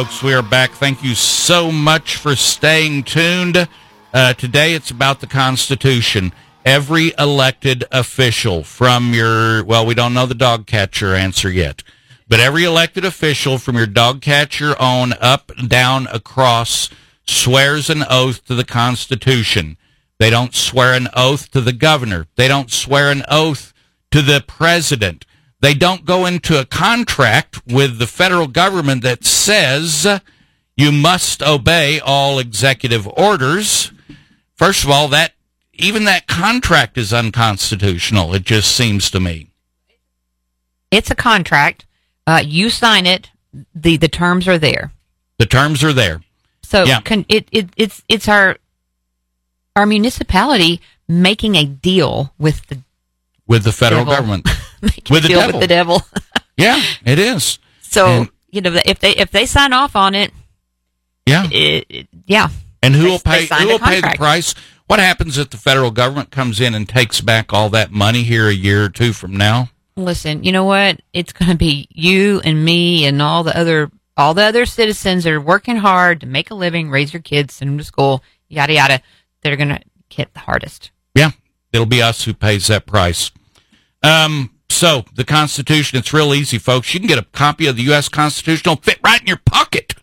Folks, 0.00 0.22
we 0.22 0.32
are 0.32 0.40
back. 0.40 0.70
Thank 0.70 1.04
you 1.04 1.14
so 1.14 1.70
much 1.70 2.16
for 2.16 2.34
staying 2.34 3.02
tuned. 3.02 3.68
Uh, 4.14 4.32
today 4.32 4.72
it's 4.72 4.90
about 4.90 5.20
the 5.20 5.26
Constitution. 5.26 6.32
every 6.64 7.12
elected 7.18 7.84
official 7.92 8.62
from 8.62 9.12
your, 9.12 9.64
well, 9.64 9.84
we 9.84 9.94
don't 9.94 10.14
know 10.14 10.26
the 10.26 10.34
dog 10.34 10.66
catcher 10.66 11.14
answer 11.14 11.50
yet, 11.50 11.82
but 12.28 12.40
every 12.40 12.64
elected 12.64 13.04
official 13.04 13.58
from 13.58 13.76
your 13.76 13.86
dog 13.86 14.20
catcher 14.20 14.74
on 14.80 15.12
up, 15.20 15.52
down, 15.66 16.06
across 16.08 16.88
swears 17.26 17.90
an 17.90 18.02
oath 18.08 18.44
to 18.46 18.54
the 18.54 18.64
Constitution. 18.64 19.76
They 20.18 20.30
don't 20.30 20.54
swear 20.54 20.94
an 20.94 21.08
oath 21.14 21.50
to 21.50 21.60
the 21.60 21.72
governor. 21.72 22.26
They 22.36 22.48
don't 22.48 22.70
swear 22.70 23.10
an 23.10 23.22
oath 23.28 23.72
to 24.10 24.22
the 24.22 24.42
president. 24.46 25.24
They 25.60 25.74
don't 25.74 26.04
go 26.06 26.24
into 26.26 26.58
a 26.58 26.64
contract 26.64 27.66
with 27.66 27.98
the 27.98 28.06
federal 28.06 28.46
government 28.46 29.02
that 29.02 29.24
says 29.24 30.06
you 30.76 30.90
must 30.92 31.42
obey 31.42 32.00
all 32.00 32.38
executive 32.38 33.06
orders. 33.08 33.92
First 34.54 34.84
of 34.84 34.90
all, 34.90 35.08
that 35.08 35.32
even 35.74 36.04
that 36.04 36.26
contract 36.26 36.96
is 36.98 37.12
unconstitutional. 37.12 38.34
It 38.34 38.44
just 38.44 38.74
seems 38.74 39.10
to 39.10 39.20
me. 39.20 39.48
It's 40.90 41.10
a 41.10 41.14
contract. 41.14 41.86
Uh, 42.26 42.42
you 42.44 42.70
sign 42.70 43.06
it. 43.06 43.30
the 43.74 43.96
The 43.96 44.08
terms 44.08 44.46
are 44.48 44.58
there. 44.58 44.92
The 45.38 45.46
terms 45.46 45.82
are 45.84 45.92
there. 45.92 46.22
So 46.62 46.84
Yeah. 46.84 47.00
con- 47.00 47.26
it, 47.28 47.48
it 47.50 47.70
it's 47.76 48.02
it's 48.08 48.28
our 48.28 48.56
our 49.76 49.86
municipality 49.86 50.80
making 51.08 51.56
a 51.56 51.64
deal 51.64 52.32
with 52.38 52.66
the 52.68 52.78
With 53.46 53.64
the 53.64 53.72
federal 53.72 54.04
Devil. 54.04 54.14
government. 54.14 54.48
making 54.82 55.04
With 55.14 55.20
a 55.24 55.28
the 55.28 55.28
deal 55.28 55.40
devil. 55.40 55.52
with 55.60 55.68
the 55.68 55.74
devil. 55.74 56.02
yeah, 56.56 56.82
it 57.04 57.18
is. 57.18 57.58
so 57.82 58.06
And- 58.06 58.30
you 58.50 58.60
know 58.60 58.78
if 58.84 58.98
they 58.98 59.12
if 59.12 59.30
they 59.30 59.46
sign 59.46 59.72
off 59.72 59.94
on 59.96 60.14
it, 60.14 60.32
Yeah. 61.26 61.46
it, 61.50 61.86
it- 61.88 62.08
yeah. 62.26 62.48
And 62.82 62.94
who 62.94 63.02
They- 63.02 63.08
will 63.10 63.18
pay? 63.20 63.46
Who 63.46 63.66
will 63.68 63.78
pay 63.78 64.00
the 64.00 64.14
price? 64.16 64.54
What 64.86 64.98
happens 64.98 65.38
if 65.38 65.50
the 65.50 65.56
federal 65.56 65.90
government 65.92 66.30
comes 66.32 66.60
in 66.60 66.74
and 66.74 66.88
takes 66.88 67.20
back 67.20 67.52
all 67.52 67.68
that 67.70 67.92
money 67.92 68.24
here 68.24 68.48
a 68.48 68.52
year 68.52 68.84
or 68.84 68.88
two 68.88 69.12
from 69.12 69.36
now? 69.36 69.70
Listen, 69.96 70.42
you 70.42 70.50
know 70.50 70.64
what? 70.64 71.00
It's 71.12 71.32
going 71.32 71.50
to 71.50 71.56
be 71.56 71.86
you 71.92 72.40
and 72.44 72.64
me 72.64 73.04
and 73.04 73.20
all 73.22 73.44
the 73.44 73.56
other 73.56 73.90
all 74.16 74.34
the 74.34 74.42
other 74.42 74.66
citizens 74.66 75.24
that 75.24 75.32
are 75.32 75.40
working 75.40 75.76
hard 75.76 76.20
to 76.22 76.26
make 76.26 76.50
a 76.50 76.54
living, 76.54 76.90
raise 76.90 77.12
your 77.12 77.22
kids, 77.22 77.54
send 77.54 77.70
them 77.70 77.78
to 77.78 77.84
school, 77.84 78.22
yada 78.48 78.72
yada. 78.72 79.00
They're 79.42 79.56
going 79.56 79.68
to 79.68 79.80
get 80.08 80.32
the 80.34 80.40
hardest. 80.40 80.90
Yeah, 81.14 81.30
it'll 81.72 81.86
be 81.86 82.02
us 82.02 82.24
who 82.24 82.34
pays 82.34 82.66
that 82.66 82.84
price. 82.86 83.30
Um, 84.02 84.50
so 84.72 85.04
the 85.14 85.24
Constitution, 85.24 85.98
it's 85.98 86.12
real 86.12 86.34
easy, 86.34 86.58
folks. 86.58 86.92
You 86.94 87.00
can 87.00 87.08
get 87.08 87.18
a 87.18 87.24
copy 87.32 87.66
of 87.66 87.76
the 87.76 87.82
U.S. 87.84 88.08
Constitution. 88.08 88.70
It'll 88.70 88.82
fit 88.82 88.98
right 89.02 89.20
in 89.20 89.26
your 89.26 89.40
pocket. 89.44 89.94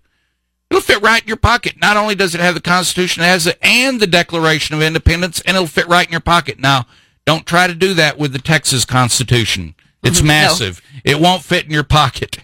It'll 0.70 0.82
fit 0.82 1.02
right 1.02 1.22
in 1.22 1.28
your 1.28 1.38
pocket. 1.38 1.76
Not 1.80 1.98
only 1.98 2.16
does 2.16 2.36
it 2.36 2.42
have 2.42 2.54
the 2.54 2.62
Constitution, 2.62 3.24
it 3.24 3.28
has 3.28 3.48
it 3.48 3.58
and 3.62 4.00
the 4.00 4.08
Declaration 4.08 4.76
of 4.76 4.82
Independence, 4.82 5.42
and 5.42 5.56
it'll 5.56 5.68
fit 5.68 5.88
right 5.88 6.06
in 6.06 6.12
your 6.12 6.22
pocket. 6.22 6.60
Now, 6.60 6.86
don't 7.26 7.46
try 7.46 7.68
to 7.68 7.74
do 7.74 7.94
that 7.94 8.18
with 8.18 8.34
the 8.34 8.40
Texas 8.40 8.86
Constitution. 8.86 9.76
It's 10.04 10.20
mm-hmm. 10.20 10.28
No. 10.28 10.34
massive. 10.34 10.82
It 11.04 11.20
won't 11.20 11.44
fit 11.44 11.66
in 11.66 11.72
your 11.72 11.84
pocket, 11.84 12.40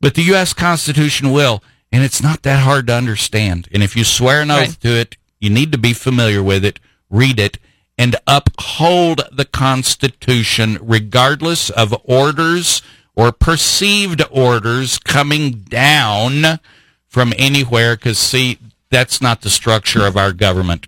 but 0.00 0.14
the 0.14 0.22
U.S. 0.22 0.52
Constitution 0.52 1.32
will, 1.32 1.62
and 1.92 2.02
it's 2.02 2.22
not 2.22 2.42
that 2.42 2.62
hard 2.64 2.88
to 2.88 2.94
understand. 2.94 3.68
And 3.72 3.82
if 3.82 3.96
you 3.96 4.04
swear 4.04 4.42
an 4.42 4.50
oath 4.50 4.58
Right. 4.58 4.80
to 4.80 4.88
it, 4.88 5.16
you 5.40 5.50
need 5.50 5.72
to 5.72 5.78
be 5.78 5.92
familiar 5.92 6.42
with 6.42 6.64
it, 6.64 6.80
read 7.10 7.38
it, 7.38 7.58
and 7.98 8.16
uphold 8.26 9.22
the 9.32 9.44
Constitution 9.44 10.78
regardless 10.80 11.68
of 11.68 12.00
orders 12.04 12.80
or 13.16 13.32
perceived 13.32 14.22
orders 14.30 14.96
coming 14.98 15.50
down 15.50 16.60
from 17.08 17.32
anywhere 17.36 17.96
because, 17.96 18.18
see, 18.18 18.58
that's 18.90 19.20
not 19.20 19.42
the 19.42 19.50
structure 19.50 20.06
of 20.06 20.16
our 20.16 20.32
government. 20.32 20.86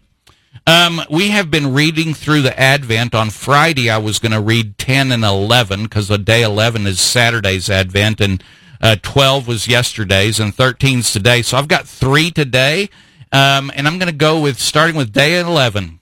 Um, 0.67 1.01
we 1.11 1.31
have 1.31 1.51
been 1.51 1.75
reading 1.75 2.15
through 2.15 2.43
the 2.43 2.59
Advent. 2.59 3.15
On 3.15 3.31
Friday, 3.31 3.91
I 3.91 3.99
was 3.99 4.19
going 4.19 4.33
to 4.33 4.41
read 4.41 4.79
10 4.79 5.11
and 5.11 5.25
11 5.25 5.85
because 5.85 6.09
the 6.09 6.19
day 6.19 6.43
11 6.43 6.87
is 6.87 7.01
Saturday's 7.01 7.69
Advent, 7.69 8.21
and 8.21 8.45
uh, 8.81 8.97
12 9.03 9.49
was 9.49 9.69
yesterday's, 9.69 10.39
and 10.39 10.57
13's 10.57 11.13
today. 11.13 11.43
So 11.43 11.57
I've 11.57 11.69
got 11.69 11.89
three 11.89 12.31
today, 12.31 12.91
um, 13.33 13.73
and 13.75 13.89
I'm 13.89 13.99
going 13.99 14.11
to 14.11 14.17
go 14.17 14.41
with 14.41 14.61
starting 14.61 14.97
with 14.97 15.13
day 15.13 15.41
11. 15.41 16.00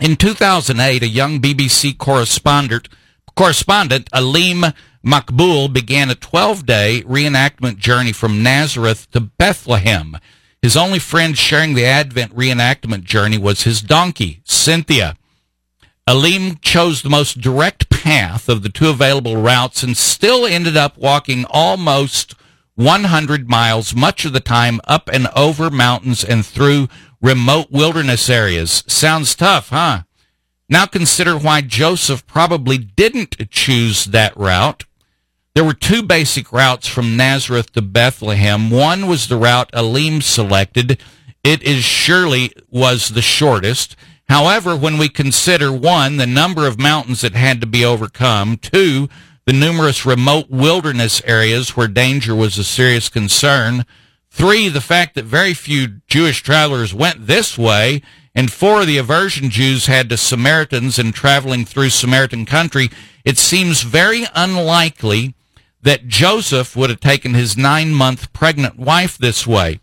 In 0.00 0.16
2008, 0.16 1.02
a 1.02 1.06
young 1.06 1.40
BBC 1.40 1.98
correspondent, 1.98 2.88
correspondent 3.36 4.08
Aleem 4.12 4.74
Maqbool 5.04 5.70
began 5.70 6.08
a 6.08 6.14
12-day 6.14 7.02
reenactment 7.02 7.76
journey 7.76 8.12
from 8.12 8.42
Nazareth 8.42 9.10
to 9.10 9.20
Bethlehem. 9.20 10.16
His 10.62 10.74
only 10.74 11.00
friend 11.00 11.36
sharing 11.36 11.74
the 11.74 11.84
Advent 11.84 12.34
reenactment 12.34 13.04
journey 13.04 13.36
was 13.36 13.64
his 13.64 13.82
donkey, 13.82 14.40
Cynthia. 14.44 15.16
Aleem 16.08 16.58
chose 16.62 17.02
the 17.02 17.10
most 17.10 17.38
direct 17.38 17.90
path 17.90 18.48
of 18.48 18.62
the 18.62 18.70
two 18.70 18.88
available 18.88 19.36
routes 19.36 19.82
and 19.82 19.98
still 19.98 20.46
ended 20.46 20.78
up 20.78 20.96
walking 20.96 21.44
almost 21.50 22.34
100 22.74 23.50
miles, 23.50 23.94
much 23.94 24.24
of 24.24 24.32
the 24.32 24.40
time 24.40 24.80
up 24.84 25.10
and 25.12 25.28
over 25.36 25.68
mountains 25.68 26.24
and 26.24 26.46
through 26.46 26.88
remote 27.20 27.70
wilderness 27.70 28.28
areas. 28.28 28.84
Sounds 28.86 29.34
tough, 29.34 29.70
huh? 29.70 30.02
Now 30.68 30.86
consider 30.86 31.36
why 31.36 31.62
Joseph 31.62 32.26
probably 32.26 32.78
didn't 32.78 33.50
choose 33.50 34.04
that 34.06 34.36
route. 34.36 34.84
There 35.54 35.64
were 35.64 35.74
two 35.74 36.02
basic 36.02 36.52
routes 36.52 36.86
from 36.86 37.16
Nazareth 37.16 37.72
to 37.72 37.82
Bethlehem. 37.82 38.70
One 38.70 39.08
was 39.08 39.26
the 39.26 39.36
route 39.36 39.70
Aleem 39.72 40.22
selected. 40.22 41.02
It 41.42 41.62
is 41.62 41.82
surely 41.82 42.52
was 42.70 43.08
the 43.08 43.22
shortest. 43.22 43.96
However, 44.28 44.76
when 44.76 44.96
we 44.96 45.08
consider 45.08 45.72
one, 45.72 46.18
the 46.18 46.26
number 46.26 46.68
of 46.68 46.78
mountains 46.78 47.22
that 47.22 47.34
had 47.34 47.60
to 47.60 47.66
be 47.66 47.84
overcome, 47.84 48.58
two, 48.58 49.08
the 49.44 49.52
numerous 49.52 50.06
remote 50.06 50.48
wilderness 50.50 51.20
areas 51.24 51.76
where 51.76 51.88
danger 51.88 52.32
was 52.36 52.56
a 52.56 52.62
serious 52.62 53.08
concern, 53.08 53.84
three, 54.30 54.68
the 54.68 54.80
fact 54.80 55.14
that 55.14 55.24
very 55.24 55.54
few 55.54 56.00
Jewish 56.08 56.42
travelers 56.42 56.94
went 56.94 57.26
this 57.26 57.58
way, 57.58 58.02
and 58.34 58.52
four, 58.52 58.84
the 58.84 58.98
aversion 58.98 59.50
Jews 59.50 59.86
had 59.86 60.08
to 60.08 60.16
Samaritans 60.16 60.98
and 60.98 61.12
traveling 61.12 61.64
through 61.64 61.90
Samaritan 61.90 62.46
country, 62.46 62.90
it 63.24 63.38
seems 63.38 63.82
very 63.82 64.24
unlikely 64.34 65.34
that 65.82 66.06
Joseph 66.08 66.76
would 66.76 66.90
have 66.90 67.00
taken 67.00 67.34
his 67.34 67.56
nine 67.56 67.92
month 67.92 68.32
pregnant 68.32 68.78
wife 68.78 69.18
this 69.18 69.46
way. 69.46 69.80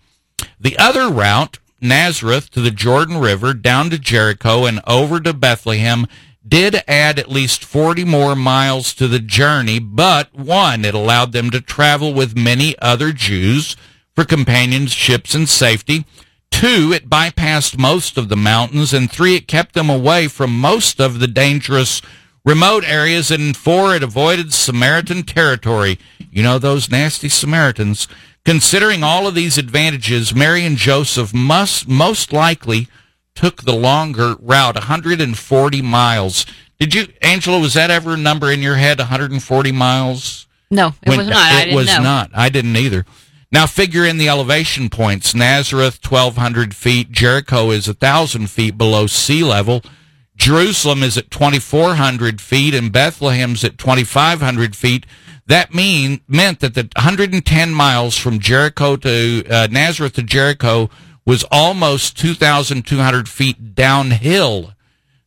The 0.59 0.77
other 0.77 1.09
route, 1.09 1.59
Nazareth 1.81 2.49
to 2.51 2.61
the 2.61 2.71
Jordan 2.71 3.17
River, 3.17 3.53
down 3.53 3.89
to 3.89 3.99
Jericho, 3.99 4.65
and 4.65 4.81
over 4.87 5.19
to 5.19 5.33
Bethlehem, 5.33 6.07
did 6.47 6.81
add 6.87 7.19
at 7.19 7.29
least 7.29 7.65
40 7.65 8.05
more 8.05 8.35
miles 8.35 8.93
to 8.93 9.07
the 9.07 9.19
journey, 9.19 9.79
but 9.79 10.33
one, 10.33 10.85
it 10.85 10.93
allowed 10.93 11.33
them 11.33 11.49
to 11.51 11.59
travel 11.59 12.13
with 12.13 12.37
many 12.37 12.77
other 12.79 13.11
Jews 13.11 13.75
for 14.17 14.25
companionships 14.25 15.35
and 15.35 15.47
safety. 15.47 16.03
Two, 16.49 16.91
it 16.91 17.07
bypassed 17.07 17.77
most 17.77 18.17
of 18.17 18.29
the 18.29 18.35
mountains. 18.35 18.91
And 18.91 19.11
three, 19.11 19.35
it 19.35 19.47
kept 19.47 19.75
them 19.75 19.91
away 19.91 20.27
from 20.27 20.59
most 20.59 20.99
of 20.99 21.19
the 21.19 21.27
dangerous 21.27 22.01
remote 22.43 22.83
areas. 22.83 23.29
And 23.29 23.55
four, 23.55 23.95
it 23.95 24.01
avoided 24.01 24.53
Samaritan 24.53 25.21
territory. 25.21 25.99
You 26.31 26.41
know, 26.41 26.57
those 26.57 26.89
nasty 26.89 27.29
Samaritans. 27.29 28.07
Considering 28.43 29.03
all 29.03 29.27
of 29.27 29.35
these 29.35 29.55
advantages, 29.59 30.33
Mary 30.33 30.65
and 30.65 30.77
Joseph 30.77 31.31
must 31.31 31.87
most 31.87 32.33
likely 32.33 32.87
took 33.35 33.61
the 33.61 33.75
longer 33.75 34.35
route, 34.39 34.73
140 34.73 35.81
miles. 35.83 36.43
Did 36.79 36.95
you, 36.95 37.07
Angela, 37.21 37.59
was 37.59 37.75
that 37.75 37.91
ever 37.91 38.15
a 38.15 38.17
number 38.17 38.51
in 38.51 38.63
your 38.63 38.77
head, 38.77 38.97
140 38.97 39.71
miles? 39.73 40.47
No, 40.71 40.95
it 41.03 41.09
When- 41.09 41.19
was 41.19 41.27
not. 41.27 41.67
It 41.67 41.75
was 41.75 41.85
know. 41.85 42.01
not. 42.01 42.31
I 42.33 42.49
didn't 42.49 42.75
either. 42.77 43.05
Now 43.51 43.65
figure 43.65 44.05
in 44.05 44.17
the 44.17 44.27
elevation 44.27 44.89
points. 44.89 45.33
Nazareth, 45.33 45.99
1,200 46.03 46.75
feet. 46.75 47.11
Jericho 47.11 47.71
is 47.71 47.87
1,000 47.87 48.49
feet 48.49 48.77
below 48.77 49.07
sea 49.07 49.43
level. 49.43 49.81
Jerusalem 50.35 51.01
is 51.01 51.17
at 51.17 51.31
2,400 51.31 52.41
feet 52.41 52.73
and 52.73 52.91
Bethlehem's 52.91 53.63
at 53.63 53.77
2,500 53.77 54.75
feet. 54.75 55.05
That 55.47 55.73
mean 55.73 56.21
meant 56.27 56.59
that 56.59 56.73
the 56.75 56.89
110 56.95 57.73
miles 57.73 58.17
from 58.17 58.39
Jericho 58.39 58.97
to 58.97 59.45
uh, 59.49 59.67
Nazareth 59.71 60.13
to 60.13 60.23
Jericho 60.23 60.89
was 61.25 61.45
almost 61.51 62.17
2,200 62.17 63.29
feet 63.29 63.73
downhill. 63.73 64.73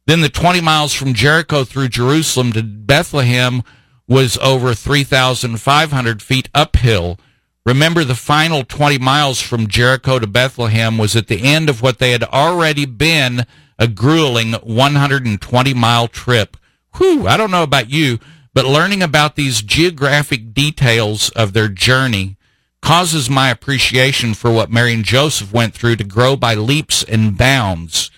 Then 0.07 0.21
the 0.21 0.29
20 0.29 0.61
miles 0.61 0.93
from 0.93 1.15
Jericho 1.15 1.65
through 1.65 1.89
Jerusalem 1.89 2.53
to 2.53 2.63
Bethlehem 2.63 3.63
was 4.07 4.37
over 4.39 4.75
3,500 4.75 6.23
feet 6.23 6.49
uphill. 6.55 7.19
Remember, 7.67 8.05
the 8.05 8.15
final 8.15 8.65
20 8.65 8.99
miles 8.99 9.41
from 9.41 9.67
Jericho 9.67 10.19
to 10.19 10.27
Bethlehem 10.27 10.97
was 10.97 11.15
at 11.15 11.27
the 11.27 11.43
end 11.43 11.69
of 11.69 11.83
what 11.83 11.99
they 11.99 12.13
had 12.13 12.25
already 12.25 12.87
been 12.87 13.45
a 13.79 13.87
grueling 13.87 14.53
120 14.55 15.75
mile 15.75 16.09
trip. 16.09 16.57
Whew, 16.97 17.27
I 17.29 17.37
don't 17.37 17.51
know 17.51 17.63
about 17.63 17.91
you, 17.91 18.19
but 18.55 18.65
learning 18.65 19.03
about 19.03 19.37
these 19.37 19.63
geographic 19.63 20.55
details 20.55 21.29
of 21.31 21.53
their 21.53 21.69
journey 21.69 22.37
causes 22.81 23.29
my 23.29 23.51
appreciation 23.51 24.33
for 24.33 24.51
what 24.51 24.71
Mary 24.71 24.95
and 24.95 25.05
Joseph 25.05 25.53
went 25.53 25.75
through 25.75 25.97
to 25.97 26.05
grow 26.05 26.37
by 26.37 26.55
leaps 26.55 27.03
and 27.03 27.37
bounds. 27.37 28.11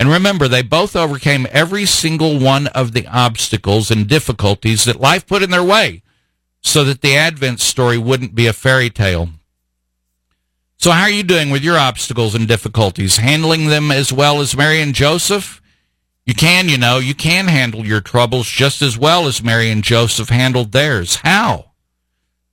And 0.00 0.08
remember, 0.08 0.48
they 0.48 0.62
both 0.62 0.96
overcame 0.96 1.46
every 1.50 1.86
single 1.86 2.40
one 2.40 2.66
of 2.68 2.92
the 2.92 3.06
obstacles 3.06 3.90
and 3.90 4.08
difficulties 4.08 4.84
that 4.84 5.00
life 5.00 5.26
put 5.26 5.42
in 5.42 5.50
their 5.50 5.62
way 5.62 6.02
so 6.60 6.84
that 6.84 7.00
the 7.00 7.16
Advent 7.16 7.60
story 7.60 7.98
wouldn't 7.98 8.34
be 8.34 8.46
a 8.46 8.52
fairy 8.52 8.90
tale. 8.90 9.30
So, 10.76 10.92
how 10.92 11.02
are 11.02 11.10
you 11.10 11.22
doing 11.22 11.50
with 11.50 11.62
your 11.62 11.78
obstacles 11.78 12.34
and 12.34 12.48
difficulties? 12.48 13.18
Handling 13.18 13.66
them 13.66 13.90
as 13.90 14.12
well 14.12 14.40
as 14.40 14.56
Mary 14.56 14.80
and 14.80 14.94
Joseph? 14.94 15.60
You 16.24 16.34
can, 16.34 16.68
you 16.68 16.78
know, 16.78 16.98
you 16.98 17.14
can 17.14 17.48
handle 17.48 17.84
your 17.84 18.00
troubles 18.00 18.48
just 18.48 18.82
as 18.82 18.96
well 18.96 19.26
as 19.26 19.42
Mary 19.42 19.70
and 19.70 19.82
Joseph 19.84 20.28
handled 20.28 20.72
theirs. 20.72 21.16
How? 21.16 21.72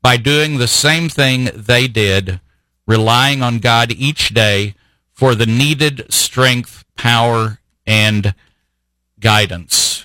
By 0.01 0.17
doing 0.17 0.57
the 0.57 0.67
same 0.67 1.09
thing 1.09 1.49
they 1.53 1.87
did, 1.87 2.41
relying 2.85 3.41
on 3.41 3.59
God 3.59 3.91
each 3.91 4.29
day 4.29 4.75
for 5.13 5.33
the 5.33 5.45
needed 5.45 6.05
strength, 6.11 6.85
power, 6.95 7.59
and 7.85 8.35
guidance. 9.19 9.96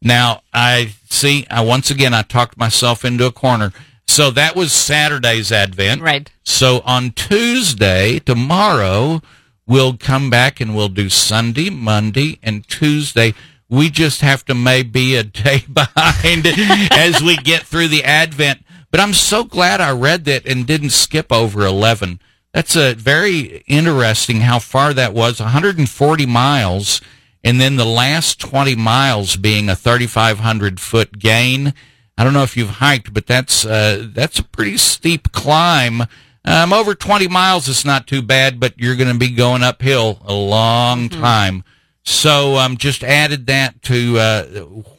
Now, 0.00 0.42
I 0.52 0.94
see, 1.10 1.46
I 1.50 1.62
once 1.62 1.90
again, 1.90 2.14
I 2.14 2.22
talked 2.22 2.56
myself 2.56 3.04
into 3.04 3.26
a 3.26 3.32
corner. 3.32 3.72
So 4.06 4.30
that 4.30 4.56
was 4.56 4.72
Saturday's 4.72 5.52
Advent. 5.52 6.00
Right. 6.00 6.30
So 6.42 6.80
on 6.84 7.10
Tuesday, 7.12 8.18
tomorrow, 8.18 9.20
we'll 9.66 9.96
come 9.96 10.30
back 10.30 10.60
and 10.60 10.74
we'll 10.74 10.88
do 10.88 11.08
Sunday, 11.08 11.70
Monday, 11.70 12.38
and 12.42 12.66
Tuesday. 12.66 13.34
We 13.68 13.90
just 13.90 14.22
have 14.22 14.44
to 14.46 14.54
maybe 14.54 15.14
a 15.14 15.22
day 15.24 15.64
behind 15.70 16.46
as 16.92 17.22
we 17.22 17.36
get 17.36 17.64
through 17.64 17.88
the 17.88 18.04
Advent. 18.04 18.64
But 18.90 19.00
I'm 19.00 19.12
so 19.12 19.44
glad 19.44 19.80
I 19.80 19.92
read 19.92 20.24
that 20.24 20.46
and 20.46 20.66
didn't 20.66 20.90
skip 20.90 21.30
over 21.30 21.66
11. 21.66 22.20
That's 22.54 22.74
a 22.74 22.94
very 22.94 23.62
interesting 23.66 24.40
how 24.40 24.58
far 24.58 24.94
that 24.94 25.12
was 25.12 25.38
140 25.38 26.26
miles, 26.26 27.02
and 27.44 27.60
then 27.60 27.76
the 27.76 27.84
last 27.84 28.40
20 28.40 28.74
miles 28.76 29.36
being 29.36 29.68
a 29.68 29.76
3,500 29.76 30.80
foot 30.80 31.18
gain. 31.18 31.72
I 32.16 32.24
don't 32.24 32.32
know 32.32 32.42
if 32.42 32.56
you've 32.56 32.68
hiked, 32.68 33.14
but 33.14 33.26
that's 33.26 33.64
uh, 33.64 34.08
that's 34.12 34.38
a 34.38 34.44
pretty 34.44 34.76
steep 34.76 35.30
climb. 35.32 36.02
Um, 36.44 36.72
over 36.72 36.94
20 36.94 37.28
miles 37.28 37.68
is 37.68 37.84
not 37.84 38.06
too 38.06 38.22
bad, 38.22 38.58
but 38.58 38.74
you're 38.78 38.96
going 38.96 39.12
to 39.12 39.18
be 39.18 39.30
going 39.30 39.62
uphill 39.62 40.20
a 40.24 40.32
long 40.34 41.08
Mm-hmm. 41.08 41.20
time. 41.20 41.64
So 42.04 42.56
um, 42.56 42.76
just 42.78 43.04
added 43.04 43.46
that 43.48 43.82
to 43.82 44.18
uh, 44.18 44.44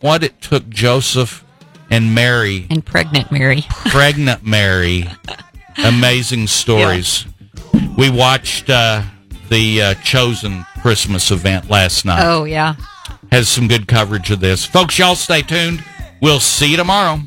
what 0.01 0.23
it 0.23 0.41
took 0.41 0.69
Joseph 0.69 1.43
and 1.89 2.13
Mary, 2.13 2.67
And 2.69 2.85
pregnant 2.85 3.31
Mary. 3.31 3.65
pregnant 3.87 4.45
Mary. 4.45 5.09
Amazing 5.83 6.47
stories. 6.47 7.25
We 7.97 8.09
watched 8.11 8.69
uh, 8.69 9.01
the 9.49 9.81
uh, 9.81 9.93
Chosen 9.95 10.65
Christmas 10.81 11.31
event 11.31 11.69
last 11.69 12.05
night. 12.05 12.23
Oh, 12.23 12.43
yeah. 12.45 12.75
Has 13.31 13.49
some 13.49 13.67
good 13.67 13.87
coverage 13.87 14.31
of 14.31 14.39
this. 14.39 14.65
Folks, 14.65 14.97
y'all 14.97 15.15
stay 15.15 15.41
tuned. 15.41 15.83
We'll 16.21 16.39
see 16.39 16.71
you 16.71 16.77
tomorrow. 16.77 17.19